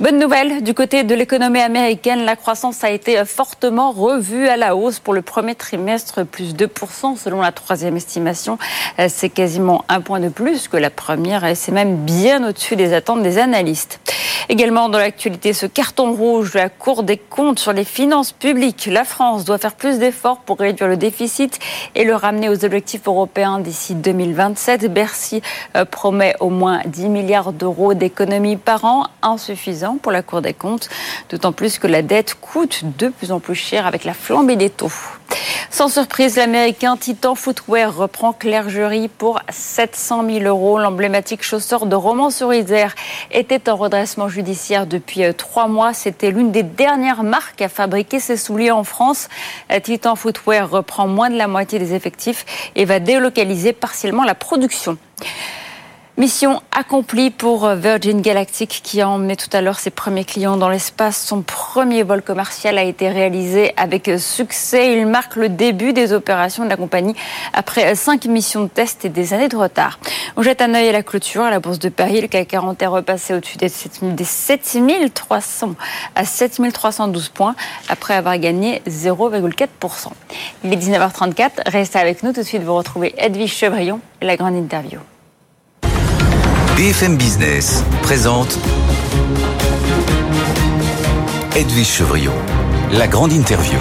Bonne 0.00 0.18
nouvelle, 0.18 0.62
du 0.62 0.72
côté 0.72 1.04
de 1.04 1.14
l'économie 1.14 1.60
américaine, 1.60 2.24
la 2.24 2.34
croissance 2.34 2.82
a 2.84 2.90
été 2.90 3.22
fortement 3.26 3.90
revue 3.90 4.48
à 4.48 4.56
la 4.56 4.74
hausse 4.74 4.98
pour 4.98 5.12
le 5.12 5.20
premier 5.20 5.54
trimestre, 5.54 6.24
plus 6.24 6.54
2% 6.54 7.18
selon 7.18 7.42
la 7.42 7.52
troisième 7.52 7.98
estimation. 7.98 8.56
Euh, 8.98 9.08
C'est 9.10 9.28
quasiment 9.28 9.84
un 9.90 10.00
point 10.00 10.20
de 10.20 10.30
plus 10.30 10.68
que 10.68 10.78
la 10.78 10.88
première 10.88 11.44
et 11.44 11.54
c'est 11.54 11.72
même 11.72 11.96
bien 11.96 12.48
au-dessus 12.48 12.76
des 12.76 12.94
attentes 12.94 13.22
des 13.22 13.36
analystes. 13.36 14.00
Également 14.48 14.88
dans 14.88 14.98
l'actualité, 14.98 15.52
ce 15.52 15.66
carton 15.66 16.12
rouge 16.12 16.52
de 16.52 16.58
la 16.58 16.70
Cour 16.70 17.02
des 17.02 17.18
comptes 17.18 17.58
sur 17.58 17.72
les 17.72 17.84
finances 17.84 18.32
publiques. 18.32 18.88
La 18.90 19.04
France 19.04 19.44
doit 19.44 19.58
faire 19.58 19.74
plus 19.74 19.98
d'efforts 19.98 20.38
pour 20.38 20.58
réduire 20.58 20.88
le 20.88 20.96
déficit 20.96 21.58
et 21.94 22.04
le 22.04 22.14
ramener 22.14 22.48
aux 22.48 22.64
objectifs 22.64 23.06
européens 23.06 23.58
d'ici 23.58 23.94
2027. 23.94 24.92
Bercy 24.92 25.42
euh, 25.76 25.84
promet 25.84 26.34
au 26.40 26.50
moins 26.50 26.80
10 26.86 27.08
milliards 27.08 27.52
d'euros 27.52 27.94
d'économies 27.94 28.56
par 28.56 28.84
an, 28.84 29.06
insuffisant 29.22 29.98
pour 30.00 30.12
la 30.12 30.22
Cour 30.22 30.42
des 30.42 30.54
comptes, 30.54 30.88
d'autant 31.28 31.52
plus 31.52 31.78
que 31.78 31.86
la 31.86 32.02
dette 32.02 32.34
coûte 32.40 32.82
de 32.98 33.08
plus 33.08 33.32
en 33.32 33.40
plus 33.40 33.54
cher 33.54 33.86
avec 33.86 34.04
la 34.04 34.14
flambée 34.14 34.56
des 34.56 34.70
taux. 34.70 34.92
Sans 35.70 35.88
surprise, 35.88 36.36
l'américain 36.36 36.96
Titan 36.96 37.34
Footwear 37.34 37.96
reprend 37.96 38.32
clergerie 38.32 39.08
pour 39.08 39.40
700 39.48 40.26
000 40.28 40.44
euros. 40.44 40.78
L'emblématique 40.78 41.42
chausseur 41.42 41.86
de 41.86 41.94
Romans-sur-Isère 41.94 42.94
était 43.30 43.70
en 43.70 43.76
redressement 43.76 44.28
judiciaire 44.28 44.86
depuis 44.86 45.24
euh, 45.24 45.32
trois 45.32 45.68
mois. 45.68 45.94
C'était 45.94 46.32
l'une 46.32 46.50
des 46.50 46.64
dernières 46.64 47.22
marques 47.22 47.62
à 47.62 47.68
fabriquer 47.68 48.20
ses 48.20 48.36
souliers 48.36 48.72
en 48.72 48.84
France. 48.84 49.28
Euh, 49.72 49.80
Titan 49.80 50.16
Footwear 50.16 50.68
reprend 50.68 51.06
moins 51.06 51.30
de 51.30 51.36
la 51.36 51.48
moitié 51.48 51.78
des 51.78 51.94
effectifs 51.94 52.44
et 52.74 52.84
va 52.84 53.00
délocaliser 53.00 53.72
partiellement 53.72 54.24
la 54.24 54.34
production. 54.34 54.98
Mission 56.20 56.60
accomplie 56.70 57.30
pour 57.30 57.66
Virgin 57.70 58.20
Galactic 58.20 58.82
qui 58.84 59.00
a 59.00 59.08
emmené 59.08 59.36
tout 59.36 59.48
à 59.54 59.62
l'heure 59.62 59.78
ses 59.78 59.88
premiers 59.88 60.26
clients 60.26 60.58
dans 60.58 60.68
l'espace. 60.68 61.18
Son 61.18 61.40
premier 61.40 62.02
vol 62.02 62.20
commercial 62.20 62.76
a 62.76 62.82
été 62.82 63.08
réalisé 63.08 63.72
avec 63.78 64.10
succès. 64.18 64.98
Il 64.98 65.06
marque 65.06 65.36
le 65.36 65.48
début 65.48 65.94
des 65.94 66.12
opérations 66.12 66.62
de 66.62 66.68
la 66.68 66.76
compagnie 66.76 67.14
après 67.54 67.94
cinq 67.94 68.26
missions 68.26 68.64
de 68.64 68.68
test 68.68 69.06
et 69.06 69.08
des 69.08 69.32
années 69.32 69.48
de 69.48 69.56
retard. 69.56 69.98
On 70.36 70.42
jette 70.42 70.60
un 70.60 70.74
œil 70.74 70.90
à 70.90 70.92
la 70.92 71.02
clôture 71.02 71.40
à 71.40 71.50
la 71.50 71.58
bourse 71.58 71.78
de 71.78 71.88
Paris. 71.88 72.20
Le 72.20 72.28
CAC 72.28 72.48
40 72.48 72.82
est 72.82 72.86
repassé 72.86 73.32
au-dessus 73.32 73.56
des 73.56 73.70
7300 73.70 75.74
à 76.14 76.26
7312 76.26 77.30
points 77.30 77.54
après 77.88 78.12
avoir 78.12 78.36
gagné 78.36 78.82
0,4%. 78.86 80.08
Il 80.64 80.72
est 80.74 80.76
19h34. 80.76 81.62
Restez 81.64 81.98
avec 81.98 82.22
nous. 82.22 82.34
Tout 82.34 82.42
de 82.42 82.46
suite, 82.46 82.62
vous 82.62 82.76
retrouvez 82.76 83.14
Edwige 83.16 83.54
Chevrillon 83.54 84.00
et 84.20 84.26
la 84.26 84.36
grande 84.36 84.56
interview. 84.56 84.98
BFM 86.80 87.18
Business 87.18 87.84
présente 88.00 88.58
Edwige 91.54 91.86
Chevrillon, 91.86 92.32
la 92.92 93.06
grande 93.06 93.34
interview. 93.34 93.78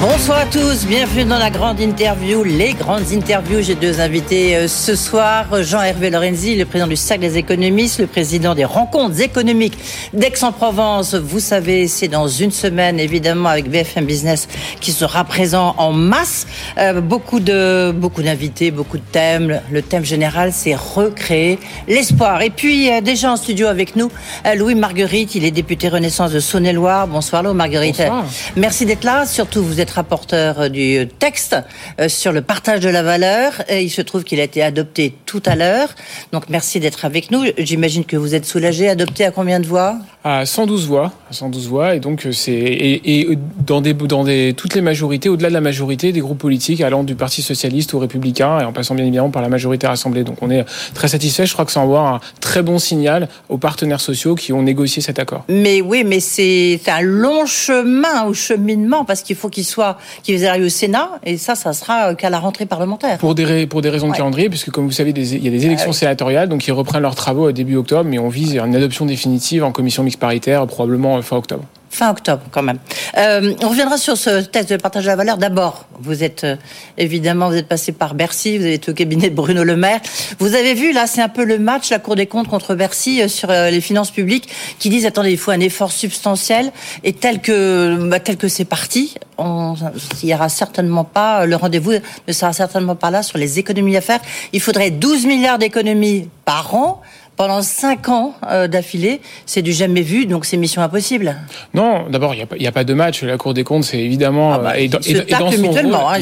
Bonsoir 0.00 0.40
à 0.40 0.44
tous, 0.44 0.84
bienvenue 0.86 1.24
dans 1.24 1.38
la 1.38 1.48
grande 1.48 1.80
interview, 1.80 2.44
les 2.44 2.74
grandes 2.74 3.12
interviews. 3.12 3.62
J'ai 3.62 3.74
deux 3.74 3.98
invités 3.98 4.54
euh, 4.54 4.68
ce 4.68 4.94
soir, 4.94 5.46
Jean-Hervé 5.62 6.10
Lorenzi, 6.10 6.54
le 6.54 6.66
président 6.66 6.86
du 6.86 6.96
Cercle 6.96 7.22
des 7.22 7.38
économistes, 7.38 7.98
le 7.98 8.06
président 8.06 8.54
des 8.54 8.66
rencontres 8.66 9.18
économiques 9.22 9.78
d'Aix-en-Provence. 10.12 11.14
Vous 11.14 11.40
savez, 11.40 11.88
c'est 11.88 12.08
dans 12.08 12.28
une 12.28 12.50
semaine, 12.50 13.00
évidemment, 13.00 13.48
avec 13.48 13.70
BFM 13.70 14.04
Business 14.04 14.48
qui 14.80 14.92
sera 14.92 15.24
présent 15.24 15.74
en 15.78 15.92
masse. 15.92 16.46
Euh, 16.76 17.00
beaucoup 17.00 17.40
de 17.40 17.90
beaucoup 17.90 18.22
d'invités, 18.22 18.70
beaucoup 18.70 18.98
de 18.98 19.04
thèmes. 19.10 19.62
Le 19.72 19.80
thème 19.80 20.04
général, 20.04 20.52
c'est 20.52 20.74
recréer 20.74 21.58
l'espoir. 21.88 22.42
Et 22.42 22.50
puis, 22.50 22.92
euh, 22.92 23.00
déjà 23.00 23.32
en 23.32 23.36
studio 23.36 23.66
avec 23.66 23.96
nous, 23.96 24.10
Louis 24.56 24.74
Marguerite, 24.74 25.34
il 25.36 25.44
est 25.46 25.50
député 25.50 25.88
Renaissance 25.88 26.32
de 26.32 26.40
Saône-et-Loire. 26.40 27.08
Bonsoir 27.08 27.42
Louis 27.42 27.54
Marguerite. 27.54 27.96
Bonsoir. 27.96 28.26
Merci 28.56 28.84
d'être 28.84 29.04
là. 29.04 29.24
Surtout, 29.24 29.64
vous 29.64 29.80
êtes 29.80 29.86
rapporteur 29.96 30.70
du 30.70 31.08
texte 31.18 31.56
euh, 32.00 32.08
sur 32.08 32.32
le 32.32 32.42
partage 32.42 32.80
de 32.80 32.88
la 32.88 33.02
valeur. 33.02 33.52
Et 33.68 33.82
il 33.82 33.90
se 33.90 34.02
trouve 34.02 34.24
qu'il 34.24 34.40
a 34.40 34.44
été 34.44 34.62
adopté 34.62 35.14
tout 35.26 35.42
à 35.44 35.56
l'heure. 35.56 35.88
Donc 36.32 36.44
merci 36.48 36.80
d'être 36.80 37.04
avec 37.04 37.30
nous. 37.30 37.44
J'imagine 37.58 38.04
que 38.04 38.16
vous 38.16 38.34
êtes 38.34 38.46
soulagé. 38.46 38.88
Adopté 38.88 39.24
à 39.24 39.30
combien 39.30 39.60
de 39.60 39.66
voix? 39.66 39.96
À 40.24 40.44
112 40.44 40.86
voix. 40.86 41.12
À 41.30 41.32
112 41.32 41.68
voix. 41.68 41.94
Et 41.94 42.00
donc 42.00 42.26
c'est 42.32 42.52
et, 42.52 43.20
et, 43.20 43.38
dans 43.66 43.80
des 43.80 43.94
dans 43.94 44.24
des 44.24 44.54
toutes 44.56 44.74
les 44.74 44.80
majorités, 44.80 45.28
au-delà 45.28 45.48
de 45.48 45.54
la 45.54 45.60
majorité 45.60 46.12
des 46.12 46.20
groupes 46.20 46.38
politiques 46.38 46.80
allant 46.80 47.04
du 47.04 47.14
Parti 47.14 47.42
socialiste 47.42 47.94
au 47.94 47.98
Républicain 47.98 48.60
et 48.60 48.64
en 48.64 48.72
passant 48.72 48.94
bien 48.94 49.04
évidemment 49.04 49.30
par 49.30 49.42
la 49.42 49.48
majorité 49.48 49.86
rassemblée. 49.86 50.24
Donc 50.24 50.42
on 50.42 50.50
est 50.50 50.64
très 50.94 51.08
satisfait. 51.08 51.46
Je 51.46 51.52
crois 51.52 51.64
que 51.64 51.72
ça 51.72 51.80
envoie 51.80 52.08
un 52.08 52.20
très 52.40 52.62
bon 52.62 52.78
signal 52.78 53.28
aux 53.48 53.58
partenaires 53.58 54.00
sociaux 54.00 54.34
qui 54.34 54.52
ont 54.52 54.62
négocié 54.62 55.02
cet 55.02 55.18
accord. 55.18 55.44
Mais 55.48 55.80
oui, 55.80 56.04
mais 56.04 56.20
c'est 56.20 56.80
un 56.88 57.00
long 57.00 57.46
chemin 57.46 58.24
au 58.26 58.34
cheminement 58.34 59.04
parce 59.04 59.22
qu'il 59.22 59.36
faut 59.36 59.48
qu'il 59.48 59.64
soit 59.76 59.98
qui 60.22 60.36
va 60.36 60.50
arriver 60.50 60.66
au 60.66 60.70
Sénat, 60.70 61.10
et 61.22 61.36
ça, 61.36 61.54
ça 61.54 61.72
sera 61.72 62.14
qu'à 62.14 62.30
la 62.30 62.38
rentrée 62.38 62.66
parlementaire. 62.66 63.18
Pour 63.18 63.34
des, 63.34 63.66
pour 63.66 63.82
des 63.82 63.90
raisons 63.90 64.08
de 64.08 64.16
calendrier, 64.16 64.48
puisque 64.48 64.70
comme 64.70 64.86
vous 64.86 64.92
savez, 64.92 65.10
il 65.10 65.44
y 65.44 65.48
a 65.48 65.50
des 65.50 65.66
élections 65.66 65.92
sénatoriales, 65.92 66.48
donc 66.48 66.66
ils 66.66 66.72
reprennent 66.72 67.02
leurs 67.02 67.14
travaux 67.14 67.52
début 67.52 67.76
octobre, 67.76 68.08
mais 68.08 68.18
on 68.18 68.28
vise 68.28 68.54
une 68.54 68.74
adoption 68.74 69.04
définitive 69.06 69.64
en 69.64 69.72
commission 69.72 70.02
mixte 70.02 70.20
paritaire, 70.20 70.66
probablement 70.66 71.20
fin 71.22 71.36
octobre 71.36 71.64
fin 71.96 72.10
octobre 72.10 72.42
quand 72.50 72.62
même. 72.62 72.78
Euh, 73.16 73.54
on 73.62 73.68
reviendra 73.68 73.96
sur 73.96 74.16
ce 74.16 74.42
test 74.42 74.70
de 74.70 74.76
partage 74.76 75.04
de 75.04 75.08
la 75.08 75.16
valeur. 75.16 75.38
D'abord, 75.38 75.86
vous 75.98 76.22
êtes 76.22 76.44
euh, 76.44 76.56
évidemment, 76.98 77.48
vous 77.48 77.56
êtes 77.56 77.68
passé 77.68 77.92
par 77.92 78.14
Bercy, 78.14 78.58
vous 78.58 78.64
avez 78.64 78.74
été 78.74 78.90
au 78.90 78.94
cabinet 78.94 79.30
de 79.30 79.34
Bruno 79.34 79.64
Le 79.64 79.76
Maire. 79.76 80.00
Vous 80.38 80.54
avez 80.54 80.74
vu 80.74 80.92
là, 80.92 81.06
c'est 81.06 81.22
un 81.22 81.30
peu 81.30 81.44
le 81.44 81.58
match, 81.58 81.90
la 81.90 81.98
Cour 81.98 82.14
des 82.14 82.26
comptes 82.26 82.48
contre 82.48 82.74
Bercy 82.74 83.22
euh, 83.22 83.28
sur 83.28 83.50
les 83.50 83.80
finances 83.80 84.10
publiques, 84.10 84.48
qui 84.78 84.90
disent 84.90 85.06
attendez, 85.06 85.30
il 85.30 85.38
faut 85.38 85.52
un 85.52 85.60
effort 85.60 85.90
substantiel 85.90 86.70
et 87.02 87.14
tel 87.14 87.40
que 87.40 88.08
bah, 88.08 88.20
tel 88.20 88.36
que 88.36 88.48
c'est 88.48 88.66
parti, 88.66 89.14
on, 89.38 89.74
il 90.22 90.28
y 90.28 90.34
aura 90.34 90.48
certainement 90.48 91.04
pas 91.04 91.46
le 91.46 91.56
rendez-vous 91.56 91.92
ne 92.26 92.32
sera 92.32 92.52
certainement 92.52 92.96
pas 92.96 93.10
là 93.10 93.22
sur 93.22 93.38
les 93.38 93.58
économies 93.58 93.96
à 93.96 94.00
faire. 94.02 94.20
Il 94.52 94.60
faudrait 94.60 94.90
12 94.90 95.26
milliards 95.26 95.58
d'économies 95.58 96.28
par 96.44 96.74
an 96.74 97.00
pendant 97.36 97.62
cinq 97.62 98.08
ans 98.08 98.34
euh, 98.50 98.66
d'affilée, 98.66 99.20
c'est 99.44 99.62
du 99.62 99.72
jamais 99.72 100.00
vu, 100.00 100.26
donc 100.26 100.46
c'est 100.46 100.56
mission 100.56 100.80
impossible. 100.82 101.36
Non, 101.74 102.06
d'abord, 102.08 102.34
il 102.34 102.46
n'y 102.58 102.66
a, 102.66 102.68
a, 102.70 102.72
pas 102.72 102.84
de 102.84 102.94
match. 102.94 103.22
La 103.22 103.36
Cour 103.36 103.52
des 103.52 103.64
comptes, 103.64 103.84
c'est 103.84 103.98
évidemment... 103.98 104.54
Ah 104.54 104.58
bah, 104.58 104.78
et, 104.78 104.88
dans, 104.88 105.00
son 105.02 105.60
mutuellement, 105.60 106.10
hein, 106.10 106.16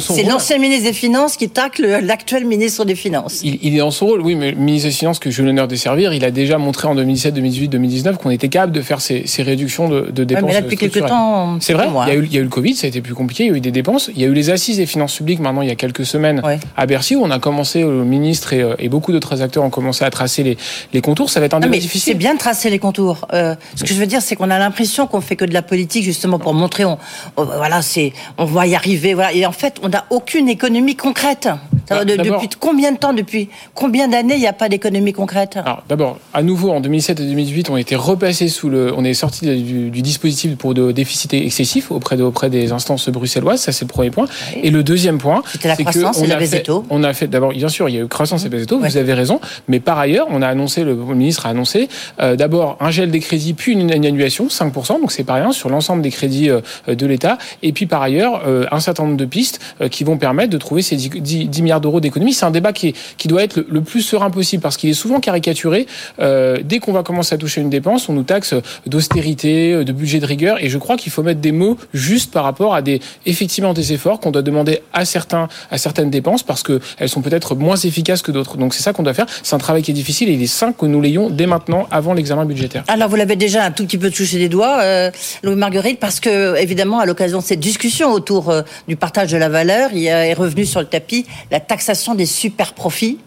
C'est 0.00 0.22
l'ancien 0.22 0.58
ministre 0.58 0.84
des 0.84 0.92
Finances 0.94 1.36
qui 1.36 1.50
tacle 1.50 2.00
l'actuel 2.02 2.46
ministre 2.46 2.84
des 2.84 2.94
Finances. 2.94 3.40
Il, 3.42 3.58
il, 3.62 3.74
est 3.74 3.78
dans 3.78 3.90
son 3.90 4.06
rôle, 4.06 4.22
oui, 4.22 4.34
mais 4.34 4.52
le 4.52 4.56
ministre 4.56 4.88
des 4.88 4.94
Finances 4.94 5.18
que 5.18 5.30
j'ai 5.30 5.42
l'honneur 5.42 5.68
de 5.68 5.76
servir, 5.76 6.14
il 6.14 6.24
a 6.24 6.30
déjà 6.30 6.56
montré 6.56 6.88
en 6.88 6.94
2017, 6.94 7.34
2018, 7.34 7.68
2019 7.68 8.16
qu'on 8.16 8.30
était 8.30 8.48
capable 8.48 8.72
de 8.72 8.80
faire 8.80 9.00
ces, 9.00 9.26
ces 9.26 9.42
réductions 9.42 9.88
de, 9.88 10.10
de 10.10 10.24
dépenses. 10.24 10.44
mais 10.44 10.52
là, 10.54 10.62
depuis 10.62 10.76
quelques 10.76 11.06
temps... 11.06 11.58
C'est 11.60 11.74
vrai, 11.74 11.88
il 12.06 12.08
y, 12.08 12.12
a 12.12 12.14
eu, 12.14 12.24
il 12.24 12.32
y, 12.32 12.38
a 12.38 12.40
eu, 12.40 12.44
le 12.44 12.48
Covid, 12.48 12.74
ça 12.74 12.86
a 12.86 12.88
été 12.88 13.02
plus 13.02 13.14
compliqué, 13.14 13.44
il 13.44 13.50
y 13.50 13.54
a 13.54 13.56
eu 13.56 13.60
des 13.60 13.70
dépenses. 13.70 14.10
Il 14.14 14.20
y 14.20 14.24
a 14.24 14.28
eu 14.28 14.34
les 14.34 14.48
assises 14.48 14.78
des 14.78 14.86
finances 14.86 15.16
publiques 15.16 15.40
maintenant, 15.40 15.60
il 15.60 15.68
y 15.68 15.72
a 15.72 15.76
quelques 15.76 16.06
semaines, 16.06 16.40
ouais. 16.44 16.58
à 16.76 16.86
Bercy, 16.86 17.16
où 17.16 17.22
on 17.22 17.30
a 17.30 17.38
commencé, 17.38 17.82
le 17.82 18.04
ministre 18.04 18.54
et, 18.54 18.64
et 18.78 18.88
beaucoup 18.88 19.12
d'autres 19.12 19.42
acteurs 19.42 19.64
ont 19.64 19.70
commencé 19.70 20.04
à 20.04 20.10
tracer 20.10 20.29
les, 20.38 20.56
les 20.92 21.00
contours, 21.00 21.30
ça 21.30 21.40
va 21.40 21.46
être 21.46 21.54
un 21.54 21.60
débat 21.60 21.76
difficile. 21.76 22.12
C'est 22.12 22.18
bien 22.18 22.34
de 22.34 22.38
tracer 22.38 22.70
les 22.70 22.78
contours. 22.78 23.26
Euh, 23.32 23.54
ce 23.74 23.84
que 23.84 23.90
je 23.90 23.98
veux 23.98 24.06
dire, 24.06 24.22
c'est 24.22 24.36
qu'on 24.36 24.50
a 24.50 24.58
l'impression 24.58 25.06
qu'on 25.06 25.20
fait 25.20 25.36
que 25.36 25.44
de 25.44 25.54
la 25.54 25.62
politique 25.62 26.04
justement 26.04 26.38
pour 26.38 26.54
montrer, 26.54 26.84
on, 26.84 26.98
on 27.36 27.44
voilà, 27.44 27.82
c'est, 27.82 28.12
on 28.38 28.44
va 28.44 28.66
y 28.66 28.74
arriver. 28.74 29.14
Voilà. 29.14 29.32
Et 29.32 29.44
en 29.46 29.52
fait, 29.52 29.76
on 29.82 29.88
n'a 29.88 30.06
aucune 30.10 30.48
économie 30.48 30.96
concrète. 30.96 31.48
Ah, 31.90 32.04
de, 32.04 32.14
depuis 32.14 32.48
combien 32.58 32.92
de 32.92 32.98
temps, 32.98 33.12
depuis 33.12 33.48
combien 33.74 34.06
d'années, 34.06 34.34
il 34.34 34.40
n'y 34.40 34.46
a 34.46 34.52
pas 34.52 34.68
d'économie 34.68 35.12
concrète? 35.12 35.56
Alors, 35.56 35.82
d'abord, 35.88 36.18
à 36.32 36.42
nouveau, 36.42 36.70
en 36.70 36.80
2007 36.80 37.18
et 37.18 37.24
2018, 37.24 37.70
on 37.70 37.76
était 37.76 37.96
repassé 37.96 38.48
sous 38.48 38.68
le, 38.68 38.94
on 38.96 39.04
est 39.04 39.14
sorti 39.14 39.46
du, 39.46 39.90
du 39.90 40.02
dispositif 40.02 40.56
pour 40.56 40.74
de 40.74 40.92
déficit 40.92 41.34
excessif 41.34 41.90
auprès 41.90 42.16
de, 42.16 42.22
auprès 42.22 42.50
des 42.50 42.72
instances 42.72 43.08
bruxelloises. 43.08 43.60
Ça, 43.60 43.72
c'est 43.72 43.84
le 43.84 43.88
premier 43.88 44.10
point. 44.10 44.26
Oui. 44.54 44.60
Et 44.62 44.70
le 44.70 44.84
deuxième 44.84 45.18
point, 45.18 45.42
c'était 45.50 45.68
la 45.68 45.76
croissance 45.76 46.22
et 46.22 46.26
la 46.26 46.38
fait, 46.38 46.70
On 46.90 47.02
a 47.02 47.12
fait, 47.12 47.26
d'abord, 47.26 47.50
bien 47.50 47.68
sûr, 47.68 47.88
il 47.88 47.96
y 47.96 47.98
a 47.98 48.02
eu 48.02 48.08
croissance 48.08 48.44
mmh. 48.44 48.46
et 48.46 48.50
BZETO. 48.50 48.78
Vous 48.78 48.96
avez 48.96 49.14
raison. 49.14 49.40
Mais 49.68 49.80
par 49.80 49.98
ailleurs, 49.98 50.19
on 50.28 50.42
a 50.42 50.48
annoncé, 50.48 50.84
le 50.84 50.94
ministre 50.94 51.46
a 51.46 51.50
annoncé 51.50 51.88
euh, 52.20 52.36
d'abord 52.36 52.76
un 52.80 52.90
gel 52.90 53.10
des 53.10 53.20
crédits, 53.20 53.54
puis 53.54 53.72
une, 53.72 53.90
une 53.90 54.04
annulation, 54.04 54.48
5%. 54.48 55.00
Donc 55.00 55.12
c'est 55.12 55.24
pas 55.24 55.34
rien 55.34 55.52
sur 55.52 55.68
l'ensemble 55.68 56.02
des 56.02 56.10
crédits 56.10 56.50
euh, 56.50 56.60
de 56.88 57.06
l'État. 57.06 57.38
Et 57.62 57.72
puis 57.72 57.86
par 57.86 58.02
ailleurs, 58.02 58.42
euh, 58.46 58.66
un 58.70 58.80
certain 58.80 59.04
nombre 59.04 59.16
de 59.16 59.24
pistes 59.24 59.60
qui 59.90 60.04
vont 60.04 60.18
permettre 60.18 60.50
de 60.50 60.58
trouver 60.58 60.82
ces 60.82 60.96
10, 60.96 61.10
10 61.48 61.62
milliards 61.62 61.80
d'euros 61.80 62.00
d'économie. 62.00 62.32
C'est 62.32 62.46
un 62.46 62.50
débat 62.50 62.72
qui, 62.72 62.94
doit 63.26 63.42
être 63.42 63.56
le, 63.56 63.66
le, 63.68 63.80
plus 63.80 64.02
serein 64.02 64.30
possible 64.30 64.62
parce 64.62 64.76
qu'il 64.76 64.90
est 64.90 64.94
souvent 64.94 65.20
caricaturé. 65.20 65.86
dès 66.18 66.78
qu'on 66.80 66.92
va 66.92 67.02
commencer 67.02 67.34
à 67.34 67.38
toucher 67.38 67.60
une 67.60 67.70
dépense, 67.70 68.08
on 68.08 68.12
nous 68.12 68.22
taxe 68.22 68.54
d'austérité, 68.86 69.84
de 69.84 69.92
budget 69.92 70.20
de 70.20 70.26
rigueur. 70.26 70.62
Et 70.62 70.68
je 70.68 70.78
crois 70.78 70.96
qu'il 70.96 71.12
faut 71.12 71.22
mettre 71.22 71.40
des 71.40 71.52
mots 71.52 71.76
justes 71.94 72.32
par 72.32 72.44
rapport 72.44 72.74
à 72.74 72.82
des 72.82 73.00
effectivement 73.26 73.72
des 73.72 73.92
efforts 73.92 74.20
qu'on 74.20 74.30
doit 74.30 74.42
demander 74.42 74.82
à 74.92 75.04
certains 75.04 75.48
à 75.70 75.78
certaines 75.78 76.10
dépenses 76.10 76.42
parce 76.42 76.62
que 76.62 76.80
elles 76.98 77.08
sont 77.08 77.22
peut-être 77.22 77.54
moins 77.54 77.76
efficaces 77.76 78.22
que 78.22 78.32
d'autres. 78.32 78.56
Donc 78.56 78.74
c'est 78.74 78.82
ça 78.82 78.92
qu'on 78.92 79.02
doit 79.02 79.14
faire. 79.14 79.26
C'est 79.42 79.54
un 79.54 79.58
travail 79.58 79.82
qui 79.82 79.90
est 79.90 79.94
difficile 79.94 80.09
il 80.10 80.42
est 80.42 80.46
sain 80.46 80.72
que 80.72 80.86
nous 80.86 81.00
l'ayons 81.00 81.30
dès 81.30 81.46
maintenant, 81.46 81.86
avant 81.90 82.12
l'examen 82.12 82.44
budgétaire. 82.44 82.84
Alors 82.88 83.08
vous 83.08 83.16
l'avez 83.16 83.36
déjà 83.36 83.64
un 83.64 83.70
tout 83.70 83.84
petit 83.84 83.98
peu 83.98 84.10
touché 84.10 84.38
des 84.38 84.48
doigts, 84.48 84.80
euh, 84.82 85.10
Louis 85.42 85.56
Marguerite, 85.56 85.98
parce 85.98 86.20
que 86.20 86.56
évidemment 86.56 86.98
à 86.98 87.06
l'occasion 87.06 87.38
de 87.38 87.44
cette 87.44 87.60
discussion 87.60 88.12
autour 88.12 88.50
euh, 88.50 88.62
du 88.88 88.96
partage 88.96 89.30
de 89.30 89.36
la 89.36 89.48
valeur, 89.48 89.90
il 89.92 90.06
est 90.06 90.34
revenu 90.34 90.66
sur 90.66 90.80
le 90.80 90.86
tapis 90.86 91.26
la 91.50 91.60
taxation 91.60 92.14
des 92.14 92.26
super 92.26 92.74
profits. 92.74 93.18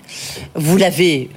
Vous 0.55 0.77
l'avez 0.77 1.29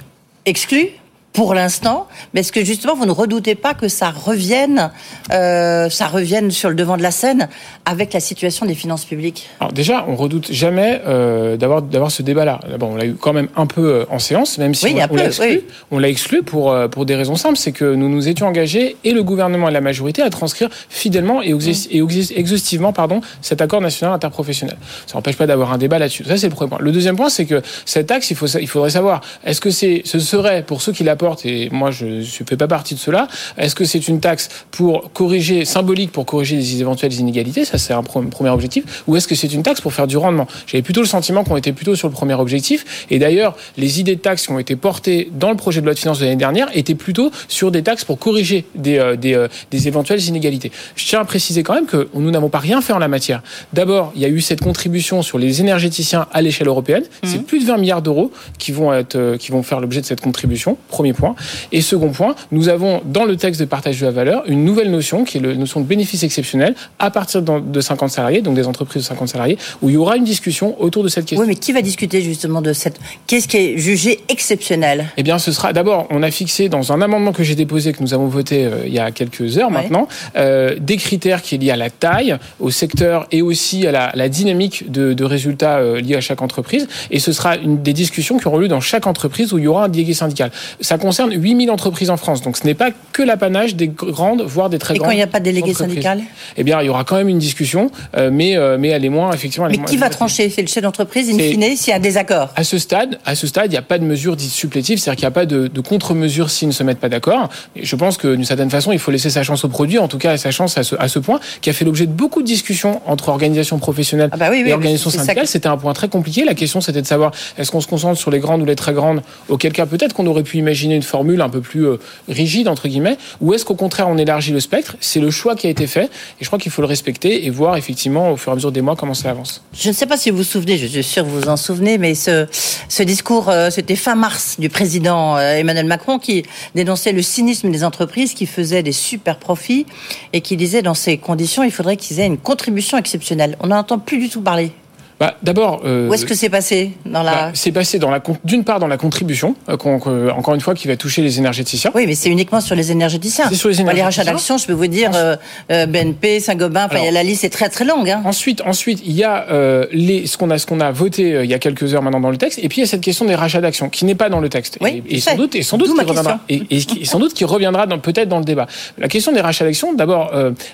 exclu 0.45 0.89
pour 1.37 1.53
l'instant, 1.53 2.07
mais 2.33 2.39
est-ce 2.39 2.51
que 2.51 2.65
justement 2.65 2.95
vous 2.95 3.05
ne 3.05 3.11
redoutez 3.11 3.53
pas 3.53 3.75
que 3.75 3.87
ça 3.89 4.09
revienne, 4.09 4.89
euh, 5.31 5.87
ça 5.87 6.07
revienne 6.07 6.49
sur 6.49 6.69
le 6.69 6.73
devant 6.73 6.97
de 6.97 7.03
la 7.03 7.11
scène 7.11 7.47
avec 7.85 8.11
la 8.11 8.19
situation 8.19 8.65
des 8.65 8.73
finances 8.73 9.05
publiques? 9.05 9.47
Alors 9.59 9.71
déjà, 9.71 10.03
on 10.07 10.15
redoute 10.15 10.51
jamais 10.51 10.99
euh, 11.05 11.55
d'avoir 11.55 11.83
d'avoir 11.83 12.09
ce 12.09 12.23
débat-là. 12.23 12.59
Bon, 12.79 12.93
on 12.93 12.95
l'a 12.95 13.05
eu 13.05 13.13
quand 13.13 13.33
même 13.33 13.49
un 13.55 13.67
peu 13.67 13.85
euh, 13.87 14.05
en 14.09 14.17
séance, 14.17 14.57
même 14.57 14.73
si 14.73 14.85
oui, 14.85 14.95
on, 14.97 15.13
on 15.13 15.15
l'a 15.15 15.25
exclu. 15.27 15.47
Oui. 15.47 15.63
On 15.91 15.99
l'a 15.99 16.09
exclu 16.09 16.41
pour 16.41 16.75
pour 16.89 17.05
des 17.05 17.13
raisons 17.13 17.35
simples, 17.35 17.57
c'est 17.57 17.71
que 17.71 17.85
nous 17.85 18.09
nous 18.09 18.27
étions 18.27 18.47
engagés 18.47 18.97
et 19.03 19.11
le 19.11 19.21
gouvernement 19.21 19.69
et 19.69 19.71
la 19.71 19.81
majorité 19.81 20.23
à 20.23 20.31
transcrire 20.31 20.69
fidèlement 20.89 21.43
et, 21.43 21.55
et 21.91 22.03
exhaustivement 22.35 22.93
pardon 22.93 23.21
cet 23.43 23.61
accord 23.61 23.81
national 23.81 24.15
interprofessionnel. 24.15 24.77
Ça 25.05 25.13
n'empêche 25.13 25.37
pas 25.37 25.45
d'avoir 25.45 25.71
un 25.71 25.77
débat 25.77 25.99
là-dessus. 25.99 26.23
Ça 26.23 26.35
c'est 26.35 26.49
le 26.49 26.55
premier 26.55 26.69
point. 26.69 26.79
Le 26.81 26.91
deuxième 26.91 27.15
point, 27.15 27.29
c'est 27.29 27.45
que 27.45 27.61
cette 27.85 28.07
taxe, 28.07 28.31
il 28.31 28.35
faut 28.35 28.47
il 28.47 28.67
faudrait 28.67 28.89
savoir 28.89 29.21
est-ce 29.45 29.61
que 29.61 29.69
c'est 29.69 30.01
ce 30.03 30.17
serait 30.17 30.63
pour 30.63 30.81
ceux 30.81 30.93
qui 30.93 31.03
l'apportent 31.03 31.26
porte, 31.27 31.45
et 31.45 31.69
moi 31.71 31.91
je 31.91 32.05
ne 32.05 32.23
fais 32.23 32.57
pas 32.57 32.67
partie 32.67 32.95
de 32.95 32.99
cela. 32.99 33.27
Est-ce 33.57 33.75
que 33.75 33.85
c'est 33.85 34.07
une 34.07 34.19
taxe 34.19 34.49
pour 34.71 35.11
corriger, 35.11 35.65
symbolique 35.65 36.11
pour 36.11 36.25
corriger 36.25 36.55
les 36.55 36.79
éventuelles 36.79 37.13
inégalités? 37.13 37.65
Ça, 37.65 37.77
c'est 37.77 37.93
un 37.93 38.03
premier 38.03 38.49
objectif. 38.49 39.03
Ou 39.07 39.15
est-ce 39.15 39.27
que 39.27 39.35
c'est 39.35 39.51
une 39.53 39.63
taxe 39.63 39.81
pour 39.81 39.93
faire 39.93 40.07
du 40.07 40.17
rendement? 40.17 40.47
J'avais 40.67 40.81
plutôt 40.81 41.01
le 41.01 41.07
sentiment 41.07 41.43
qu'on 41.43 41.57
était 41.57 41.73
plutôt 41.73 41.95
sur 41.95 42.07
le 42.07 42.13
premier 42.13 42.33
objectif. 42.35 43.05
Et 43.09 43.19
d'ailleurs, 43.19 43.55
les 43.77 43.99
idées 43.99 44.15
de 44.15 44.21
taxes 44.21 44.45
qui 44.45 44.51
ont 44.51 44.59
été 44.59 44.75
portées 44.75 45.29
dans 45.33 45.49
le 45.49 45.57
projet 45.57 45.81
de 45.81 45.85
loi 45.85 45.93
de 45.93 45.99
finances 45.99 46.19
de 46.19 46.25
l'année 46.25 46.37
dernière 46.37 46.69
étaient 46.73 46.95
plutôt 46.95 47.31
sur 47.47 47.71
des 47.71 47.83
taxes 47.83 48.05
pour 48.05 48.17
corriger 48.19 48.65
des, 48.75 48.97
euh, 48.97 49.15
des, 49.15 49.33
euh, 49.33 49.47
des 49.71 49.87
éventuelles 49.87 50.23
inégalités. 50.23 50.71
Je 50.95 51.05
tiens 51.05 51.19
à 51.19 51.25
préciser 51.25 51.63
quand 51.63 51.73
même 51.73 51.87
que 51.87 52.07
nous 52.13 52.31
n'avons 52.31 52.49
pas 52.49 52.59
rien 52.59 52.81
fait 52.81 52.93
en 52.93 52.99
la 52.99 53.07
matière. 53.07 53.41
D'abord, 53.73 54.11
il 54.15 54.21
y 54.21 54.25
a 54.25 54.29
eu 54.29 54.41
cette 54.41 54.61
contribution 54.61 55.21
sur 55.21 55.37
les 55.37 55.61
énergéticiens 55.61 56.27
à 56.31 56.41
l'échelle 56.41 56.67
européenne. 56.67 57.03
C'est 57.23 57.43
plus 57.45 57.59
de 57.59 57.65
20 57.65 57.77
milliards 57.77 58.01
d'euros 58.01 58.31
qui 58.57 58.71
vont 58.71 58.93
être, 58.93 59.15
euh, 59.15 59.37
qui 59.37 59.51
vont 59.51 59.63
faire 59.63 59.79
l'objet 59.79 60.01
de 60.01 60.05
cette 60.05 60.21
contribution. 60.21 60.77
Premier 60.87 61.13
point. 61.17 61.35
Et 61.71 61.81
second 61.81 62.09
point, 62.09 62.35
nous 62.51 62.69
avons 62.69 63.01
dans 63.05 63.25
le 63.25 63.35
texte 63.35 63.59
de 63.59 63.65
partage 63.65 63.99
de 63.99 64.05
la 64.05 64.11
valeur 64.11 64.43
une 64.47 64.63
nouvelle 64.63 64.91
notion 64.91 65.23
qui 65.23 65.37
est 65.37 65.41
la 65.41 65.55
notion 65.55 65.81
de 65.81 65.85
bénéfice 65.85 66.23
exceptionnel 66.23 66.75
à 66.99 67.11
partir 67.11 67.41
de 67.41 67.81
50 67.81 68.09
salariés, 68.09 68.41
donc 68.41 68.55
des 68.55 68.67
entreprises 68.67 69.03
de 69.03 69.07
50 69.07 69.29
salariés, 69.29 69.57
où 69.81 69.89
il 69.89 69.95
y 69.95 69.97
aura 69.97 70.17
une 70.17 70.23
discussion 70.23 70.81
autour 70.81 71.03
de 71.03 71.09
cette 71.09 71.25
question. 71.25 71.41
Oui, 71.41 71.47
mais 71.47 71.55
qui 71.55 71.73
va 71.73 71.81
discuter 71.81 72.21
justement 72.21 72.61
de 72.61 72.73
cette 72.73 72.99
Qu'est-ce 73.25 73.47
qui 73.47 73.57
est 73.57 73.77
jugé 73.77 74.19
exceptionnel? 74.29 75.07
Eh 75.17 75.23
bien, 75.23 75.39
ce 75.39 75.51
sera 75.51 75.73
d'abord, 75.73 76.07
on 76.09 76.23
a 76.23 76.31
fixé 76.31 76.69
dans 76.69 76.91
un 76.91 77.01
amendement 77.01 77.31
que 77.31 77.43
j'ai 77.43 77.55
déposé, 77.55 77.93
que 77.93 78.01
nous 78.01 78.13
avons 78.13 78.27
voté 78.27 78.65
euh, 78.65 78.83
il 78.85 78.93
y 78.93 78.99
a 78.99 79.11
quelques 79.11 79.57
heures 79.57 79.71
maintenant, 79.71 80.07
euh, 80.35 80.75
des 80.79 80.97
critères 80.97 81.41
qui 81.41 81.55
est 81.55 81.57
liés 81.57 81.71
à 81.71 81.75
la 81.75 81.89
taille, 81.89 82.37
au 82.59 82.71
secteur 82.71 83.27
et 83.31 83.41
aussi 83.41 83.87
à 83.87 84.13
la, 84.13 84.29
dynamique 84.29 84.91
de, 84.91 85.23
résultats 85.23 85.77
euh, 85.77 85.99
liés 85.99 86.15
à 86.15 86.21
chaque 86.21 86.41
entreprise. 86.41 86.87
Et 87.11 87.19
ce 87.19 87.31
sera 87.31 87.57
une 87.57 87.81
des 87.81 87.93
discussions 87.93 88.37
qui 88.37 88.47
auront 88.47 88.59
lieu 88.59 88.67
dans 88.67 88.81
chaque 88.81 89.07
entreprise 89.07 89.53
où 89.53 89.57
il 89.57 89.65
y 89.65 89.67
aura 89.67 89.85
un 89.85 89.89
délégué 89.89 90.13
syndical. 90.13 90.51
Ça 90.81 90.96
concerne 90.97 91.31
8000 91.33 91.71
entreprises 91.71 92.09
en 92.09 92.17
France, 92.17 92.41
donc 92.41 92.57
ce 92.57 92.65
n'est 92.65 92.73
pas 92.73 92.91
que 93.11 93.23
l'apanage 93.23 93.75
des 93.75 93.87
grandes, 93.87 94.41
voire 94.41 94.69
des 94.69 94.79
très 94.79 94.95
et 94.95 94.97
grandes. 94.97 95.07
Et 95.07 95.09
quand 95.09 95.13
il 95.13 95.17
n'y 95.17 95.23
a 95.23 95.27
pas 95.27 95.39
de 95.39 95.45
délégué 95.45 95.73
syndical 95.73 96.21
Eh 96.55 96.63
bien, 96.63 96.81
il 96.81 96.85
y 96.85 96.89
aura 96.89 97.03
quand 97.03 97.15
même 97.15 97.29
une 97.29 97.39
discussion, 97.39 97.91
mais, 98.15 98.57
mais 98.79 98.89
elle 98.89 99.05
est 99.05 99.09
moins, 99.09 99.31
effectivement. 99.31 99.67
mais 99.69 99.77
qui 99.79 99.97
va 99.97 100.09
trancher? 100.09 100.49
C'est 100.49 100.61
le 100.61 100.67
chef 100.67 100.83
d'entreprise, 100.83 101.29
in 101.29 101.37
fine, 101.37 101.75
s'il 101.75 101.89
y 101.89 101.93
a 101.93 101.97
un 101.97 101.99
désaccord 101.99 102.49
À 102.55 102.63
ce 102.63 102.77
stade, 102.77 103.19
à 103.25 103.35
ce 103.35 103.47
stade, 103.47 103.67
il 103.67 103.71
n'y 103.71 103.77
a 103.77 103.81
pas 103.81 103.97
de 103.97 104.03
mesure 104.03 104.35
dite 104.35 104.51
supplétive, 104.51 104.99
c'est-à-dire 104.99 105.17
qu'il 105.17 105.25
n'y 105.25 105.27
a 105.27 105.31
pas 105.31 105.45
de, 105.45 105.67
de 105.67 105.81
contre-mesure 105.81 106.49
s'ils 106.49 106.67
ne 106.67 106.73
se 106.73 106.83
mettent 106.83 106.99
pas 106.99 107.09
d'accord. 107.09 107.49
Je 107.75 107.95
pense 107.95 108.17
que 108.17 108.35
d'une 108.35 108.45
certaine 108.45 108.69
façon, 108.69 108.91
il 108.91 108.99
faut 108.99 109.11
laisser 109.11 109.29
sa 109.29 109.43
chance 109.43 109.63
au 109.65 109.69
produit, 109.69 109.99
en 109.99 110.07
tout 110.07 110.17
cas 110.17 110.37
sa 110.37 110.51
chance 110.51 110.77
à 110.77 110.83
ce, 110.83 110.95
à 110.97 111.07
ce 111.07 111.19
point, 111.19 111.39
qui 111.61 111.69
a 111.69 111.73
fait 111.73 111.85
l'objet 111.85 112.05
de 112.05 112.11
beaucoup 112.11 112.41
de 112.41 112.47
discussions 112.47 113.01
entre 113.05 113.29
organisations 113.29 113.79
professionnelles 113.79 114.29
ah 114.31 114.37
bah 114.37 114.47
oui, 114.51 114.61
oui, 114.63 114.69
et 114.69 114.73
organisations 114.73 115.09
syndicales. 115.09 115.47
C'était 115.47 115.67
un 115.67 115.77
point 115.77 115.93
très 115.93 116.09
compliqué. 116.09 116.45
La 116.45 116.55
question, 116.55 116.81
c'était 116.81 117.01
de 117.01 117.07
savoir 117.07 117.31
est-ce 117.57 117.71
qu'on 117.71 117.81
se 117.81 117.87
concentre 117.87 118.19
sur 118.19 118.31
les 118.31 118.39
grandes 118.39 118.61
ou 118.61 118.65
les 118.65 118.75
très 118.75 118.93
grandes, 118.93 119.21
auquel 119.49 119.73
cas 119.73 119.85
peut-être 119.85 120.13
qu'on 120.13 120.27
aurait 120.27 120.43
pu 120.43 120.57
imaginer 120.57 120.86
une 120.95 121.03
formule 121.03 121.41
un 121.41 121.49
peu 121.49 121.61
plus 121.61 121.85
euh, 121.85 121.97
rigide, 122.27 122.67
entre 122.67 122.87
guillemets, 122.87 123.17
ou 123.41 123.53
est-ce 123.53 123.65
qu'au 123.65 123.75
contraire, 123.75 124.07
on 124.09 124.17
élargit 124.17 124.51
le 124.51 124.59
spectre? 124.59 124.95
C'est 124.99 125.19
le 125.19 125.31
choix 125.31 125.55
qui 125.55 125.67
a 125.67 125.69
été 125.69 125.87
fait, 125.87 126.05
et 126.05 126.41
je 126.41 126.47
crois 126.47 126.59
qu'il 126.59 126.71
faut 126.71 126.81
le 126.81 126.87
respecter 126.87 127.45
et 127.45 127.49
voir 127.49 127.77
effectivement 127.77 128.31
au 128.31 128.37
fur 128.37 128.51
et 128.51 128.53
à 128.53 128.55
mesure 128.55 128.71
des 128.71 128.81
mois 128.81 128.95
comment 128.95 129.13
ça 129.13 129.29
avance. 129.29 129.63
Je 129.73 129.89
ne 129.89 129.93
sais 129.93 130.05
pas 130.05 130.17
si 130.17 130.29
vous 130.29 130.37
vous 130.37 130.43
souvenez, 130.43 130.77
je 130.77 130.87
suis 130.87 131.03
sûr 131.03 131.23
que 131.23 131.29
vous 131.29 131.41
vous 131.41 131.49
en 131.49 131.57
souvenez, 131.57 131.97
mais 131.97 132.15
ce, 132.15 132.47
ce 132.89 133.03
discours, 133.03 133.49
euh, 133.49 133.69
c'était 133.69 133.95
fin 133.95 134.15
mars 134.15 134.55
du 134.59 134.69
président 134.69 135.37
euh, 135.37 135.55
Emmanuel 135.55 135.85
Macron 135.85 136.19
qui 136.19 136.43
dénonçait 136.75 137.11
le 137.11 137.21
cynisme 137.21 137.69
des 137.71 137.83
entreprises 137.83 138.33
qui 138.33 138.45
faisaient 138.45 138.83
des 138.83 138.91
super 138.91 139.37
profits 139.37 139.85
et 140.33 140.41
qui 140.41 140.57
disait 140.57 140.81
dans 140.81 140.93
ces 140.93 141.17
conditions, 141.17 141.63
il 141.63 141.71
faudrait 141.71 141.97
qu'ils 141.97 142.19
aient 142.19 142.25
une 142.25 142.37
contribution 142.37 142.97
exceptionnelle. 142.97 143.57
On 143.59 143.67
n'entend 143.67 143.99
plus 143.99 144.17
du 144.17 144.29
tout 144.29 144.41
parler. 144.41 144.71
Bah, 145.19 145.35
D'abord, 145.41 145.81
euh, 145.83 146.07
où 146.07 146.13
est-ce 146.13 146.27
que 146.27 146.35
c'est 146.35 146.49
passé 146.49 146.91
dans 147.05 147.23
la 147.23 147.31
bah, 147.31 147.51
C'est 147.55 147.71
passé 147.71 147.97
dans 147.97 148.11
la 148.11 148.21
d'une 148.43 148.63
part 148.63 148.79
dans 148.79 148.87
la 148.87 148.97
contribution, 148.97 149.55
euh, 149.67 150.29
encore 150.29 150.53
une 150.53 150.61
fois, 150.61 150.75
qui 150.75 150.87
va 150.87 150.95
toucher 150.95 151.23
les 151.23 151.39
énergéticiens. 151.39 151.91
Oui, 151.95 152.05
mais 152.05 152.13
c'est 152.13 152.29
uniquement 152.29 152.61
sur 152.61 152.75
les 152.75 152.91
énergéticiens. 152.91 153.45
C'est 153.49 153.55
sur 153.55 153.69
les 153.69 153.81
énergéticiens. 153.81 154.03
les 154.03 154.05
rachats 154.05 154.23
d'actions, 154.23 154.57
je 154.59 154.67
peux 154.67 154.73
vous 154.73 154.87
dire 154.87 155.11
euh, 155.15 155.85
BNP, 155.87 156.39
Saint-Gobain. 156.39 156.87
La 157.11 157.23
liste 157.23 157.43
est 157.43 157.49
très 157.49 157.69
très 157.69 157.85
longue. 157.85 158.09
Hein. 158.09 158.21
Ensuite, 158.25 158.61
ensuite, 158.61 159.01
il 159.05 159.13
y 159.13 159.23
a 159.23 159.47
les 159.91 160.27
ce 160.27 160.37
qu'on 160.37 160.51
a 160.51 160.59
ce 160.59 160.67
qu'on 160.67 160.79
a 160.79 160.91
voté 160.91 161.39
il 161.43 161.49
y 161.49 161.53
a 161.53 161.59
quelques 161.59 161.95
heures 161.95 162.03
maintenant 162.03 162.19
dans 162.19 162.29
le 162.29 162.37
texte, 162.37 162.59
et 162.61 162.69
puis 162.69 162.79
il 162.79 162.81
y 162.81 162.87
a 162.87 162.87
cette 162.87 163.01
question 163.01 163.25
des 163.25 163.35
rachats 163.35 163.61
d'actions 163.61 163.89
qui 163.89 164.05
n'est 164.05 164.15
pas 164.15 164.29
dans 164.29 164.39
le 164.39 164.49
texte. 164.49 164.77
Oui, 164.81 165.01
et, 165.09 165.19
sans 165.19 165.35
doute, 165.35 165.55
et 165.55 165.63
sans 165.63 165.77
doute 165.77 165.93
qui 165.93 166.03
reviendra, 166.03 166.39
et, 166.49 166.61
et, 166.69 167.05
sans 167.05 167.19
doute 167.19 167.33
qui 167.33 167.45
reviendra 167.45 167.87
peut-être 167.87 168.29
dans 168.29 168.39
le 168.39 168.45
débat. 168.45 168.67
La 168.97 169.07
question 169.07 169.31
des 169.31 169.41
rachats 169.41 169.65
d'actions, 169.65 169.93
d'abord, 169.93 170.31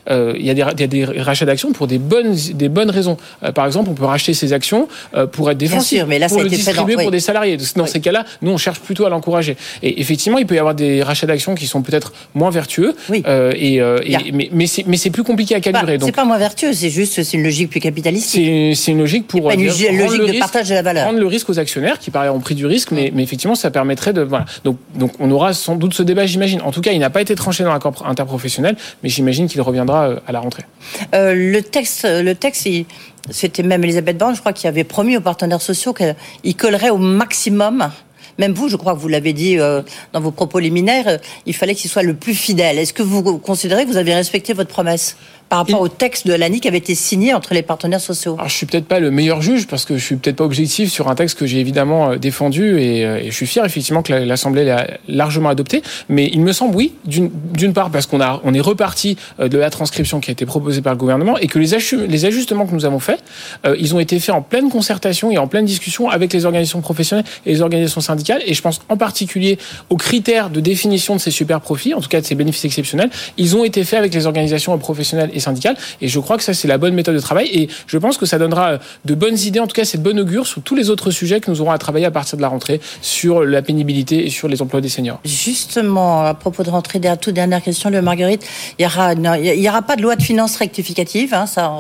il 0.10 0.46
y, 0.46 0.50
a 0.50 0.54
des, 0.54 0.66
il 0.74 0.80
y 0.82 0.84
a 0.84 0.88
des 0.88 1.06
rachats 1.06 1.46
d'actions 1.46 1.72
pour 1.72 1.88
des 1.88 1.98
bonnes 1.98 2.36
des 2.54 2.70
bonnes 2.70 2.90
raisons. 2.90 3.18
par 3.56 3.66
exemple, 3.66 3.90
on 3.90 3.94
peut 3.94 4.06
racheter 4.06 4.33
ses 4.34 4.54
actions 4.54 4.88
euh, 5.16 5.28
pour 5.28 5.50
être 5.52 5.58
défensif, 5.58 6.00
sûr, 6.00 6.08
mais 6.08 6.20
là, 6.20 6.28
pour 6.28 6.38
ça 6.38 6.44
le 6.44 6.48
été 6.48 6.58
distribuer 6.58 6.96
pour 6.96 7.12
des 7.12 7.20
salariés. 7.20 7.58
Dans 7.76 7.86
ces 7.86 8.02
cas-là, 8.02 8.26
nous, 8.42 8.52
on 8.52 8.58
cherche 8.58 8.80
plutôt 8.80 9.06
à 9.06 9.10
l'encourager. 9.10 9.58
Et 9.82 10.02
effectivement, 10.02 10.38
il 10.38 10.46
peut 10.46 10.56
y 10.56 10.60
avoir 10.60 10.76
des 10.76 11.04
rachats 11.04 11.28
d'actions 11.28 11.56
qui 11.56 11.68
sont 11.68 11.82
peut-être 11.82 12.14
moins 12.34 12.50
vertueux. 12.50 12.96
Euh, 13.12 13.54
et, 13.56 13.82
euh, 13.82 14.00
et 14.06 14.32
mais, 14.32 14.50
mais 14.52 14.98
c'est 14.98 15.10
plus 15.10 15.24
compliqué 15.24 15.56
à 15.56 15.60
calibrer. 15.62 15.98
C'est 16.02 16.12
pas 16.12 16.26
moins 16.26 16.38
vertueux, 16.38 16.74
c'est 16.74 16.90
juste 16.90 17.22
c'est 17.22 17.38
une 17.38 17.44
logique 17.44 17.70
plus 17.70 17.80
capitaliste. 17.80 18.30
C'est 18.30 18.92
une 18.92 19.00
logique 19.00 19.28
pour 19.28 19.48
pas 19.48 19.54
une 19.54 19.66
logique 19.66 19.92
de 19.92 20.24
risque, 20.24 20.40
partage 20.40 20.70
de 20.70 20.76
la 20.76 20.82
valeur. 20.82 21.04
Prendre 21.06 21.20
le 21.20 21.28
risque 21.28 21.50
aux 21.50 21.60
actionnaires 21.60 22.00
qui 22.00 22.12
par 22.12 22.24
ailleurs 22.24 22.36
ont 22.36 22.40
pris 22.40 22.56
du 22.56 22.66
risque, 22.66 22.92
mais, 22.92 23.12
mais 23.14 23.24
effectivement, 23.24 23.56
ça 23.56 23.72
permettrait 23.72 24.14
de 24.14 24.22
voilà. 24.22 24.46
Donc 24.64 24.78
donc 24.96 25.12
on 25.20 25.30
aura 25.32 25.54
sans 25.54 25.76
doute 25.76 25.94
ce 25.94 26.04
débat, 26.04 26.26
j'imagine. 26.26 26.62
En 26.62 26.72
tout 26.72 26.82
cas, 26.82 26.92
il 26.92 27.00
n'a 27.00 27.10
pas 27.10 27.22
été 27.22 27.36
tranché 27.36 27.64
dans 27.64 27.72
l'accord 27.72 28.04
interprofessionnel, 28.06 28.76
mais 29.04 29.10
j'imagine 29.10 29.48
qu'il 29.48 29.62
reviendra 29.62 30.16
à 30.28 30.32
la 30.32 30.40
rentrée. 30.40 30.64
le 31.14 31.60
texte, 31.62 32.08
le 32.10 32.34
texte, 32.34 32.66
il, 32.66 32.86
c'était 33.30 33.64
même 33.64 33.84
Elisabeth 33.84 34.18
Borne, 34.18 34.36
je 34.36 34.40
crois, 34.40 34.54
qui 34.54 34.68
avait 34.68 34.84
promis 34.84 35.18
aux 35.18 35.22
partenaires 35.22 35.62
sociaux 35.62 35.94
qu'il 35.94 36.56
collerait 36.56 36.90
au 36.90 36.98
maximum 36.98 37.90
même 38.40 38.54
vous, 38.54 38.68
je 38.68 38.76
crois 38.76 38.94
que 38.94 39.00
vous 39.00 39.08
l'avez 39.08 39.34
dit 39.34 39.60
euh, 39.60 39.82
dans 40.12 40.20
vos 40.20 40.32
propos 40.32 40.60
liminaires, 40.60 41.08
euh, 41.08 41.18
il 41.46 41.56
fallait 41.56 41.76
qu'il 41.76 41.90
soit 41.90 42.04
le 42.04 42.14
plus 42.14 42.34
fidèle. 42.34 42.80
Est-ce 42.80 42.94
que 42.94 43.04
vous 43.04 43.38
considérez 43.38 43.86
que 43.86 43.90
vous 43.90 43.98
avez 43.98 44.14
respecté 44.14 44.54
votre 44.54 44.70
promesse? 44.70 45.18
Par 45.50 45.60
rapport 45.60 45.82
au 45.82 45.88
texte 45.88 46.28
de 46.28 46.34
l'ANI 46.34 46.60
qui 46.60 46.68
avait 46.68 46.78
été 46.78 46.96
signé 46.96 47.34
entre 47.34 47.54
les 47.54 47.64
partenaires 47.64 48.02
sociaux 48.02 48.36
Alors, 48.38 48.50
Je 48.50 48.56
suis 48.56 48.66
peut-être 48.66 48.88
pas 48.88 49.00
le 49.00 49.12
meilleur 49.12 49.42
juge 49.42 49.68
parce 49.68 49.86
que 49.86 49.98
je 49.98 50.04
suis 50.04 50.16
peut-être 50.16 50.38
pas 50.38 50.44
objectif 50.46 50.92
sur 50.92 51.10
un 51.10 51.16
texte 51.16 51.38
que 51.38 51.46
j'ai 51.46 51.60
évidemment 51.60 52.12
euh, 52.12 52.16
défendu 52.18 52.80
et, 52.80 53.06
euh, 53.06 53.20
et, 53.20 53.26
je 53.26 53.36
suis 53.36 53.48
fier 53.48 53.66
effectivement 53.66 54.04
que 54.04 54.14
l'Assemblée 54.14 54.66
l'a 54.66 54.88
largement 55.08 55.50
adopté. 55.50 55.82
Mais 56.10 56.30
il 56.34 56.42
me 56.42 56.52
semble, 56.52 56.76
oui, 56.76 56.94
d'une 57.06 57.74
part 57.74 57.90
parce 57.90 58.06
qu'on 58.06 58.22
a 58.22 58.42
on 58.44 58.54
est 58.54 58.60
reparti 58.60 59.18
euh, 59.40 59.48
de 59.48 59.58
la 59.58 59.70
transcription 59.70 60.20
qui 60.20 60.30
a 60.30 60.34
été 60.34 60.46
proposée 60.46 60.82
par 60.82 60.94
le 60.94 61.00
gouvernement 61.00 61.38
et 61.38 61.48
que 61.48 61.60
les, 61.60 62.08
les 62.08 62.26
ajustements 62.26 62.66
que 62.66 62.74
nous 62.74 62.86
avons 62.86 63.00
faits, 63.00 63.24
euh, 63.66 63.76
ils 63.80 63.96
ont 63.96 64.00
été 64.00 64.20
faits 64.20 64.36
en 64.36 64.42
pleine 64.42 64.70
concertation 64.70 65.32
et 65.32 65.38
en 65.38 65.48
pleine 65.48 65.66
discussion 65.66 66.10
avec 66.10 66.34
les 66.34 66.46
organisations 66.46 66.82
professionnelles 66.82 67.26
et 67.46 67.52
les 67.52 67.62
organisations 67.62 68.02
syndicales. 68.02 68.42
Et 68.46 68.54
je 68.54 68.62
pense 68.62 68.82
en 68.90 68.98
particulier 68.98 69.58
aux 69.90 69.98
critères 69.98 70.50
de 70.50 70.60
définition 70.60 71.16
de 71.16 71.20
ces 71.20 71.32
super 71.32 71.62
profits, 71.62 71.94
en 71.94 72.02
tout 72.02 72.10
cas 72.10 72.22
de 72.22 72.26
ces 72.26 72.36
bénéfices 72.36 72.66
exceptionnels. 72.66 73.10
Ils 73.38 73.56
ont 73.56 73.64
été 73.64 73.84
faits 73.84 74.00
avec 74.00 74.14
les 74.14 74.26
organisations 74.26 74.78
professionnelles 74.78 75.32
et 75.34 75.40
syndicales. 75.40 75.76
Et 76.02 76.08
je 76.08 76.20
crois 76.20 76.38
que 76.38 76.44
ça, 76.44 76.54
c'est 76.54 76.68
la 76.68 76.78
bonne 76.78 76.94
méthode 76.94 77.16
de 77.16 77.20
travail. 77.20 77.48
Et 77.52 77.70
je 77.88 77.98
pense 77.98 78.18
que 78.18 78.26
ça 78.26 78.38
donnera 78.38 78.80
de 79.06 79.16
bonnes 79.16 79.38
idées, 79.38 79.60
en 79.60 79.68
tout 79.68 79.76
cas, 79.76 79.86
c'est 79.86 79.98
de 79.98 80.04
bonne 80.04 80.20
augure 80.20 80.48
sur 80.48 80.62
tous 80.62 80.76
les 80.76 80.90
autres 80.90 81.12
sujets 81.12 81.40
que 81.40 81.50
nous 81.50 81.62
aurons 81.62 81.72
à 81.72 81.78
travailler 81.78 82.06
à 82.06 82.12
partir 82.12 82.38
de 82.38 82.42
la 82.42 82.48
rentrée 82.48 82.82
sur 83.02 83.44
la 83.44 83.62
pénibilité 83.62 84.26
et 84.26 84.30
sur 84.30 84.48
les 84.48 84.62
emplois 84.62 84.82
des 84.82 84.90
seniors. 84.90 85.20
Justement, 85.26 86.22
à 86.22 86.34
propos 86.34 86.64
de 86.64 86.70
rentrée, 86.70 87.00
toute 87.22 87.34
dernière 87.34 87.62
question, 87.62 87.90
le 87.90 88.02
Marguerite, 88.02 88.46
il 88.80 88.84
y 88.84 88.86
aura, 88.86 89.14
aura 89.14 89.82
pas 89.82 89.96
de 89.96 90.02
loi 90.02 90.16
de 90.16 90.22
finances 90.22 90.56
rectificative, 90.58 91.34
hein, 91.34 91.46
ça, 91.46 91.72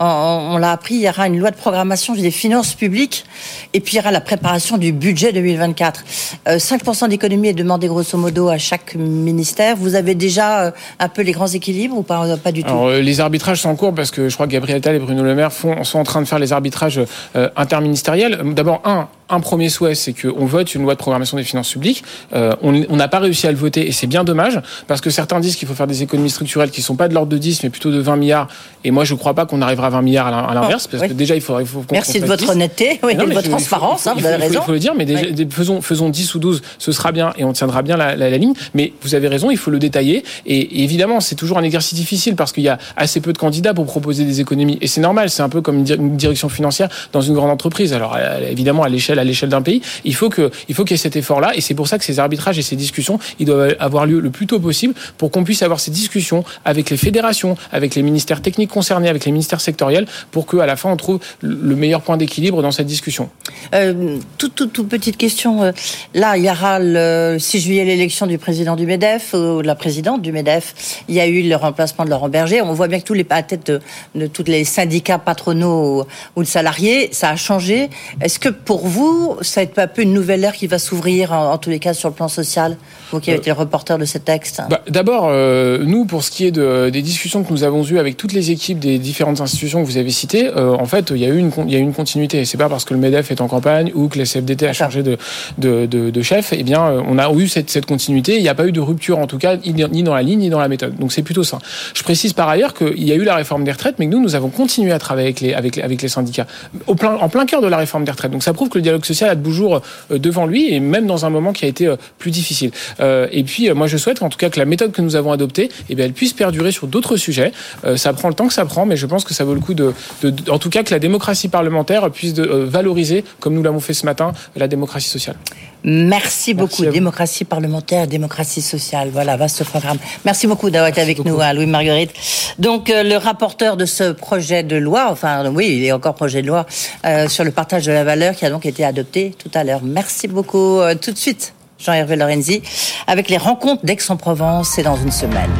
on, 0.00 0.06
on 0.06 0.58
l'a 0.58 0.72
appris, 0.72 0.94
il 0.94 1.02
y 1.02 1.08
aura 1.08 1.26
une 1.26 1.38
loi 1.38 1.50
de 1.50 1.56
programmation 1.56 2.14
des 2.14 2.30
finances 2.30 2.74
publiques, 2.74 3.24
et 3.72 3.80
puis 3.80 3.94
il 3.94 3.96
y 3.96 4.00
aura 4.00 4.10
la 4.10 4.20
préparation 4.20 4.78
du 4.78 4.92
budget 4.92 5.32
2024. 5.32 6.04
5% 6.46 7.04
euh, 7.04 7.08
d'économie 7.08 7.48
est 7.48 7.54
demandé 7.54 7.86
grosso 7.86 8.16
modo 8.18 8.48
à 8.48 8.58
chaque 8.58 8.94
ministère. 8.94 9.76
Vous 9.76 9.94
avez 9.94 10.14
déjà 10.14 10.66
euh, 10.66 10.70
un 10.98 11.08
peu 11.08 11.22
les 11.22 11.32
grands 11.32 11.46
équilibres 11.46 11.96
ou 11.96 12.02
pas, 12.02 12.36
pas 12.36 12.52
du 12.52 12.62
tout? 12.62 12.70
Alors, 12.70 12.95
Les 13.00 13.20
arbitrages 13.20 13.60
sont 13.60 13.68
en 13.68 13.76
cours 13.76 13.94
parce 13.94 14.10
que 14.10 14.28
je 14.28 14.34
crois 14.34 14.46
que 14.46 14.52
Gabriel 14.52 14.78
Attal 14.78 14.96
et 14.96 14.98
Bruno 14.98 15.22
Le 15.22 15.34
Maire 15.34 15.52
font, 15.52 15.84
sont 15.84 15.98
en 15.98 16.04
train 16.04 16.20
de 16.20 16.26
faire 16.26 16.38
les 16.38 16.52
arbitrages 16.52 17.00
euh, 17.36 17.48
interministériels. 17.56 18.40
D'abord, 18.54 18.82
un, 18.84 19.08
un 19.28 19.40
premier 19.40 19.68
souhait, 19.68 19.94
c'est 19.94 20.12
qu'on 20.12 20.46
vote 20.46 20.74
une 20.74 20.82
loi 20.82 20.94
de 20.94 20.98
programmation 20.98 21.36
des 21.36 21.42
finances 21.44 21.70
publiques. 21.72 22.04
Euh, 22.34 22.54
on 22.62 22.96
n'a 22.96 23.08
pas 23.08 23.18
réussi 23.18 23.46
à 23.46 23.50
le 23.50 23.56
voter 23.56 23.88
et 23.88 23.92
c'est 23.92 24.06
bien 24.06 24.24
dommage 24.24 24.60
parce 24.86 25.00
que 25.00 25.10
certains 25.10 25.40
disent 25.40 25.56
qu'il 25.56 25.66
faut 25.66 25.74
faire 25.74 25.86
des 25.86 26.02
économies 26.02 26.30
structurelles 26.30 26.70
qui 26.70 26.82
sont 26.82 26.96
pas 26.96 27.08
de 27.08 27.14
l'ordre 27.14 27.30
de 27.30 27.38
10 27.38 27.62
mais 27.64 27.70
plutôt 27.70 27.90
de 27.90 27.98
20 27.98 28.16
milliards. 28.16 28.48
Et 28.84 28.90
moi, 28.90 29.04
je 29.04 29.14
ne 29.14 29.18
crois 29.18 29.34
pas 29.34 29.46
qu'on 29.46 29.62
arrivera 29.62 29.88
à 29.88 29.90
20 29.90 30.02
milliards 30.02 30.26
à 30.28 30.54
l'inverse 30.54 30.86
parce 30.86 31.02
que 31.08 31.12
déjà, 31.12 31.34
il 31.34 31.40
faudrait. 31.40 31.64
Il 31.64 31.68
faut 31.68 31.84
Merci 31.90 32.20
de 32.20 32.26
votre 32.26 32.48
honnêteté 32.48 33.00
et 33.08 33.14
de 33.14 33.24
votre 33.32 33.48
transparence. 33.48 34.06
Hein, 34.06 34.14
vous 34.16 34.24
avez 34.24 34.36
raison. 34.36 34.60
Il 34.62 34.64
faut 34.66 34.72
le 34.72 34.78
dire, 34.78 34.94
mais 34.94 35.06
faisons, 35.50 35.80
faisons 35.80 36.08
10 36.08 36.34
ou 36.34 36.38
12, 36.38 36.62
ce 36.78 36.92
sera 36.92 37.10
bien 37.10 37.32
et 37.36 37.44
on 37.44 37.52
tiendra 37.52 37.82
bien 37.82 37.96
la, 37.96 38.14
la, 38.14 38.30
la 38.30 38.38
ligne. 38.38 38.54
Mais 38.74 38.92
vous 39.02 39.14
avez 39.14 39.28
raison, 39.28 39.50
il 39.50 39.56
faut 39.58 39.70
le 39.70 39.78
détailler. 39.78 40.22
Et, 40.46 40.56
et 40.56 40.84
évidemment, 40.84 41.20
c'est 41.20 41.34
toujours 41.34 41.58
un 41.58 41.64
exercice 41.64 41.94
difficile 41.94 42.36
parce 42.36 42.52
qu'il 42.52 42.62
y 42.62 42.68
a 42.68 42.78
assez 42.96 43.20
peu 43.20 43.32
de 43.32 43.38
candidats 43.38 43.74
pour 43.74 43.86
proposer 43.86 44.24
des 44.24 44.40
économies. 44.40 44.78
Et 44.80 44.86
c'est 44.86 45.00
normal, 45.00 45.30
c'est 45.30 45.42
un 45.42 45.48
peu 45.48 45.62
comme 45.62 45.78
une 45.78 46.16
direction 46.16 46.48
financière 46.48 46.88
dans 47.12 47.20
une 47.20 47.34
grande 47.34 47.50
entreprise. 47.50 47.92
Alors 47.92 48.16
évidemment, 48.48 48.84
à 48.84 48.88
l'échelle 48.88 49.15
à 49.18 49.24
l'échelle 49.24 49.48
d'un 49.48 49.62
pays. 49.62 49.82
Il 50.04 50.14
faut 50.14 50.28
que 50.28 50.50
il 50.68 50.74
faut 50.74 50.84
qu'il 50.84 50.94
y 50.94 50.98
ait 50.98 51.02
cet 51.02 51.16
effort-là, 51.16 51.52
et 51.54 51.60
c'est 51.60 51.74
pour 51.74 51.88
ça 51.88 51.98
que 51.98 52.04
ces 52.04 52.18
arbitrages 52.18 52.58
et 52.58 52.62
ces 52.62 52.76
discussions, 52.76 53.18
ils 53.38 53.46
doivent 53.46 53.76
avoir 53.78 54.06
lieu 54.06 54.20
le 54.20 54.30
plus 54.30 54.46
tôt 54.46 54.60
possible 54.60 54.94
pour 55.18 55.30
qu'on 55.30 55.44
puisse 55.44 55.62
avoir 55.62 55.80
ces 55.80 55.90
discussions 55.90 56.44
avec 56.64 56.90
les 56.90 56.96
fédérations, 56.96 57.56
avec 57.72 57.94
les 57.94 58.02
ministères 58.02 58.42
techniques 58.42 58.70
concernés, 58.70 59.08
avec 59.08 59.24
les 59.24 59.32
ministères 59.32 59.60
sectoriels, 59.60 60.06
pour 60.30 60.46
qu'à 60.46 60.66
la 60.66 60.76
fin 60.76 60.90
on 60.90 60.96
trouve 60.96 61.20
le 61.42 61.76
meilleur 61.76 62.02
point 62.02 62.16
d'équilibre 62.16 62.62
dans 62.62 62.72
cette 62.72 62.86
discussion. 62.86 63.30
Euh, 63.74 64.18
toute, 64.38 64.54
toute, 64.54 64.72
toute, 64.72 64.88
petite 64.88 65.16
question. 65.16 65.62
Euh, 65.62 65.72
là, 66.14 66.36
il 66.36 66.44
y 66.44 66.50
aura 66.50 66.78
le 66.80 67.36
6 67.38 67.60
juillet 67.60 67.84
l'élection 67.84 68.26
du 68.26 68.38
président 68.38 68.76
du 68.76 68.86
MEDEF 68.86 69.34
ou 69.34 69.62
de 69.62 69.66
la 69.66 69.74
présidente 69.74 70.22
du 70.22 70.32
MEDEF. 70.32 71.02
Il 71.08 71.14
y 71.14 71.20
a 71.20 71.26
eu 71.26 71.42
le 71.42 71.56
remplacement 71.56 72.04
de 72.04 72.10
Laurent 72.10 72.28
Berger. 72.28 72.62
On 72.62 72.72
voit 72.72 72.88
bien 72.88 72.98
que 73.00 73.04
tous 73.04 73.14
les 73.14 73.26
à 73.36 73.42
tête 73.42 73.66
de, 73.66 73.80
de 74.14 74.26
tous 74.26 74.44
les 74.44 74.64
syndicats 74.64 75.18
patronaux 75.18 76.06
ou 76.36 76.42
de 76.42 76.48
salariés, 76.48 77.10
ça 77.12 77.30
a 77.30 77.36
changé. 77.36 77.90
Est-ce 78.20 78.38
que 78.38 78.48
pour 78.48 78.86
vous, 78.86 79.05
ça 79.42 79.60
va 79.60 79.64
être 79.64 79.78
un 79.78 79.86
peu 79.86 80.02
une 80.02 80.12
nouvelle 80.12 80.44
ère 80.44 80.54
qui 80.54 80.66
va 80.66 80.78
s'ouvrir 80.78 81.32
en, 81.32 81.58
tous 81.58 81.70
les 81.70 81.78
cas 81.78 81.94
sur 81.94 82.08
le 82.08 82.14
plan 82.14 82.28
social 82.28 82.76
Vous 83.10 83.20
qui 83.20 83.30
avez 83.30 83.38
été 83.38 83.50
le 83.50 83.56
reporter 83.56 83.98
de 83.98 84.04
ce 84.04 84.18
texte. 84.18 84.62
Bah, 84.68 84.82
D'abord, 84.88 85.28
euh, 85.28 85.78
nous, 85.84 86.04
pour 86.04 86.22
ce 86.22 86.30
qui 86.30 86.46
est 86.46 86.50
de, 86.50 86.90
des 86.90 87.02
discussions 87.02 87.42
que 87.42 87.52
nous 87.52 87.64
avons 87.64 87.84
eues 87.84 87.98
avec 87.98 88.16
toutes 88.16 88.32
les 88.32 88.50
équipes 88.50 88.78
des 88.78 88.98
différentes 88.98 89.40
institutions 89.40 89.82
que 89.82 89.86
vous 89.86 89.98
avez 89.98 90.10
citées, 90.10 90.48
euh, 90.48 90.74
en 90.74 90.86
fait, 90.86 91.10
il 91.10 91.18
y 91.18 91.24
a 91.24 91.28
eu 91.28 91.38
une, 91.38 91.50
il 91.66 91.72
y 91.72 91.76
a 91.76 91.78
eu 91.78 91.82
une 91.82 91.94
continuité. 91.94 92.44
C'est 92.44 92.58
pas 92.58 92.68
parce 92.68 92.84
que 92.84 92.94
le 92.94 93.00
MEDEF 93.00 93.30
est 93.30 93.40
en 93.40 93.48
campagne 93.48 93.92
ou 93.94 94.08
que 94.08 94.18
la 94.18 94.24
CFDT 94.24 94.66
a 94.66 94.72
changé 94.72 95.02
de, 95.02 95.18
de, 95.58 95.86
de, 95.86 96.10
de 96.10 96.22
chef, 96.22 96.52
eh 96.52 96.62
bien, 96.62 96.82
euh, 96.86 97.02
on 97.06 97.18
a 97.18 97.32
eu 97.32 97.48
cette, 97.48 97.70
cette 97.70 97.86
continuité. 97.86 98.36
Il 98.36 98.42
n'y 98.42 98.48
a 98.48 98.54
pas 98.54 98.66
eu 98.66 98.72
de 98.72 98.80
rupture, 98.80 99.18
en 99.18 99.26
tout 99.26 99.38
cas, 99.38 99.56
ni 99.56 100.02
dans 100.02 100.14
la 100.14 100.22
ligne 100.22 100.40
ni 100.40 100.50
dans 100.50 100.60
la 100.60 100.68
méthode. 100.68 100.96
Donc 100.98 101.12
c'est 101.12 101.22
plutôt 101.22 101.44
ça. 101.44 101.58
Je 101.94 102.02
précise 102.02 102.32
par 102.32 102.48
ailleurs 102.48 102.74
qu'il 102.74 103.04
y 103.04 103.12
a 103.12 103.14
eu 103.14 103.24
la 103.24 103.34
réforme 103.34 103.64
des 103.64 103.72
retraites, 103.72 103.96
mais 103.98 104.06
que 104.06 104.12
nous, 104.12 104.20
nous 104.20 104.34
avons 104.34 104.48
continué 104.48 104.92
à 104.92 104.98
travailler 104.98 105.28
avec 105.28 105.40
les, 105.40 105.54
avec, 105.54 105.78
avec 105.78 106.02
les 106.02 106.08
syndicats, 106.08 106.46
au 106.86 106.94
plein, 106.94 107.14
en 107.14 107.28
plein 107.28 107.46
cœur 107.46 107.60
de 107.60 107.66
la 107.66 107.76
réforme 107.76 108.04
des 108.04 108.10
retraites. 108.10 108.30
Donc 108.30 108.42
ça 108.42 108.52
prouve 108.52 108.68
que 108.68 108.78
le 108.78 108.82
dialogue 108.82 108.95
social 109.04 109.30
a 109.30 109.34
de 109.34 109.40
beaux 109.40 109.50
jours 109.50 109.82
devant 110.10 110.46
lui, 110.46 110.72
et 110.72 110.80
même 110.80 111.06
dans 111.06 111.26
un 111.26 111.30
moment 111.30 111.52
qui 111.52 111.64
a 111.64 111.68
été 111.68 111.92
plus 112.18 112.30
difficile. 112.30 112.70
et 113.00 113.44
puis, 113.44 113.70
moi, 113.72 113.86
je 113.86 113.96
souhaite, 113.96 114.22
en 114.22 114.28
tout 114.28 114.38
cas, 114.38 114.50
que 114.50 114.58
la 114.58 114.64
méthode 114.64 114.92
que 114.92 115.02
nous 115.02 115.16
avons 115.16 115.32
adoptée, 115.32 115.70
eh 115.88 115.94
bien, 115.94 116.04
elle 116.04 116.12
puisse 116.12 116.32
perdurer 116.32 116.72
sur 116.72 116.86
d'autres 116.86 117.16
sujets. 117.16 117.52
ça 117.96 118.12
prend 118.12 118.28
le 118.28 118.34
temps 118.34 118.48
que 118.48 118.54
ça 118.54 118.64
prend, 118.64 118.86
mais 118.86 118.96
je 118.96 119.06
pense 119.06 119.24
que 119.24 119.34
ça 119.34 119.44
vaut 119.44 119.54
le 119.54 119.60
coup 119.60 119.74
de, 119.74 119.92
de, 120.22 120.50
en 120.50 120.58
tout 120.58 120.70
cas, 120.70 120.82
que 120.82 120.92
la 120.92 120.98
démocratie 120.98 121.48
parlementaire 121.48 122.10
puisse 122.10 122.34
de, 122.34 122.44
valoriser, 122.44 123.24
comme 123.40 123.54
nous 123.54 123.62
l'avons 123.62 123.80
fait 123.80 123.94
ce 123.94 124.06
matin, 124.06 124.32
la 124.54 124.68
démocratie 124.68 125.08
sociale. 125.08 125.36
Merci 125.84 126.52
beaucoup. 126.54 126.84
démocratie 126.84 127.44
parlementaire, 127.44 128.08
démocratie 128.08 128.62
sociale. 128.62 129.10
Voilà, 129.12 129.36
vaste 129.36 129.62
programme. 129.64 129.98
Merci 130.24 130.48
beaucoup 130.48 130.68
d'avoir 130.68 130.88
été 130.88 131.00
avec 131.00 131.24
nous, 131.24 131.40
hein, 131.40 131.52
Louis 131.52 131.66
Marguerite. 131.66 132.10
Donc, 132.58 132.90
euh, 132.90 133.04
le 133.04 133.16
rapporteur 133.16 133.76
de 133.76 133.86
ce 133.86 134.10
projet 134.10 134.64
de 134.64 134.76
loi, 134.76 135.06
enfin, 135.10 135.48
oui, 135.50 135.76
il 135.76 135.84
est 135.84 135.92
encore 135.92 136.14
projet 136.14 136.42
de 136.42 136.48
loi, 136.48 136.66
euh, 137.04 137.28
sur 137.28 137.44
le 137.44 137.52
partage 137.52 137.86
de 137.86 137.92
la 137.92 138.02
valeur 138.02 138.34
qui 138.34 138.44
a 138.44 138.50
donc 138.50 138.66
été 138.66 138.84
adopté 138.86 139.34
tout 139.38 139.50
à 139.54 139.64
l'heure. 139.64 139.80
Merci 139.82 140.28
beaucoup. 140.28 140.80
Euh, 140.80 140.94
tout 140.94 141.12
de 141.12 141.18
suite, 141.18 141.52
Jean-Hervé 141.78 142.16
Lorenzi, 142.16 142.62
avec 143.06 143.28
les 143.28 143.36
rencontres 143.36 143.84
d'Aix-en-Provence, 143.84 144.70
c'est 144.74 144.82
dans 144.82 144.96
une 144.96 145.12
semaine. 145.12 145.50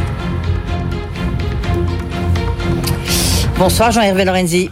Bonsoir 3.58 3.90
Jean-Hervé 3.90 4.24
Lorenzi. 4.24 4.70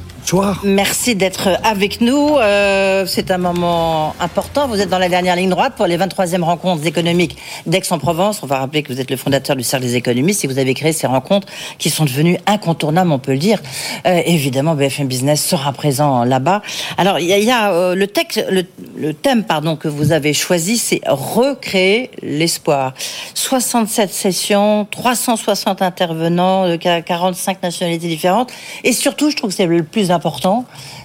Merci 0.64 1.14
d'être 1.14 1.48
avec 1.62 2.00
nous. 2.00 2.36
Euh, 2.36 3.06
c'est 3.06 3.30
un 3.30 3.38
moment 3.38 4.16
important. 4.18 4.66
Vous 4.66 4.80
êtes 4.80 4.88
dans 4.88 4.98
la 4.98 5.08
dernière 5.08 5.36
ligne 5.36 5.50
droite 5.50 5.74
pour 5.76 5.86
les 5.86 5.96
23e 5.96 6.42
rencontres 6.42 6.86
économiques 6.86 7.36
d'Aix-en-Provence. 7.66 8.42
On 8.42 8.46
va 8.46 8.58
rappeler 8.58 8.82
que 8.82 8.92
vous 8.92 9.00
êtes 9.00 9.10
le 9.10 9.16
fondateur 9.16 9.54
du 9.54 9.62
Cercle 9.62 9.86
des 9.86 9.94
économistes 9.96 10.44
et 10.44 10.48
vous 10.48 10.58
avez 10.58 10.74
créé 10.74 10.92
ces 10.92 11.06
rencontres 11.06 11.46
qui 11.78 11.88
sont 11.90 12.04
devenues 12.04 12.38
incontournables, 12.46 13.12
on 13.12 13.18
peut 13.18 13.32
le 13.32 13.38
dire. 13.38 13.60
Euh, 14.06 14.22
évidemment, 14.26 14.74
BFM 14.74 15.06
Business 15.06 15.44
sera 15.44 15.72
présent 15.72 16.24
là-bas. 16.24 16.62
Alors, 16.98 17.18
il 17.20 17.26
y 17.26 17.50
a, 17.50 17.72
euh, 17.72 17.94
le, 17.94 19.12
thème 19.12 19.44
pardon, 19.44 19.76
que 19.76 19.88
vous 19.88 20.12
avez 20.12 20.32
choisi, 20.32 20.78
c'est 20.78 21.00
recréer 21.06 22.10
l'espoir. 22.22 22.94
67 23.34 24.10
sessions, 24.12 24.86
360 24.90 25.82
intervenants 25.82 26.68
de 26.68 26.76
45 26.76 27.62
nationalités 27.62 28.08
différentes. 28.08 28.52
Et 28.82 28.92
surtout, 28.92 29.30
je 29.30 29.36
trouve 29.36 29.50
que 29.50 29.56
c'est 29.56 29.66
le 29.66 29.82
plus 29.84 30.10
important, 30.10 30.23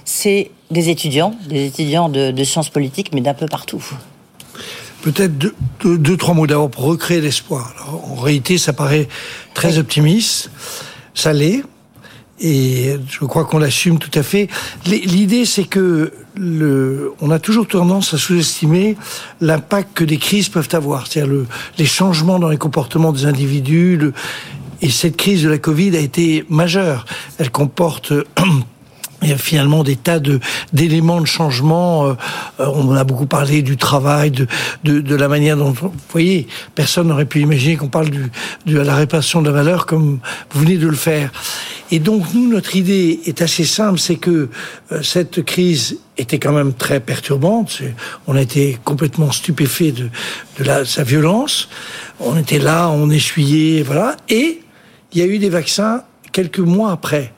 c'est 0.04 0.50
des 0.70 0.88
étudiants, 0.88 1.34
des 1.48 1.66
étudiants 1.66 2.08
de, 2.08 2.30
de 2.30 2.44
sciences 2.44 2.70
politiques, 2.70 3.10
mais 3.12 3.20
d'un 3.20 3.34
peu 3.34 3.46
partout. 3.46 3.84
Peut-être 5.02 5.38
deux, 5.38 5.54
deux, 5.82 5.98
deux, 5.98 6.16
trois 6.16 6.34
mots 6.34 6.46
d'abord 6.46 6.70
pour 6.70 6.84
recréer 6.84 7.20
l'espoir. 7.20 7.74
En 8.06 8.16
réalité, 8.16 8.58
ça 8.58 8.72
paraît 8.72 9.08
très 9.54 9.78
optimiste. 9.78 10.50
Ça 11.14 11.32
l'est. 11.32 11.62
Et 12.42 12.96
je 13.08 13.24
crois 13.26 13.44
qu'on 13.44 13.58
l'assume 13.58 13.98
tout 13.98 14.18
à 14.18 14.22
fait. 14.22 14.48
L'idée, 14.86 15.44
c'est 15.44 15.64
que 15.64 16.12
le, 16.36 17.12
on 17.20 17.30
a 17.30 17.38
toujours 17.38 17.66
tendance 17.66 18.14
à 18.14 18.18
sous-estimer 18.18 18.96
l'impact 19.40 19.90
que 19.94 20.04
des 20.04 20.16
crises 20.16 20.48
peuvent 20.48 20.68
avoir. 20.72 21.06
C'est-à-dire 21.06 21.32
le, 21.32 21.46
les 21.78 21.84
changements 21.84 22.38
dans 22.38 22.48
les 22.48 22.56
comportements 22.56 23.12
des 23.12 23.26
individus. 23.26 23.96
Le, 23.96 24.12
et 24.82 24.88
cette 24.88 25.16
crise 25.16 25.42
de 25.42 25.48
la 25.50 25.58
Covid 25.58 25.96
a 25.96 26.00
été 26.00 26.44
majeure. 26.48 27.04
Elle 27.38 27.50
comporte 27.50 28.12
il 29.22 29.28
y 29.28 29.32
a 29.32 29.38
finalement 29.38 29.82
des 29.84 29.96
tas 29.96 30.18
de 30.18 30.40
d'éléments 30.72 31.20
de 31.20 31.26
changement. 31.26 32.06
Euh, 32.06 32.14
on 32.58 32.94
a 32.94 33.04
beaucoup 33.04 33.26
parlé 33.26 33.62
du 33.62 33.76
travail, 33.76 34.30
de, 34.30 34.46
de, 34.84 35.00
de, 35.00 35.14
la 35.14 35.28
manière 35.28 35.56
dont, 35.56 35.70
vous 35.70 35.92
voyez, 36.10 36.46
personne 36.74 37.08
n'aurait 37.08 37.26
pu 37.26 37.40
imaginer 37.40 37.76
qu'on 37.76 37.88
parle 37.88 38.10
du, 38.10 38.30
de 38.66 38.78
la 38.78 38.94
réparation 38.94 39.42
de 39.42 39.48
la 39.48 39.54
valeur 39.54 39.86
comme 39.86 40.20
vous 40.50 40.60
venez 40.60 40.78
de 40.78 40.86
le 40.86 40.96
faire. 40.96 41.30
Et 41.90 41.98
donc 41.98 42.32
nous, 42.34 42.48
notre 42.48 42.76
idée 42.76 43.20
est 43.26 43.42
assez 43.42 43.64
simple, 43.64 43.98
c'est 43.98 44.16
que 44.16 44.48
euh, 44.92 45.02
cette 45.02 45.42
crise 45.44 45.98
était 46.16 46.38
quand 46.38 46.52
même 46.52 46.72
très 46.72 47.00
perturbante. 47.00 47.82
On 48.26 48.36
a 48.36 48.42
été 48.42 48.78
complètement 48.84 49.32
stupéfait 49.32 49.92
de, 49.92 50.08
de 50.58 50.64
la, 50.64 50.84
sa 50.84 51.02
violence. 51.02 51.68
On 52.20 52.36
était 52.36 52.58
là, 52.58 52.88
on 52.90 53.10
essuyait, 53.10 53.82
voilà. 53.82 54.16
Et 54.28 54.60
il 55.12 55.18
y 55.18 55.22
a 55.22 55.26
eu 55.26 55.38
des 55.38 55.48
vaccins 55.48 56.04
quelques 56.32 56.60
mois 56.60 56.92
après. 56.92 57.32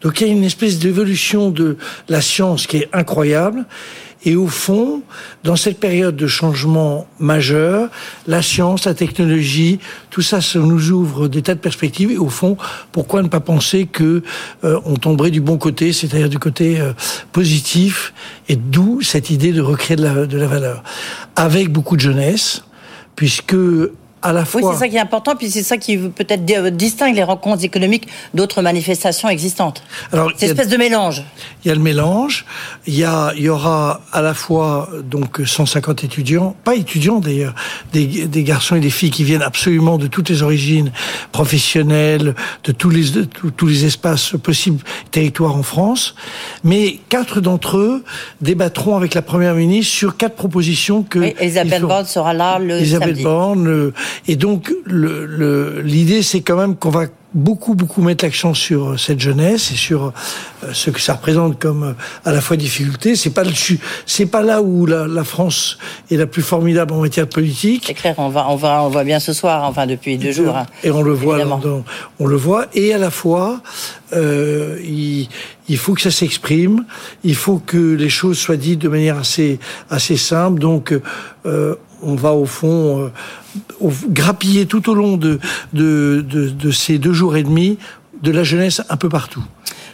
Donc 0.00 0.20
il 0.20 0.26
y 0.26 0.30
a 0.30 0.32
une 0.32 0.44
espèce 0.44 0.78
d'évolution 0.78 1.50
de 1.50 1.76
la 2.08 2.20
science 2.20 2.66
qui 2.66 2.78
est 2.78 2.88
incroyable. 2.92 3.64
Et 4.26 4.36
au 4.36 4.46
fond, 4.46 5.02
dans 5.42 5.56
cette 5.56 5.78
période 5.78 6.16
de 6.16 6.26
changement 6.26 7.06
majeur, 7.18 7.90
la 8.26 8.40
science, 8.40 8.86
la 8.86 8.94
technologie, 8.94 9.80
tout 10.08 10.22
ça, 10.22 10.40
ça 10.40 10.58
nous 10.60 10.90
ouvre 10.90 11.28
des 11.28 11.42
tas 11.42 11.54
de 11.54 11.60
perspectives. 11.60 12.10
Et 12.10 12.16
au 12.16 12.30
fond, 12.30 12.56
pourquoi 12.90 13.22
ne 13.22 13.28
pas 13.28 13.40
penser 13.40 13.86
que 13.86 14.22
euh, 14.64 14.80
on 14.86 14.96
tomberait 14.96 15.30
du 15.30 15.42
bon 15.42 15.58
côté, 15.58 15.92
c'est-à-dire 15.92 16.30
du 16.30 16.38
côté 16.38 16.80
euh, 16.80 16.94
positif, 17.32 18.14
et 18.48 18.56
d'où 18.56 19.02
cette 19.02 19.28
idée 19.28 19.52
de 19.52 19.60
recréer 19.60 19.96
de 19.96 20.04
la, 20.04 20.26
de 20.26 20.38
la 20.38 20.46
valeur, 20.46 20.82
avec 21.36 21.70
beaucoup 21.70 21.96
de 21.96 22.00
jeunesse, 22.00 22.64
puisque 23.16 23.56
à 24.24 24.32
la 24.32 24.44
fois. 24.44 24.60
Oui, 24.62 24.68
c'est 24.72 24.78
ça 24.80 24.88
qui 24.88 24.96
est 24.96 25.00
important, 25.00 25.36
puis 25.36 25.50
c'est 25.50 25.62
ça 25.62 25.76
qui 25.76 25.96
peut-être 25.98 26.44
distingue 26.70 27.14
les 27.14 27.22
rencontres 27.22 27.62
économiques 27.64 28.08
d'autres 28.32 28.62
manifestations 28.62 29.28
existantes. 29.28 29.84
Alors, 30.12 30.30
c'est 30.36 30.46
une 30.46 30.52
espèce 30.52 30.68
de 30.68 30.76
mélange. 30.76 31.22
Il 31.64 31.68
y 31.68 31.70
a 31.70 31.74
le 31.74 31.80
mélange. 31.80 32.44
Il 32.86 32.94
y 32.94 33.04
a, 33.04 33.32
il 33.36 33.42
y 33.42 33.48
aura 33.48 34.00
à 34.12 34.22
la 34.22 34.34
fois 34.34 34.88
donc 35.04 35.42
150 35.44 36.04
étudiants, 36.04 36.56
pas 36.64 36.74
étudiants 36.74 37.20
d'ailleurs, 37.20 37.54
des, 37.92 38.26
des 38.26 38.42
garçons 38.42 38.76
et 38.76 38.80
des 38.80 38.90
filles 38.90 39.10
qui 39.10 39.24
viennent 39.24 39.42
absolument 39.42 39.98
de 39.98 40.06
toutes 40.06 40.30
les 40.30 40.42
origines 40.42 40.90
professionnelles, 41.32 42.34
de 42.64 42.72
tous 42.72 42.90
les 42.90 43.10
de 43.10 43.24
tous 43.24 43.66
les 43.66 43.84
espaces 43.84 44.34
possibles, 44.42 44.82
territoires 45.10 45.56
en 45.56 45.62
France. 45.62 46.14
Mais 46.64 46.98
quatre 47.08 47.40
d'entre 47.40 47.76
eux 47.76 48.04
débattront 48.40 48.96
avec 48.96 49.14
la 49.14 49.22
première 49.22 49.54
ministre 49.54 49.92
sur 49.92 50.16
quatre 50.16 50.34
propositions 50.34 51.02
que. 51.02 51.18
Oui, 51.18 51.34
Elisabeth 51.38 51.82
Borne 51.82 52.06
sera 52.06 52.32
là 52.32 52.58
le 52.58 52.78
Elisabeth 52.78 53.08
samedi. 53.08 53.22
Borne. 53.22 53.92
Et 54.26 54.36
donc, 54.36 54.72
l'idée, 54.86 56.16
le, 56.16 56.22
c'est 56.22 56.40
quand 56.40 56.56
même 56.56 56.76
qu'on 56.76 56.90
va 56.90 57.06
beaucoup, 57.34 57.74
beaucoup 57.74 58.00
mettre 58.00 58.24
l'accent 58.24 58.54
sur 58.54 58.98
cette 58.98 59.20
jeunesse 59.20 59.72
et 59.72 59.76
sur 59.76 60.04
euh, 60.62 60.68
ce 60.72 60.90
que 60.90 61.00
ça 61.00 61.14
représente 61.14 61.58
comme 61.58 61.82
euh, 61.82 61.92
à 62.24 62.32
la 62.32 62.40
fois 62.40 62.56
difficulté. 62.56 63.16
C'est 63.16 63.30
pas 63.30 63.42
c'est 64.06 64.26
pas 64.26 64.42
là 64.42 64.62
où 64.62 64.86
la, 64.86 65.06
la, 65.06 65.24
France 65.24 65.78
est 66.10 66.16
la 66.16 66.26
plus 66.26 66.42
formidable 66.42 66.94
en 66.94 67.00
matière 67.00 67.28
politique. 67.28 67.84
C'est 67.86 67.94
clair, 67.94 68.14
on 68.18 68.28
va, 68.28 68.48
on 68.48 68.56
va, 68.56 68.84
on 68.84 68.88
voit 68.88 69.04
bien 69.04 69.18
ce 69.18 69.32
soir, 69.32 69.64
enfin 69.64 69.86
depuis 69.86 70.16
deux 70.16 70.32
jours. 70.32 70.56
Hein, 70.56 70.66
et 70.84 70.90
on 70.90 71.02
le 71.02 71.12
voit, 71.12 71.44
dans, 71.44 71.84
on 72.20 72.26
le 72.26 72.36
voit. 72.36 72.66
Et 72.74 72.94
à 72.94 72.98
la 72.98 73.10
fois, 73.10 73.60
euh, 74.12 74.78
il, 74.84 75.28
il 75.68 75.76
faut 75.76 75.94
que 75.94 76.02
ça 76.02 76.12
s'exprime. 76.12 76.84
Il 77.24 77.34
faut 77.34 77.58
que 77.58 77.94
les 77.94 78.08
choses 78.08 78.38
soient 78.38 78.56
dites 78.56 78.80
de 78.80 78.88
manière 78.88 79.18
assez, 79.18 79.58
assez 79.90 80.16
simple. 80.16 80.60
Donc, 80.60 80.94
euh, 81.46 81.74
on 82.04 82.14
va 82.14 82.32
au 82.32 82.46
fond 82.46 83.10
euh, 83.82 83.90
grappiller 84.08 84.66
tout 84.66 84.88
au 84.90 84.94
long 84.94 85.16
de, 85.16 85.38
ces 86.72 86.98
deux 86.98 87.12
jours 87.12 87.36
et 87.36 87.42
demi 87.42 87.78
de 88.22 88.30
la 88.30 88.44
jeunesse 88.44 88.82
un 88.88 88.96
peu 88.96 89.08
partout. 89.08 89.42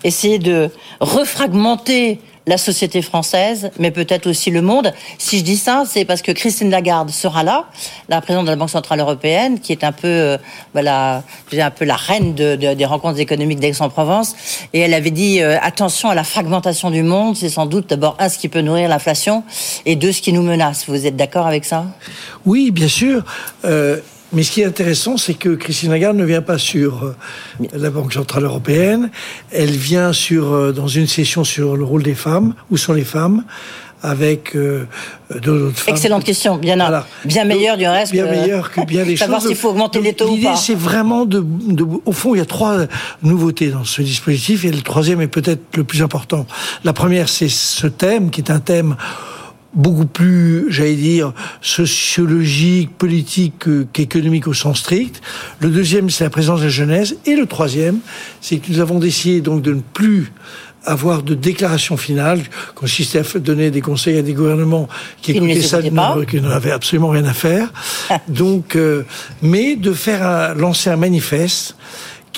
Essayer 0.04 0.38
de 0.38 0.70
refragmenter 1.00 2.20
la 2.46 2.56
société 2.56 3.02
française, 3.02 3.70
mais 3.78 3.90
peut-être 3.90 4.26
aussi 4.26 4.50
le 4.50 4.62
monde. 4.62 4.92
Si 5.18 5.38
je 5.38 5.44
dis 5.44 5.56
ça, 5.56 5.84
c'est 5.86 6.04
parce 6.04 6.22
que 6.22 6.32
Christine 6.32 6.70
Lagarde 6.70 7.10
sera 7.10 7.42
là, 7.42 7.66
la 8.08 8.20
présidente 8.20 8.46
de 8.46 8.50
la 8.50 8.56
Banque 8.56 8.70
centrale 8.70 9.00
européenne, 9.00 9.60
qui 9.60 9.72
est 9.72 9.84
un 9.84 9.92
peu, 9.92 10.08
euh, 10.08 10.38
voilà, 10.72 11.22
un 11.52 11.70
peu 11.70 11.84
la 11.84 11.96
reine 11.96 12.34
de, 12.34 12.56
de, 12.56 12.74
des 12.74 12.84
rencontres 12.86 13.20
économiques 13.20 13.60
d'Aix-en-Provence, 13.60 14.34
et 14.72 14.80
elle 14.80 14.94
avait 14.94 15.10
dit 15.10 15.42
euh, 15.42 15.58
attention 15.60 16.08
à 16.08 16.14
la 16.14 16.24
fragmentation 16.24 16.90
du 16.90 17.02
monde. 17.02 17.36
C'est 17.36 17.50
sans 17.50 17.66
doute 17.66 17.88
d'abord 17.90 18.16
un 18.18 18.28
ce 18.28 18.38
qui 18.38 18.48
peut 18.48 18.62
nourrir 18.62 18.88
l'inflation, 18.88 19.44
et 19.84 19.94
deux 19.94 20.12
ce 20.12 20.22
qui 20.22 20.32
nous 20.32 20.42
menace. 20.42 20.86
Vous 20.88 21.06
êtes 21.06 21.16
d'accord 21.16 21.46
avec 21.46 21.64
ça? 21.64 21.84
Oui, 22.46 22.70
bien 22.70 22.88
sûr. 22.88 23.22
Euh, 23.64 24.00
mais 24.32 24.42
ce 24.42 24.50
qui 24.52 24.60
est 24.60 24.64
intéressant, 24.64 25.16
c'est 25.16 25.34
que 25.34 25.50
Christine 25.50 25.90
Lagarde 25.90 26.16
ne 26.16 26.24
vient 26.24 26.42
pas 26.42 26.58
sur 26.58 27.04
euh, 27.04 27.16
la 27.72 27.90
Banque 27.90 28.12
Centrale 28.12 28.44
Européenne. 28.44 29.10
Elle 29.52 29.70
vient 29.72 30.12
sur, 30.12 30.52
euh, 30.52 30.72
dans 30.72 30.86
une 30.88 31.06
session 31.06 31.42
sur 31.44 31.76
le 31.76 31.84
rôle 31.84 32.02
des 32.02 32.14
femmes. 32.14 32.54
Où 32.70 32.76
sont 32.76 32.92
les 32.92 33.04
femmes 33.04 33.44
avec 34.02 34.56
euh, 34.56 34.86
d'autres 35.42 35.76
femmes. 35.76 35.94
Excellente 35.94 36.24
question, 36.24 36.56
bien, 36.56 36.76
Voilà. 36.76 37.06
bien 37.26 37.44
meilleure 37.44 37.76
du 37.76 37.86
reste. 37.86 38.12
Bien 38.12 38.24
que- 38.24 38.30
meilleure 38.30 38.70
que 38.70 38.80
bien 38.86 39.04
Savoir 39.16 39.40
choses. 39.40 39.48
s'il 39.50 39.56
faut 39.58 39.68
augmenter 39.70 40.00
les 40.00 40.14
taux 40.14 40.28
ou 40.30 40.34
L'idée, 40.36 40.46
pas. 40.46 40.56
c'est 40.56 40.74
vraiment 40.74 41.26
de, 41.26 41.44
de- 41.44 41.84
Au 42.06 42.12
fond, 42.12 42.34
il 42.34 42.38
y 42.38 42.40
a 42.40 42.46
trois 42.46 42.78
nouveautés 43.22 43.68
dans 43.68 43.84
ce 43.84 44.00
dispositif 44.00 44.64
et 44.64 44.70
le 44.70 44.80
troisième 44.80 45.20
est 45.20 45.26
peut-être 45.28 45.60
le 45.76 45.84
plus 45.84 46.02
important. 46.02 46.46
La 46.84 46.92
première, 46.94 47.28
c'est 47.28 47.50
ce 47.50 47.86
thème 47.88 48.30
qui 48.30 48.40
est 48.40 48.50
un 48.50 48.60
thème 48.60 48.96
beaucoup 49.74 50.06
plus, 50.06 50.66
j'allais 50.70 50.96
dire, 50.96 51.32
sociologique, 51.60 52.90
politique 52.98 53.54
que- 53.58 53.86
qu'économique 53.92 54.46
au 54.48 54.54
sens 54.54 54.80
strict. 54.80 55.20
Le 55.60 55.68
deuxième, 55.68 56.10
c'est 56.10 56.24
la 56.24 56.30
présence 56.30 56.60
de 56.60 56.64
la 56.64 56.70
jeunesse. 56.70 57.14
Et 57.26 57.36
le 57.36 57.46
troisième, 57.46 57.98
c'est 58.40 58.58
que 58.58 58.72
nous 58.72 58.80
avons 58.80 58.98
décidé 58.98 59.40
donc 59.40 59.62
de 59.62 59.72
ne 59.74 59.80
plus 59.80 60.32
avoir 60.86 61.22
de 61.22 61.34
déclaration 61.34 61.96
finale, 61.98 62.40
consistait 62.74 63.18
à 63.20 63.38
donner 63.38 63.70
des 63.70 63.82
conseils 63.82 64.16
à 64.16 64.22
des 64.22 64.32
gouvernements 64.32 64.88
qui 65.20 65.32
écoutaient 65.32 65.60
ça, 65.62 65.78
qui 66.26 66.40
n'en 66.40 66.50
avaient 66.50 66.70
absolument 66.70 67.10
rien 67.10 67.26
à 67.26 67.34
faire. 67.34 67.70
Donc, 68.28 68.76
euh, 68.76 69.04
mais 69.42 69.76
de 69.76 69.92
faire 69.92 70.26
un- 70.26 70.54
lancer 70.54 70.88
un 70.88 70.96
manifeste 70.96 71.76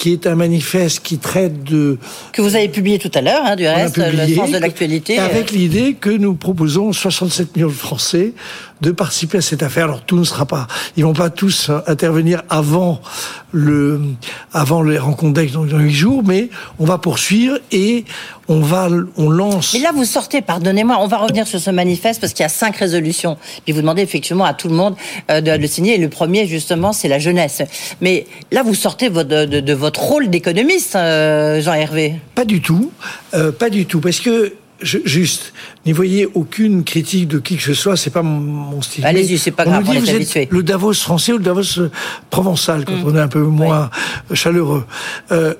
qui 0.02 0.12
est 0.12 0.26
un 0.26 0.34
manifeste 0.34 0.98
qui 1.04 1.18
traite 1.18 1.62
de 1.62 1.96
Que 2.32 2.42
vous 2.42 2.56
avez 2.56 2.68
publié 2.68 2.98
tout 2.98 3.10
à 3.14 3.20
l'heure, 3.20 3.42
hein, 3.44 3.54
du 3.54 3.68
reste, 3.68 3.98
le 3.98 4.34
sens 4.34 4.50
de 4.50 4.58
l'actualité. 4.58 5.16
Avec 5.20 5.52
l'idée 5.52 5.94
que 5.94 6.10
nous 6.10 6.34
proposons 6.34 6.92
67 6.92 7.54
millions 7.54 7.68
de 7.68 7.72
Français 7.72 8.32
de 8.82 8.90
participer 8.90 9.38
à 9.38 9.40
cette 9.40 9.62
affaire. 9.62 9.84
Alors 9.84 10.02
tout 10.02 10.18
ne 10.18 10.24
sera 10.24 10.44
pas, 10.44 10.66
ils 10.96 11.04
vont 11.04 11.12
pas 11.14 11.30
tous 11.30 11.70
intervenir 11.86 12.42
avant 12.50 13.00
le, 13.52 14.00
avant 14.52 14.82
les 14.82 14.98
rencontres 14.98 15.34
d'Aix 15.34 15.46
dans 15.52 15.64
huit 15.78 15.92
jours, 15.92 16.22
mais 16.26 16.50
on 16.78 16.84
va 16.84 16.98
poursuivre 16.98 17.58
et 17.70 18.04
on 18.48 18.60
va, 18.60 18.88
on 19.16 19.30
lance. 19.30 19.72
Mais 19.74 19.80
là, 19.80 19.92
vous 19.94 20.04
sortez, 20.04 20.42
pardonnez-moi, 20.42 20.96
on 21.00 21.06
va 21.06 21.18
revenir 21.18 21.46
sur 21.46 21.60
ce 21.60 21.70
manifeste 21.70 22.20
parce 22.20 22.32
qu'il 22.32 22.42
y 22.42 22.46
a 22.46 22.50
cinq 22.50 22.76
résolutions. 22.76 23.38
Puis 23.64 23.72
vous 23.72 23.80
demandez 23.80 24.02
effectivement 24.02 24.44
à 24.44 24.52
tout 24.52 24.68
le 24.68 24.74
monde 24.74 24.96
euh, 25.30 25.40
de 25.40 25.52
le 25.52 25.66
signer. 25.66 25.94
Et 25.94 25.98
le 25.98 26.08
premier, 26.08 26.46
justement, 26.46 26.92
c'est 26.92 27.08
la 27.08 27.18
jeunesse. 27.20 27.62
Mais 28.00 28.26
là, 28.50 28.62
vous 28.62 28.74
sortez 28.74 29.10
de, 29.10 29.22
de- 29.22 29.60
de 29.60 29.72
votre 29.72 30.00
rôle 30.00 30.28
d'économiste, 30.28 30.96
euh, 30.96 31.60
Jean-Hervé. 31.62 32.16
Pas 32.34 32.44
du 32.44 32.60
tout, 32.60 32.90
euh, 33.34 33.52
pas 33.52 33.70
du 33.70 33.86
tout, 33.86 34.00
parce 34.00 34.18
que 34.20 34.54
je- 34.82 34.98
juste, 35.04 35.52
n'y 35.86 35.92
voyez 35.92 36.26
aucune 36.34 36.84
critique 36.84 37.28
de 37.28 37.38
qui 37.38 37.56
que 37.56 37.62
ce 37.62 37.74
soit, 37.74 37.96
c'est 37.96 38.10
pas 38.10 38.22
mon, 38.22 38.40
mon 38.40 38.82
style. 38.82 39.04
Allez-y, 39.06 39.38
c'est 39.38 39.50
pas 39.50 39.64
on 39.66 39.70
grave, 39.70 39.84
nous 39.84 39.90
on 39.96 40.00
vous 40.00 40.10
êtes 40.10 40.16
habitués. 40.16 40.48
le 40.50 40.62
Davos 40.62 40.94
français 40.94 41.32
ou 41.32 41.38
le 41.38 41.44
Davos 41.44 41.78
euh, 41.78 41.90
provençal, 42.30 42.84
quand 42.84 42.94
on 43.04 43.14
est 43.16 43.20
un 43.20 43.28
peu 43.28 43.42
moins 43.42 43.90
chaleureux. 44.34 44.84
Euh, 45.30 45.54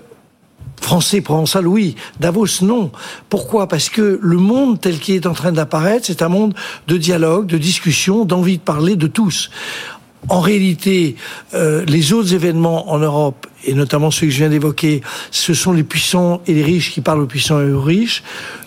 Français, 0.80 1.20
provençal, 1.20 1.68
oui. 1.68 1.94
Davos, 2.18 2.60
non. 2.62 2.90
Pourquoi? 3.28 3.68
Parce 3.68 3.88
que 3.88 4.18
le 4.20 4.36
monde 4.36 4.80
tel 4.80 4.98
qu'il 4.98 5.14
est 5.14 5.26
en 5.26 5.32
train 5.32 5.52
d'apparaître, 5.52 6.06
c'est 6.06 6.22
un 6.22 6.28
monde 6.28 6.54
de 6.88 6.96
dialogue, 6.96 7.46
de 7.46 7.56
discussion, 7.56 8.24
d'envie 8.24 8.58
de 8.58 8.62
parler 8.62 8.96
de 8.96 9.06
tous. 9.06 9.48
En 10.28 10.40
réalité, 10.40 11.14
euh, 11.54 11.84
les 11.86 12.12
autres 12.12 12.34
événements 12.34 12.90
en 12.92 12.98
Europe, 12.98 13.46
et 13.64 13.74
notamment 13.74 14.10
ceux 14.10 14.26
que 14.26 14.32
je 14.32 14.38
viens 14.38 14.48
d'évoquer, 14.48 15.00
ce 15.30 15.54
sont 15.54 15.72
les 15.72 15.82
puissants 15.82 16.40
et 16.46 16.54
les 16.54 16.62
riches 16.62 16.92
qui 16.92 17.00
parlent 17.00 17.20
aux 17.20 17.26
puissants 17.26 17.60
et 17.60 17.70
aux 17.72 17.80
riches. 17.80 18.22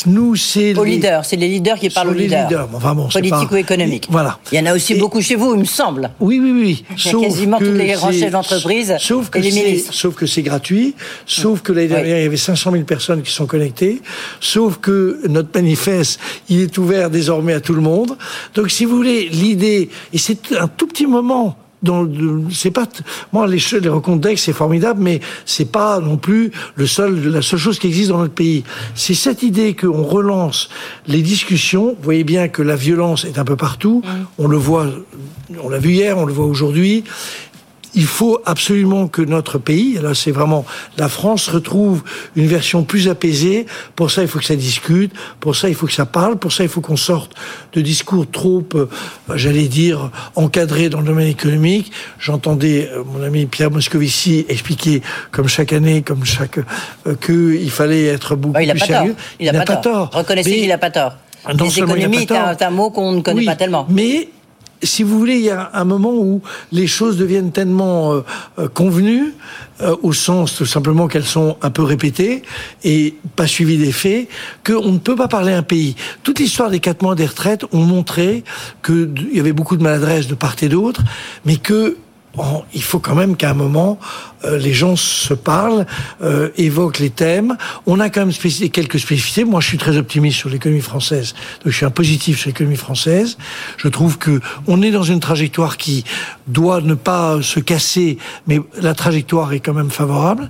Nous, 0.06 0.36
c'est 0.36 0.78
Aux 0.78 0.84
les- 0.84 0.92
leaders, 0.92 1.26
c'est 1.26 1.36
les 1.36 1.48
leaders 1.48 1.80
qui 1.80 1.90
parlent 1.90 2.08
aux 2.10 2.12
sont 2.12 2.18
les 2.18 2.24
leaders. 2.26 2.48
leaders. 2.50 2.70
Enfin 2.74 2.94
bon, 2.96 3.10
c'est 3.10 3.22
pas- 3.22 3.30
Politico-économique. 3.30 4.08
Voilà. 4.10 4.40
Il 4.52 4.58
y 4.58 4.62
en 4.62 4.66
a 4.68 4.74
aussi 4.76 4.96
beaucoup 4.96 5.22
chez 5.22 5.36
vous, 5.36 5.54
il 5.56 5.60
me 5.62 5.66
semble. 5.66 6.12
Oui, 6.20 6.40
oui, 6.42 6.52
oui. 6.52 6.86
Il 6.98 7.06
y 7.12 7.16
a 7.16 7.28
quasiment 7.28 7.58
tous 7.60 7.72
les 7.72 7.94
grands 7.94 8.12
chefs 8.12 8.32
d'entreprise 8.32 8.96
sauf 9.00 9.30
que 9.30 9.40
et 9.40 9.42
les 9.42 9.52
ministres. 9.52 9.94
Sauf 9.94 10.16
que 10.16 10.26
c'est 10.26 10.42
gratuit. 10.44 10.96
Sauf 11.26 11.62
que 11.62 11.72
l'année 11.74 11.88
dernière, 11.88 12.18
il 12.20 12.24
y 12.24 12.26
avait 12.28 12.38
500 12.38 12.72
000 12.72 12.84
personnes 12.84 13.22
qui 13.22 13.32
sont 13.32 13.46
connectées. 13.48 14.02
Sauf 14.40 14.78
que 14.78 15.20
notre 15.28 15.50
manifeste, 15.56 16.20
il 16.50 16.62
est 16.62 16.78
ouvert 16.78 17.10
désormais 17.10 17.54
à 17.54 17.60
tout 17.62 17.74
le 17.74 17.82
monde. 17.82 18.18
Donc, 18.54 18.70
si 18.72 18.86
vous 18.86 18.96
voulez, 18.96 19.28
l'idée, 19.30 19.90
et 20.14 20.18
c'est 20.18 20.52
un 20.60 20.68
tout 20.68 20.88
petit 20.88 21.08
moment. 21.08 21.58
Dans 21.86 22.06
C'est 22.52 22.72
pas 22.72 22.88
moi 23.32 23.48
les, 23.48 23.60
les 23.82 23.90
rencontres 23.90 24.22
d'Aix 24.22 24.36
c'est 24.38 24.54
formidable, 24.54 25.02
mais 25.02 25.22
c'est 25.46 25.72
pas 25.72 26.00
non 26.00 26.18
plus 26.18 26.52
le 26.76 26.88
seul 26.88 27.32
la 27.32 27.42
seule 27.42 27.60
chose 27.60 27.80
qui 27.80 27.88
existe 27.88 28.10
dans 28.10 28.20
notre 28.20 28.34
pays. 28.34 28.64
C'est 28.96 29.14
cette 29.14 29.44
idée 29.44 29.74
qu'on 29.76 30.04
relance 30.04 30.70
les 31.08 31.22
discussions. 31.22 31.96
Vous 31.98 32.04
voyez 32.04 32.24
bien 32.24 32.48
que 32.48 32.62
la 32.62 32.76
violence 32.76 33.26
est 33.26 33.40
un 33.40 33.46
peu 33.46 33.56
partout. 33.56 34.02
On 34.38 34.48
le 34.48 34.58
voit, 34.58 34.88
on 35.64 35.70
l'a 35.70 35.80
vu 35.80 35.92
hier, 35.92 36.18
on 36.18 36.26
le 36.26 36.34
voit 36.34 36.46
aujourd'hui. 36.46 37.04
Il 37.96 38.06
faut 38.06 38.40
absolument 38.46 39.08
que 39.08 39.22
notre 39.22 39.58
pays, 39.58 39.98
là 40.02 40.14
c'est 40.14 40.32
vraiment 40.32 40.66
la 40.98 41.08
France, 41.10 41.48
retrouve 41.48 42.04
une 42.36 42.48
version 42.48 42.84
plus 42.84 43.08
apaisée. 43.08 43.66
Pour 43.96 44.12
ça, 44.12 44.22
il 44.22 44.28
faut 44.28 44.40
que 44.40 44.46
ça 44.46 44.56
discute. 44.56 45.12
Pour 45.40 45.56
ça, 45.56 45.70
il 45.70 45.76
faut 45.76 45.88
que 45.88 45.94
ça 45.94 46.06
parle. 46.06 46.36
Pour 46.38 46.52
ça, 46.52 46.64
il 46.64 46.70
faut 46.70 46.82
qu'on 46.82 46.98
sorte 46.98 47.32
de 47.74 47.82
discours 47.82 48.30
trop, 48.30 48.64
euh, 48.76 48.88
j'allais 49.36 49.68
dire, 49.68 50.12
encadrés 50.36 50.90
dans 50.90 51.00
le 51.00 51.06
domaine 51.08 51.28
économique. 51.28 51.92
J'entendais 52.20 52.90
euh, 52.94 53.04
mon 53.06 53.24
ami 53.24 53.46
Pierre 53.46 53.72
Moscovici 53.72 54.46
expliquer, 54.50 55.02
comme 55.32 55.48
chaque 55.48 55.72
année, 55.74 56.02
comme 56.02 56.26
chaque, 56.26 56.60
euh, 57.08 57.16
qu'il 57.16 57.72
fallait 57.72 58.06
être 58.06 58.36
beaucoup 58.36 58.54
Bah, 58.54 58.64
il 58.64 58.70
a 58.70 58.74
plus 58.74 58.80
pas 58.82 58.86
sérieux. 58.88 59.14
tort. 59.14 59.24
Il 59.40 59.50
a 59.50 59.64
pas 59.66 59.76
tort. 59.78 60.10
Reconnaissez 60.14 60.56
qu'il 60.58 60.72
a 60.72 60.78
pas 60.78 60.92
tort. 60.92 61.14
Les 61.48 61.80
économies, 61.80 62.26
c'est 62.28 62.64
un- 62.64 62.70
mot 62.72 62.90
qu'on 62.90 63.12
ne 63.12 63.22
connaît 63.22 63.42
Oui, 63.42 63.46
pas 63.46 63.56
tellement. 63.56 63.86
Mais 63.90 64.30
si 64.86 65.04
vous 65.04 65.18
voulez, 65.18 65.36
il 65.36 65.46
y 65.46 65.50
a 65.50 65.72
un 65.74 65.84
moment 65.84 66.14
où 66.14 66.42
les 66.72 66.88
choses 66.88 67.18
deviennent 67.18 67.52
tellement 67.52 68.14
euh, 68.14 68.22
euh, 68.60 68.68
convenues, 68.68 69.34
euh, 69.82 69.96
au 70.04 70.14
sens 70.14 70.56
tout 70.56 70.66
simplement 70.66 71.08
qu'elles 71.08 71.26
sont 71.26 71.58
un 71.62 71.70
peu 71.70 71.84
répétées 71.84 72.44
et 72.84 73.16
pas 73.36 73.48
suivies 73.48 73.78
des 73.78 73.92
faits, 73.92 74.28
qu'on 74.66 74.92
ne 74.92 74.98
peut 75.00 75.16
pas 75.16 75.28
parler 75.28 75.54
un 75.54 75.64
pays. 75.64 75.96
Toute 76.24 76.40
l'histoire 76.40 76.70
des 76.70 76.80
quatre 76.80 77.02
mois 77.02 77.16
des 77.16 77.26
retraites 77.26 77.66
ont 77.72 77.84
montré 77.84 78.44
qu'il 78.84 79.30
y 79.34 79.40
avait 79.40 79.54
beaucoup 79.54 79.78
de 79.78 79.84
maladresse 79.84 80.28
de 80.28 80.36
part 80.36 80.56
et 80.62 80.70
d'autre, 80.70 81.04
mais 81.46 81.58
que 81.58 81.98
en- 82.38 82.64
il 82.74 82.84
faut 82.84 83.00
quand 83.00 83.16
même 83.16 83.36
qu'à 83.36 83.52
un 83.52 83.54
moment, 83.54 84.00
euh, 84.44 84.58
les 84.58 84.74
gens 84.74 84.96
se 84.96 85.34
parlent, 85.34 85.86
euh, 86.22 86.50
évoquent 86.58 87.00
les 87.00 87.10
thèmes. 87.10 87.58
On 87.86 88.00
a 88.00 88.10
quand 88.10 88.22
même 88.22 88.32
spécifié 88.32 88.70
quelques 88.70 89.00
spécificités. 89.00 89.44
Moi, 89.44 89.60
je 89.62 89.68
suis 89.68 89.78
très 89.78 89.98
optimiste 89.98 90.38
sur 90.38 90.50
l'économie 90.50 90.82
française. 90.82 91.34
Donc, 91.64 91.72
je 91.72 91.78
suis 91.78 91.86
un 91.86 91.92
positif 91.92 92.40
sur 92.40 92.50
l'économie 92.50 92.76
française. 92.78 93.38
Je 93.78 93.88
trouve 93.88 94.18
que 94.18 94.40
on 94.68 94.82
est 94.82 94.92
dans 94.92 95.04
une 95.04 95.20
trajectoire 95.20 95.78
qui 95.78 96.04
doit 96.48 96.82
ne 96.82 96.94
pas 96.94 97.42
se 97.42 97.60
casser, 97.60 98.18
mais 98.48 98.60
la 98.82 98.94
trajectoire 98.94 99.54
est 99.54 99.60
quand 99.60 99.74
même 99.74 99.92
favorable. 99.92 100.50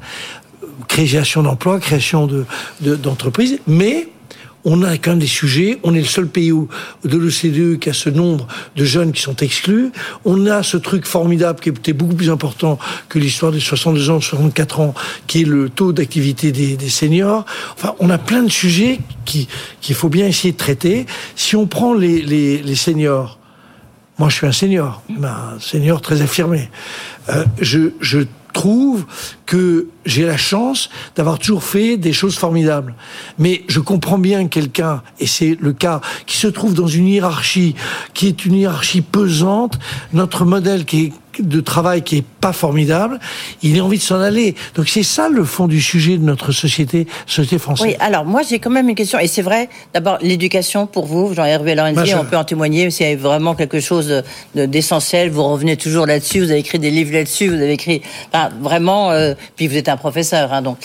Création 0.88 1.42
d'emplois, 1.44 1.80
création 1.80 2.28
de- 2.28 2.46
d'entreprises, 2.96 3.60
mais 3.68 4.10
on 4.66 4.82
a 4.82 4.98
quand 4.98 5.12
même 5.12 5.20
des 5.20 5.28
sujets. 5.28 5.80
On 5.84 5.94
est 5.94 6.00
le 6.00 6.06
seul 6.06 6.28
pays 6.28 6.52
où, 6.52 6.68
de 7.04 7.18
l'OCDE 7.18 7.80
qui 7.80 7.90
a 7.90 7.94
ce 7.94 8.10
nombre 8.10 8.48
de 8.76 8.84
jeunes 8.84 9.12
qui 9.12 9.22
sont 9.22 9.36
exclus. 9.38 9.92
On 10.26 10.48
a 10.48 10.64
ce 10.64 10.78
truc 10.78 11.06
formidable 11.06 11.60
qui 11.60 11.70
était 11.70 11.94
beaucoup 11.94 12.16
plus 12.16 12.32
important 12.32 12.80
que 13.08 13.20
l'histoire 13.20 13.52
des 13.52 13.60
62 13.60 14.10
ans, 14.10 14.20
64 14.20 14.80
ans, 14.80 14.94
qui 15.28 15.42
est 15.42 15.46
le 15.46 15.70
taux 15.70 15.94
d'activité 15.94 16.52
des, 16.52 16.76
des 16.76 16.90
seniors. 16.90 17.46
Enfin, 17.74 17.94
on 18.00 18.10
a 18.10 18.18
plein 18.18 18.44
de 18.44 18.52
sujets 18.52 19.00
qui 19.24 19.48
qu'il 19.82 19.96
faut 19.96 20.10
bien 20.10 20.28
essayer 20.28 20.52
de 20.52 20.58
traiter. 20.58 21.06
Si 21.36 21.56
on 21.56 21.68
prend 21.68 21.94
les, 21.94 22.22
les, 22.22 22.58
les 22.62 22.76
seniors, 22.76 23.40
moi, 24.18 24.30
je 24.30 24.36
suis 24.36 24.48
un 24.48 24.52
senior, 24.52 25.04
un 25.22 25.60
senior 25.60 26.02
très 26.02 26.22
affirmé. 26.22 26.70
Euh, 27.30 27.44
je, 27.60 27.92
je 28.00 28.20
trouve 28.56 29.06
que 29.46 29.90
j'ai 30.06 30.26
la 30.26 30.38
chance 30.38 30.90
d'avoir 31.16 31.38
toujours 31.38 31.64
fait 31.64 31.98
des 31.98 32.14
choses 32.14 32.38
formidables. 32.38 32.96
Mais 33.38 33.64
je 33.68 33.82
comprends 33.82 34.18
bien 34.18 34.48
quelqu'un, 34.48 35.04
et 35.20 35.28
c'est 35.28 35.58
le 35.60 35.74
cas, 35.74 36.00
qui 36.26 36.38
se 36.38 36.48
trouve 36.48 36.74
dans 36.74 36.88
une 36.88 37.08
hiérarchie 37.08 37.76
qui 38.14 38.28
est 38.28 38.46
une 38.46 38.56
hiérarchie 38.56 39.02
pesante. 39.02 39.78
Notre 40.14 40.46
modèle 40.46 40.86
qui 40.86 41.06
est 41.06 41.14
de 41.40 41.62
travail 41.62 42.02
qui 42.02 42.18
est 42.18 42.26
pas 42.42 42.54
formidable, 42.54 43.20
il 43.64 43.80
a 43.80 43.84
envie 43.84 43.98
de 43.98 44.04
s'en 44.04 44.20
aller. 44.20 44.56
Donc 44.76 44.90
c'est 44.90 45.04
ça 45.04 45.30
le 45.30 45.44
fond 45.44 45.68
du 45.68 45.82
sujet 45.82 46.18
de 46.18 46.24
notre 46.24 46.52
société, 46.52 47.08
société 47.26 47.58
française. 47.58 47.88
Oui, 47.88 47.96
alors 48.00 48.26
moi 48.26 48.42
j'ai 48.48 48.60
quand 48.60 48.70
même 48.70 48.90
une 48.90 48.96
question, 48.96 49.20
et 49.20 49.28
c'est 49.28 49.42
vrai, 49.42 49.70
d'abord 49.94 50.18
l'éducation 50.22 50.88
pour 50.88 51.06
vous, 51.06 51.34
Jean-Hervé 51.34 51.76
Lorenzi, 51.76 52.14
on 52.16 52.26
peut 52.26 52.38
en 52.38 52.44
témoigner, 52.44 52.90
c'est 52.92 53.16
vraiment 53.16 53.56
quelque 53.56 53.80
chose 53.80 54.24
d'essentiel, 54.56 55.30
vous 55.30 55.44
revenez 55.44 55.78
toujours 55.78 56.06
là-dessus, 56.06 56.40
vous 56.40 56.52
avez 56.52 56.60
écrit 56.60 56.80
des 56.80 56.92
livres 56.92 57.14
là-dessus, 57.14 57.48
vous 57.48 57.56
avez 57.56 57.74
écrit, 57.74 58.02
enfin, 58.32 58.50
vraiment, 58.62 59.12
euh, 59.12 59.34
puis 59.56 59.68
vous 59.68 59.78
êtes 59.78 59.90
un 59.90 59.98
professeur, 59.98 60.54
hein, 60.54 60.62
donc. 60.62 60.78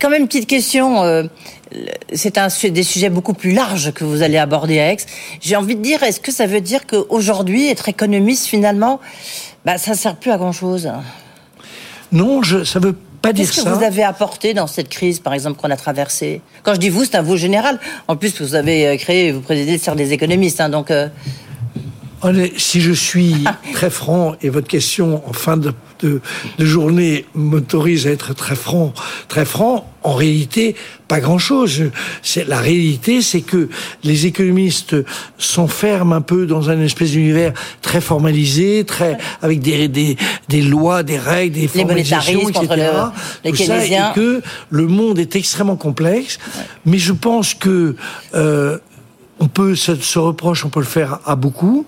Quand 0.00 0.10
même 0.10 0.22
une 0.22 0.28
petite 0.28 0.48
question, 0.48 1.02
euh, 1.02 1.24
c'est 2.12 2.38
un 2.38 2.48
des 2.70 2.82
sujets 2.82 3.10
beaucoup 3.10 3.34
plus 3.34 3.52
larges 3.52 3.92
que 3.92 4.04
vous 4.04 4.22
allez 4.22 4.38
aborder 4.38 4.78
à 4.80 4.92
Aix. 4.92 4.98
J'ai 5.40 5.56
envie 5.56 5.76
de 5.76 5.82
dire, 5.82 6.02
est-ce 6.02 6.20
que 6.20 6.32
ça 6.32 6.46
veut 6.46 6.60
dire 6.60 6.86
qu'aujourd'hui, 6.86 7.68
être 7.68 7.88
économiste, 7.88 8.46
finalement, 8.46 9.00
bah, 9.64 9.78
ça 9.78 9.94
sert 9.94 10.16
plus 10.16 10.30
à 10.30 10.36
grand-chose 10.36 10.90
Non, 12.12 12.42
je, 12.42 12.64
ça 12.64 12.78
veut 12.78 12.96
pas 13.22 13.32
dire 13.32 13.46
ça. 13.46 13.52
Qu'est-ce 13.52 13.64
que 13.64 13.70
vous 13.70 13.84
avez 13.84 14.02
apporté 14.02 14.54
dans 14.54 14.66
cette 14.66 14.88
crise, 14.88 15.20
par 15.20 15.32
exemple, 15.32 15.60
qu'on 15.60 15.70
a 15.70 15.76
traversée? 15.76 16.42
Quand 16.62 16.74
je 16.74 16.80
dis 16.80 16.90
vous, 16.90 17.04
c'est 17.04 17.16
un 17.16 17.22
vous 17.22 17.36
général. 17.36 17.78
En 18.08 18.16
plus, 18.16 18.40
vous 18.40 18.54
avez 18.54 18.86
euh, 18.86 18.96
créé, 18.96 19.32
vous 19.32 19.40
présidez 19.40 19.72
le 19.72 19.78
cercle 19.78 19.98
des 19.98 20.12
économistes, 20.12 20.60
hein, 20.60 20.68
donc... 20.68 20.90
Euh, 20.90 21.08
si 22.56 22.80
je 22.80 22.92
suis 22.92 23.36
très 23.72 23.90
franc 23.90 24.34
et 24.42 24.48
votre 24.48 24.68
question 24.68 25.22
en 25.28 25.32
fin 25.32 25.56
de, 25.56 25.72
de, 26.00 26.20
journée 26.58 27.24
m'autorise 27.34 28.06
à 28.06 28.10
être 28.10 28.34
très 28.34 28.56
franc, 28.56 28.92
très 29.28 29.44
franc, 29.44 29.90
en 30.02 30.12
réalité, 30.12 30.76
pas 31.08 31.20
grand-chose. 31.20 31.84
La 32.46 32.58
réalité, 32.58 33.22
c'est 33.22 33.40
que 33.40 33.68
les 34.02 34.26
économistes 34.26 34.96
s'enferment 35.38 36.16
un 36.16 36.20
peu 36.20 36.46
dans 36.46 36.68
un 36.68 36.80
espèce 36.80 37.12
d'univers 37.12 37.52
très 37.80 38.00
formalisé, 38.02 38.84
très 38.84 39.16
avec 39.40 39.60
des, 39.60 39.88
des, 39.88 40.16
des 40.48 40.62
lois, 40.62 41.02
des 41.02 41.18
règles, 41.18 41.54
des 41.54 41.68
formalisations, 41.68 42.48
etc. 42.48 42.66
les 43.44 43.50
et 43.50 44.14
que 44.14 44.42
le 44.70 44.86
monde 44.86 45.18
est 45.18 45.36
extrêmement 45.36 45.76
complexe. 45.76 46.38
Mais 46.84 46.98
je 46.98 47.12
pense 47.12 47.54
que 47.54 47.96
euh, 48.34 48.78
on 49.40 49.48
peut 49.48 49.74
ce, 49.74 50.18
reproche, 50.18 50.64
on 50.64 50.68
peut 50.68 50.80
le 50.80 50.86
faire 50.86 51.18
à 51.26 51.36
beaucoup. 51.36 51.86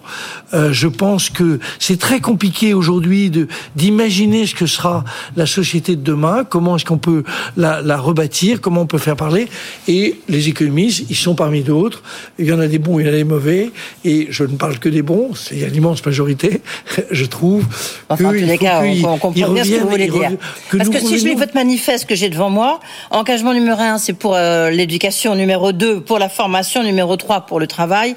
Euh, 0.52 0.72
je 0.72 0.88
pense 0.88 1.30
que 1.30 1.60
c'est 1.78 1.98
très 1.98 2.20
compliqué 2.20 2.74
aujourd'hui 2.74 3.30
de 3.30 3.46
d'imaginer 3.76 4.46
ce 4.46 4.54
que 4.54 4.66
sera 4.66 5.04
la 5.36 5.46
société 5.46 5.96
de 5.96 6.02
demain. 6.02 6.44
Comment 6.44 6.76
est-ce 6.76 6.84
qu'on 6.84 6.98
peut 6.98 7.22
la, 7.56 7.82
la, 7.82 7.98
rebâtir 7.98 8.60
Comment 8.60 8.82
on 8.82 8.86
peut 8.86 8.98
faire 8.98 9.16
parler 9.16 9.48
Et 9.86 10.20
les 10.28 10.48
économistes, 10.48 11.04
ils 11.08 11.16
sont 11.16 11.34
parmi 11.34 11.62
d'autres. 11.62 12.02
Il 12.38 12.46
y 12.46 12.52
en 12.52 12.60
a 12.60 12.66
des 12.66 12.78
bons, 12.78 12.98
il 12.98 13.06
y 13.06 13.08
en 13.08 13.12
a 13.12 13.16
des 13.16 13.24
mauvais. 13.24 13.70
Et 14.04 14.26
je 14.30 14.44
ne 14.44 14.56
parle 14.56 14.78
que 14.78 14.88
des 14.88 15.02
bons. 15.02 15.34
C'est 15.34 15.54
l'immense 15.70 16.04
majorité, 16.04 16.62
je 17.10 17.24
trouve. 17.24 17.64
Enfin, 18.08 18.26
en 18.26 18.28
tous 18.30 18.34
les 18.34 18.58
cas, 18.58 18.82
on, 18.82 19.18
comprend 19.18 19.30
bien 19.30 19.64
ce 19.64 19.70
que 19.70 19.80
vous 19.80 19.88
voulez 19.88 20.08
dire. 20.08 20.32
Parce 20.76 20.88
que 20.88 20.98
si 20.98 21.18
je 21.18 21.26
lis 21.26 21.34
votre 21.34 21.54
manifeste 21.54 22.06
que 22.06 22.14
j'ai 22.14 22.28
devant 22.28 22.50
moi, 22.50 22.80
engagement 23.10 23.54
numéro 23.54 23.80
un, 23.80 23.98
c'est 23.98 24.12
pour 24.12 24.34
euh, 24.34 24.70
l'éducation. 24.70 25.34
Numéro 25.34 25.72
2, 25.72 26.00
pour 26.00 26.18
la 26.18 26.28
formation. 26.28 26.82
Numéro 26.82 27.16
3, 27.16 27.35
pour 27.40 27.60
le 27.60 27.66
travail, 27.66 28.16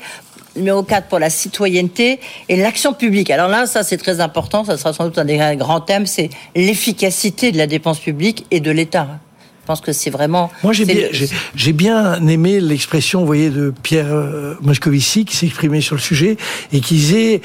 numéro 0.55 0.83
4 0.83 1.07
pour 1.07 1.19
la 1.19 1.29
citoyenneté 1.29 2.19
et 2.47 2.55
l'action 2.55 2.93
publique. 2.93 3.29
Alors 3.29 3.47
là, 3.47 3.65
ça 3.65 3.83
c'est 3.83 3.97
très 3.97 4.19
important, 4.21 4.63
ça 4.63 4.77
sera 4.77 4.93
sans 4.93 5.05
doute 5.05 5.17
un 5.17 5.25
des 5.25 5.37
grands 5.57 5.81
thèmes, 5.81 6.05
c'est 6.05 6.29
l'efficacité 6.55 7.51
de 7.51 7.57
la 7.57 7.67
dépense 7.67 7.99
publique 7.99 8.45
et 8.51 8.59
de 8.59 8.71
l'État. 8.71 9.07
Je 9.61 9.73
pense 9.73 9.81
que 9.81 9.93
c'est 9.93 10.09
vraiment. 10.09 10.49
Moi, 10.63 10.73
j'ai 10.73 11.73
bien, 11.73 12.27
aimé 12.27 12.59
l'expression, 12.59 13.19
vous 13.19 13.27
voyez, 13.27 13.51
de 13.51 13.71
Pierre 13.83 14.11
euh, 14.11 14.55
Moscovici 14.61 15.25
qui 15.25 15.35
s'exprimait 15.35 15.81
sur 15.81 15.93
le 15.93 16.01
sujet 16.01 16.37
et 16.73 16.79
qui 16.79 16.95
disait, 16.95 17.41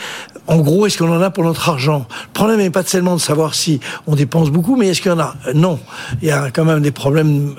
en 0.46 0.56
gros, 0.60 0.86
est-ce 0.86 0.96
qu'on 0.96 1.14
en 1.14 1.20
a 1.20 1.28
pour 1.28 1.44
notre 1.44 1.68
argent? 1.68 2.06
Le 2.28 2.32
problème 2.32 2.60
n'est 2.60 2.70
pas 2.70 2.82
seulement 2.82 3.14
de 3.14 3.20
savoir 3.20 3.54
si 3.54 3.78
on 4.06 4.14
dépense 4.14 4.48
beaucoup, 4.48 4.74
mais 4.74 4.88
est-ce 4.88 5.02
qu'il 5.02 5.10
y 5.10 5.14
en 5.14 5.20
a? 5.20 5.34
Non, 5.52 5.78
il 6.22 6.28
y 6.28 6.30
a 6.30 6.50
quand 6.50 6.64
même 6.64 6.80
des 6.80 6.92
problèmes 6.92 7.56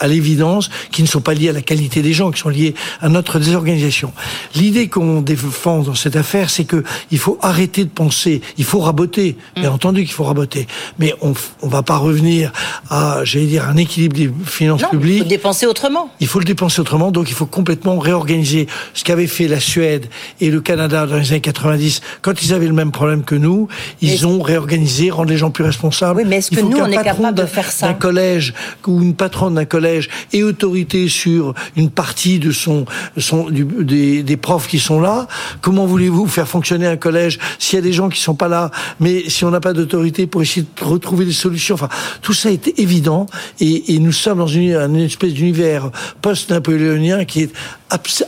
à 0.00 0.06
l'évidence, 0.06 0.70
qui 0.90 1.02
ne 1.02 1.08
sont 1.08 1.20
pas 1.20 1.34
liés 1.34 1.50
à 1.50 1.52
la 1.52 1.62
qualité 1.62 2.02
des 2.02 2.12
gens, 2.12 2.30
qui 2.30 2.40
sont 2.40 2.48
liés 2.48 2.74
à 3.00 3.08
notre 3.08 3.38
désorganisation. 3.38 4.12
L'idée 4.54 4.88
qu'on 4.88 5.20
défend 5.20 5.80
dans 5.80 5.94
cette 5.94 6.16
affaire, 6.16 6.50
c'est 6.50 6.64
que 6.64 6.84
il 7.10 7.18
faut 7.18 7.38
arrêter 7.42 7.84
de 7.84 7.90
penser, 7.90 8.40
il 8.58 8.64
faut 8.64 8.80
raboter, 8.80 9.36
bien 9.56 9.70
mm. 9.70 9.74
entendu 9.74 10.04
qu'il 10.04 10.14
faut 10.14 10.24
raboter, 10.24 10.66
mais 10.98 11.14
on 11.20 11.34
on 11.62 11.68
va 11.68 11.82
pas 11.82 11.96
revenir 11.96 12.52
à, 12.90 13.20
j'allais 13.24 13.46
dire, 13.46 13.68
un 13.68 13.76
équilibre 13.76 14.16
des 14.16 14.30
finances 14.44 14.84
publiques. 14.90 15.16
Il 15.16 15.22
faut 15.22 15.28
dépenser 15.28 15.66
autrement. 15.66 16.10
Il 16.20 16.26
faut 16.26 16.38
le 16.38 16.44
dépenser 16.44 16.80
autrement, 16.80 17.10
donc 17.10 17.30
il 17.30 17.34
faut 17.34 17.46
complètement 17.46 17.98
réorganiser 17.98 18.66
ce 18.92 19.04
qu'avaient 19.04 19.26
fait 19.26 19.48
la 19.48 19.60
Suède 19.60 20.06
et 20.40 20.50
le 20.50 20.60
Canada 20.60 21.06
dans 21.06 21.16
les 21.16 21.32
années 21.32 21.40
90, 21.40 22.00
quand 22.22 22.42
ils 22.42 22.52
avaient 22.52 22.66
le 22.66 22.74
même 22.74 22.92
problème 22.92 23.24
que 23.24 23.34
nous, 23.34 23.68
ils 24.00 24.26
ont 24.26 24.40
réorganisé, 24.42 25.10
rendre 25.10 25.30
les 25.30 25.36
gens 25.36 25.50
plus 25.50 25.64
responsables. 25.64 26.20
Oui, 26.20 26.26
mais 26.26 26.36
est-ce 26.36 26.50
que 26.50 26.60
nous, 26.60 26.78
on 26.78 26.86
est 26.86 27.02
capable 27.02 27.36
de 27.36 27.46
faire 27.46 27.70
ça? 27.70 27.88
Un 27.88 27.94
collège 27.94 28.54
ou 28.86 29.02
une 29.02 29.14
patronne 29.14 29.54
d'un 29.54 29.63
collège 29.64 30.08
et 30.32 30.42
autorité 30.42 31.08
sur 31.08 31.54
une 31.76 31.90
partie 31.90 32.38
de 32.38 32.52
son, 32.52 32.84
son 33.16 33.50
du, 33.50 33.64
des, 33.64 34.22
des, 34.22 34.36
profs 34.36 34.68
qui 34.68 34.78
sont 34.78 35.00
là. 35.00 35.26
Comment 35.60 35.86
voulez-vous 35.86 36.26
faire 36.26 36.48
fonctionner 36.48 36.86
un 36.86 36.96
collège 36.96 37.38
s'il 37.58 37.78
y 37.78 37.82
a 37.82 37.82
des 37.82 37.92
gens 37.92 38.08
qui 38.08 38.20
sont 38.20 38.34
pas 38.34 38.48
là, 38.48 38.70
mais 39.00 39.28
si 39.28 39.44
on 39.44 39.50
n'a 39.50 39.60
pas 39.60 39.72
d'autorité 39.72 40.26
pour 40.26 40.42
essayer 40.42 40.62
de 40.62 40.84
retrouver 40.84 41.24
des 41.24 41.32
solutions? 41.32 41.74
Enfin, 41.74 41.88
tout 42.22 42.34
ça 42.34 42.50
est 42.50 42.78
évident 42.78 43.26
et, 43.60 43.94
et 43.94 43.98
nous 43.98 44.12
sommes 44.12 44.38
dans 44.38 44.46
une, 44.46 44.96
espèce 44.96 45.32
d'univers 45.32 45.90
post-napoléonien 46.20 47.24
qui 47.24 47.42
est 47.42 47.52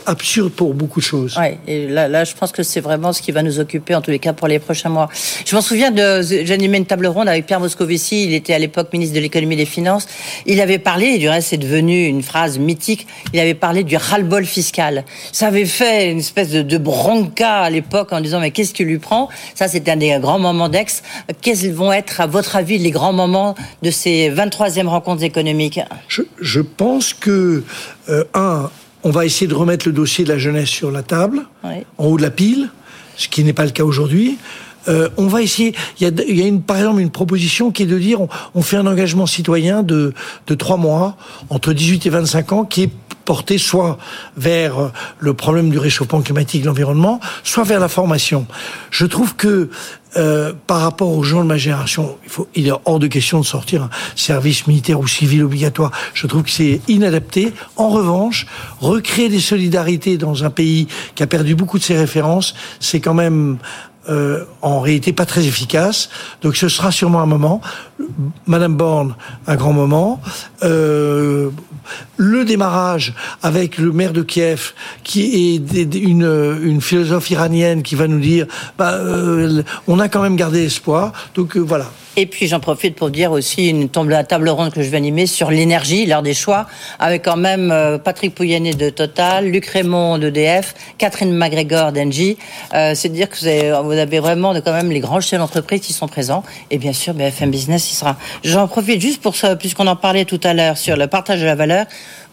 absurde 0.05 0.51
pour 0.51 0.73
beaucoup 0.73 0.99
de 0.99 1.05
choses. 1.05 1.37
Ouais, 1.37 1.59
et 1.67 1.87
là, 1.87 2.23
je 2.23 2.33
pense 2.33 2.51
que 2.51 2.63
c'est 2.63 2.79
vraiment 2.79 3.11
ce 3.13 3.21
qui 3.21 3.31
va 3.31 3.43
nous 3.43 3.59
occuper, 3.59 3.95
en 3.95 4.01
tous 4.01 4.11
les 4.11 4.19
cas, 4.19 4.33
pour 4.33 4.47
les 4.47 4.59
prochains 4.59 4.89
mois. 4.89 5.09
Je 5.45 5.55
m'en 5.55 5.61
souviens, 5.61 5.91
de, 5.91 6.21
j'animais 6.21 6.77
une 6.77 6.85
table 6.85 7.07
ronde 7.07 7.27
avec 7.27 7.45
Pierre 7.45 7.59
Moscovici, 7.59 8.25
il 8.25 8.33
était 8.33 8.53
à 8.53 8.59
l'époque 8.59 8.93
ministre 8.93 9.15
de 9.15 9.19
l'économie 9.19 9.55
et 9.55 9.57
des 9.57 9.65
finances. 9.65 10.07
Il 10.45 10.61
avait 10.61 10.79
parlé, 10.79 11.07
et 11.07 11.19
du 11.27 11.31
reste, 11.31 11.49
c'est 11.49 11.57
devenu 11.57 12.05
une 12.05 12.23
phrase 12.23 12.57
mythique, 12.57 13.05
il 13.33 13.39
avait 13.41 13.53
parlé 13.53 13.83
du 13.83 13.97
ras-le-bol 13.97 14.45
fiscal. 14.45 15.03
Ça 15.33 15.47
avait 15.47 15.65
fait 15.65 16.09
une 16.09 16.19
espèce 16.19 16.51
de, 16.51 16.61
de 16.61 16.77
bronca 16.77 17.63
à 17.63 17.69
l'époque 17.69 18.13
en 18.13 18.21
disant, 18.21 18.39
mais 18.39 18.51
qu'est-ce 18.51 18.73
qui 18.73 18.85
lui 18.85 18.97
prend? 18.97 19.27
Ça, 19.53 19.67
c'était 19.67 19.91
un 19.91 19.97
des 19.97 20.17
grands 20.21 20.39
moments 20.39 20.69
d'ex. 20.69 21.03
Quels 21.41 21.73
vont 21.73 21.91
être, 21.91 22.21
à 22.21 22.27
votre 22.27 22.55
avis, 22.55 22.77
les 22.77 22.91
grands 22.91 23.11
moments 23.11 23.55
de 23.81 23.91
ces 23.91 24.29
23e 24.29 24.87
rencontres 24.87 25.23
économiques? 25.23 25.81
Je, 26.07 26.21
je 26.39 26.61
pense 26.61 27.13
que, 27.13 27.63
euh, 28.07 28.23
un, 28.33 28.69
on 29.03 29.09
va 29.11 29.25
essayer 29.25 29.47
de 29.47 29.55
remettre 29.55 29.85
le 29.85 29.93
dossier 29.93 30.23
de 30.23 30.29
la 30.29 30.37
jeunesse 30.37 30.69
sur 30.69 30.91
la 30.91 31.03
table, 31.03 31.41
en 31.97 32.05
haut 32.05 32.17
de 32.17 32.21
la 32.21 32.31
pile, 32.31 32.69
ce 33.17 33.27
qui 33.27 33.43
n'est 33.43 33.51
pas 33.51 33.65
le 33.65 33.71
cas 33.71 33.83
aujourd'hui. 33.83 34.37
Euh, 34.87 35.09
on 35.17 35.27
va 35.27 35.41
essayer. 35.41 35.73
Il 35.99 36.07
y 36.37 36.41
a, 36.41 36.47
une, 36.47 36.61
par 36.61 36.77
exemple 36.77 37.01
une 37.01 37.11
proposition 37.11 37.71
qui 37.71 37.83
est 37.83 37.87
de 37.87 37.97
dire 37.97 38.19
on, 38.53 38.61
fait 38.61 38.77
un 38.77 38.87
engagement 38.87 39.25
citoyen 39.25 39.83
de 39.83 40.13
de 40.47 40.55
trois 40.55 40.77
mois 40.77 41.17
entre 41.49 41.73
18 41.73 42.05
et 42.05 42.09
25 42.09 42.51
ans 42.51 42.65
qui 42.65 42.83
est 42.83 42.91
porté 43.27 43.57
soit 43.57 43.97
vers 44.37 44.91
le 45.19 45.33
problème 45.33 45.69
du 45.69 45.77
réchauffement 45.77 46.21
climatique, 46.21 46.61
de 46.61 46.67
l'environnement, 46.67 47.19
soit 47.43 47.65
vers 47.65 47.81
la 47.81 47.89
formation. 47.89 48.47
Je 48.89 49.05
trouve 49.05 49.35
que 49.35 49.69
euh, 50.15 50.53
par 50.65 50.79
rapport 50.79 51.09
aux 51.09 51.23
gens 51.23 51.43
de 51.43 51.47
ma 51.47 51.57
génération, 51.57 52.17
il, 52.23 52.29
faut, 52.29 52.47
il 52.55 52.67
est 52.67 52.71
hors 52.85 52.99
de 52.99 53.07
question 53.07 53.41
de 53.41 53.45
sortir 53.45 53.83
un 53.83 53.89
service 54.15 54.65
militaire 54.65 54.99
ou 55.01 55.07
civil 55.07 55.43
obligatoire. 55.43 55.91
Je 56.13 56.25
trouve 56.25 56.43
que 56.43 56.49
c'est 56.49 56.79
inadapté. 56.87 57.53
En 57.75 57.89
revanche, 57.89 58.47
recréer 58.79 59.27
des 59.27 59.41
solidarités 59.41 60.17
dans 60.17 60.45
un 60.45 60.49
pays 60.49 60.87
qui 61.13 61.21
a 61.21 61.27
perdu 61.27 61.53
beaucoup 61.53 61.77
de 61.77 61.83
ses 61.83 61.97
références, 61.97 62.55
c'est 62.79 63.01
quand 63.01 63.13
même 63.13 63.57
euh, 64.09 64.45
en 64.61 64.79
réalité 64.79 65.13
pas 65.13 65.25
très 65.25 65.45
efficace. 65.45 66.09
Donc 66.41 66.55
ce 66.55 66.69
sera 66.69 66.91
sûrement 66.91 67.21
un 67.21 67.25
moment. 67.25 67.61
Madame 68.45 68.75
Borne, 68.75 69.15
un 69.47 69.55
grand 69.55 69.73
moment. 69.73 70.21
Euh, 70.63 71.49
le 72.17 72.45
démarrage 72.45 73.13
avec 73.43 73.77
le 73.77 73.91
maire 73.91 74.13
de 74.13 74.21
Kiev, 74.21 74.73
qui 75.03 75.55
est 75.55 75.95
une, 75.95 76.57
une 76.61 76.81
philosophe 76.81 77.29
iranienne 77.31 77.83
qui 77.83 77.95
va 77.95 78.07
nous 78.07 78.19
dire, 78.19 78.45
bah, 78.77 78.93
euh, 78.93 79.63
on 79.87 79.99
a 79.99 80.09
quand 80.09 80.21
même 80.21 80.35
gardé 80.35 80.65
espoir. 80.65 81.13
Donc 81.35 81.55
voilà. 81.57 81.85
Et 82.19 82.25
puis 82.25 82.47
j'en 82.47 82.59
profite 82.59 82.95
pour 82.95 83.11
dire 83.11 83.31
aussi 83.31 83.69
une 83.69 83.89
tombe 83.89 84.09
la 84.09 84.23
table 84.23 84.49
ronde 84.49 84.73
que 84.73 84.81
je 84.81 84.89
vais 84.89 84.97
animer 84.97 85.27
sur 85.27 85.51
l'énergie, 85.51 86.07
l'heure 86.07 86.23
des 86.23 86.33
choix, 86.33 86.65
avec 86.97 87.23
quand 87.23 87.37
même 87.37 87.71
Patrick 88.03 88.33
Pouyanné 88.33 88.73
de 88.73 88.89
Total, 88.89 89.47
Luc 89.47 89.67
Raymond 89.67 90.17
d'EDF, 90.17 90.73
Catherine 90.97 91.35
McGregor 91.35 91.91
d'Engie. 91.91 92.37
Euh, 92.73 92.93
c'est 92.95 93.09
dire 93.09 93.29
que 93.29 93.35
vous 93.83 93.91
avez, 93.91 93.96
avez 93.97 94.19
vraiment 94.19 94.53
quand 94.61 94.73
même 94.73 94.91
les 94.91 94.99
grands 94.99 95.21
chefs 95.21 95.39
d'entreprise 95.39 95.81
qui 95.81 95.93
sont 95.93 96.07
présents. 96.07 96.43
Et 96.71 96.77
bien 96.77 96.93
sûr, 96.93 97.13
BFM 97.13 97.51
Business, 97.51 97.91
il 97.91 97.95
sera. 97.95 98.17
J'en 98.43 98.67
profite 98.67 99.01
juste 99.01 99.21
pour 99.21 99.35
ça, 99.35 99.55
puisqu'on 99.55 99.87
en 99.87 99.95
parlait 99.95 100.25
tout 100.25 100.39
à 100.43 100.53
l'heure 100.53 100.77
sur 100.77 100.95
le 100.97 101.07
partage 101.07 101.41
de 101.41 101.45
la 101.45 101.55
valeur. 101.55 101.85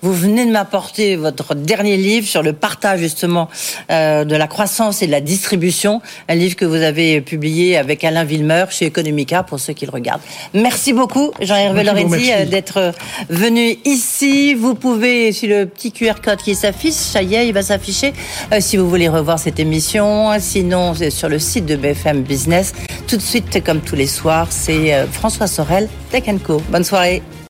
Vous 0.04 0.12
venez 0.12 0.44
de 0.44 0.50
m'apporter 0.50 1.16
votre 1.16 1.54
dernier 1.54 1.96
livre 1.96 2.26
sur 2.26 2.42
le 2.42 2.52
partage 2.52 3.00
justement 3.00 3.48
euh, 3.90 4.26
de 4.26 4.36
la 4.36 4.46
croissance 4.46 5.00
et 5.00 5.06
de 5.06 5.10
la 5.10 5.22
distribution, 5.22 6.02
un 6.28 6.34
livre 6.34 6.56
que 6.56 6.66
vous 6.66 6.74
avez 6.74 7.22
publié 7.22 7.78
avec 7.78 8.04
Alain 8.04 8.24
Villemeur 8.24 8.70
chez 8.70 8.84
Economica 8.84 9.42
pour 9.42 9.58
ceux 9.58 9.72
qui 9.72 9.86
le 9.86 9.90
regardent. 9.90 10.20
Merci 10.52 10.92
beaucoup 10.92 11.32
Jean-Hervé 11.40 11.84
Lorenzi 11.84 12.30
euh, 12.32 12.44
d'être 12.44 12.92
venu 13.30 13.78
ici. 13.86 14.52
Vous 14.52 14.74
pouvez, 14.74 15.32
sur 15.32 15.48
le 15.48 15.64
petit 15.64 15.90
QR 15.90 16.20
code 16.22 16.42
qui 16.42 16.54
s'affiche, 16.54 16.92
ça 16.92 17.22
y 17.22 17.36
est, 17.36 17.48
il 17.48 17.54
va 17.54 17.62
s'afficher. 17.62 18.12
Euh, 18.52 18.58
si 18.60 18.76
vous 18.76 18.90
voulez 18.90 19.08
revoir 19.08 19.38
cette 19.38 19.58
émission, 19.58 20.32
sinon 20.38 20.92
sur 21.08 21.30
le 21.30 21.38
site 21.38 21.64
de 21.64 21.76
BFM 21.76 22.24
Business. 22.24 22.74
Tout 23.06 23.16
de 23.16 23.22
suite, 23.22 23.64
comme 23.64 23.80
tous 23.80 23.96
les 23.96 24.06
soirs, 24.06 24.48
c'est 24.50 24.92
euh, 24.92 25.06
François 25.06 25.46
Sorel, 25.46 25.88
Tech 26.10 26.24
Co. 26.44 26.60
Bonne 26.68 26.84
soirée. 26.84 27.22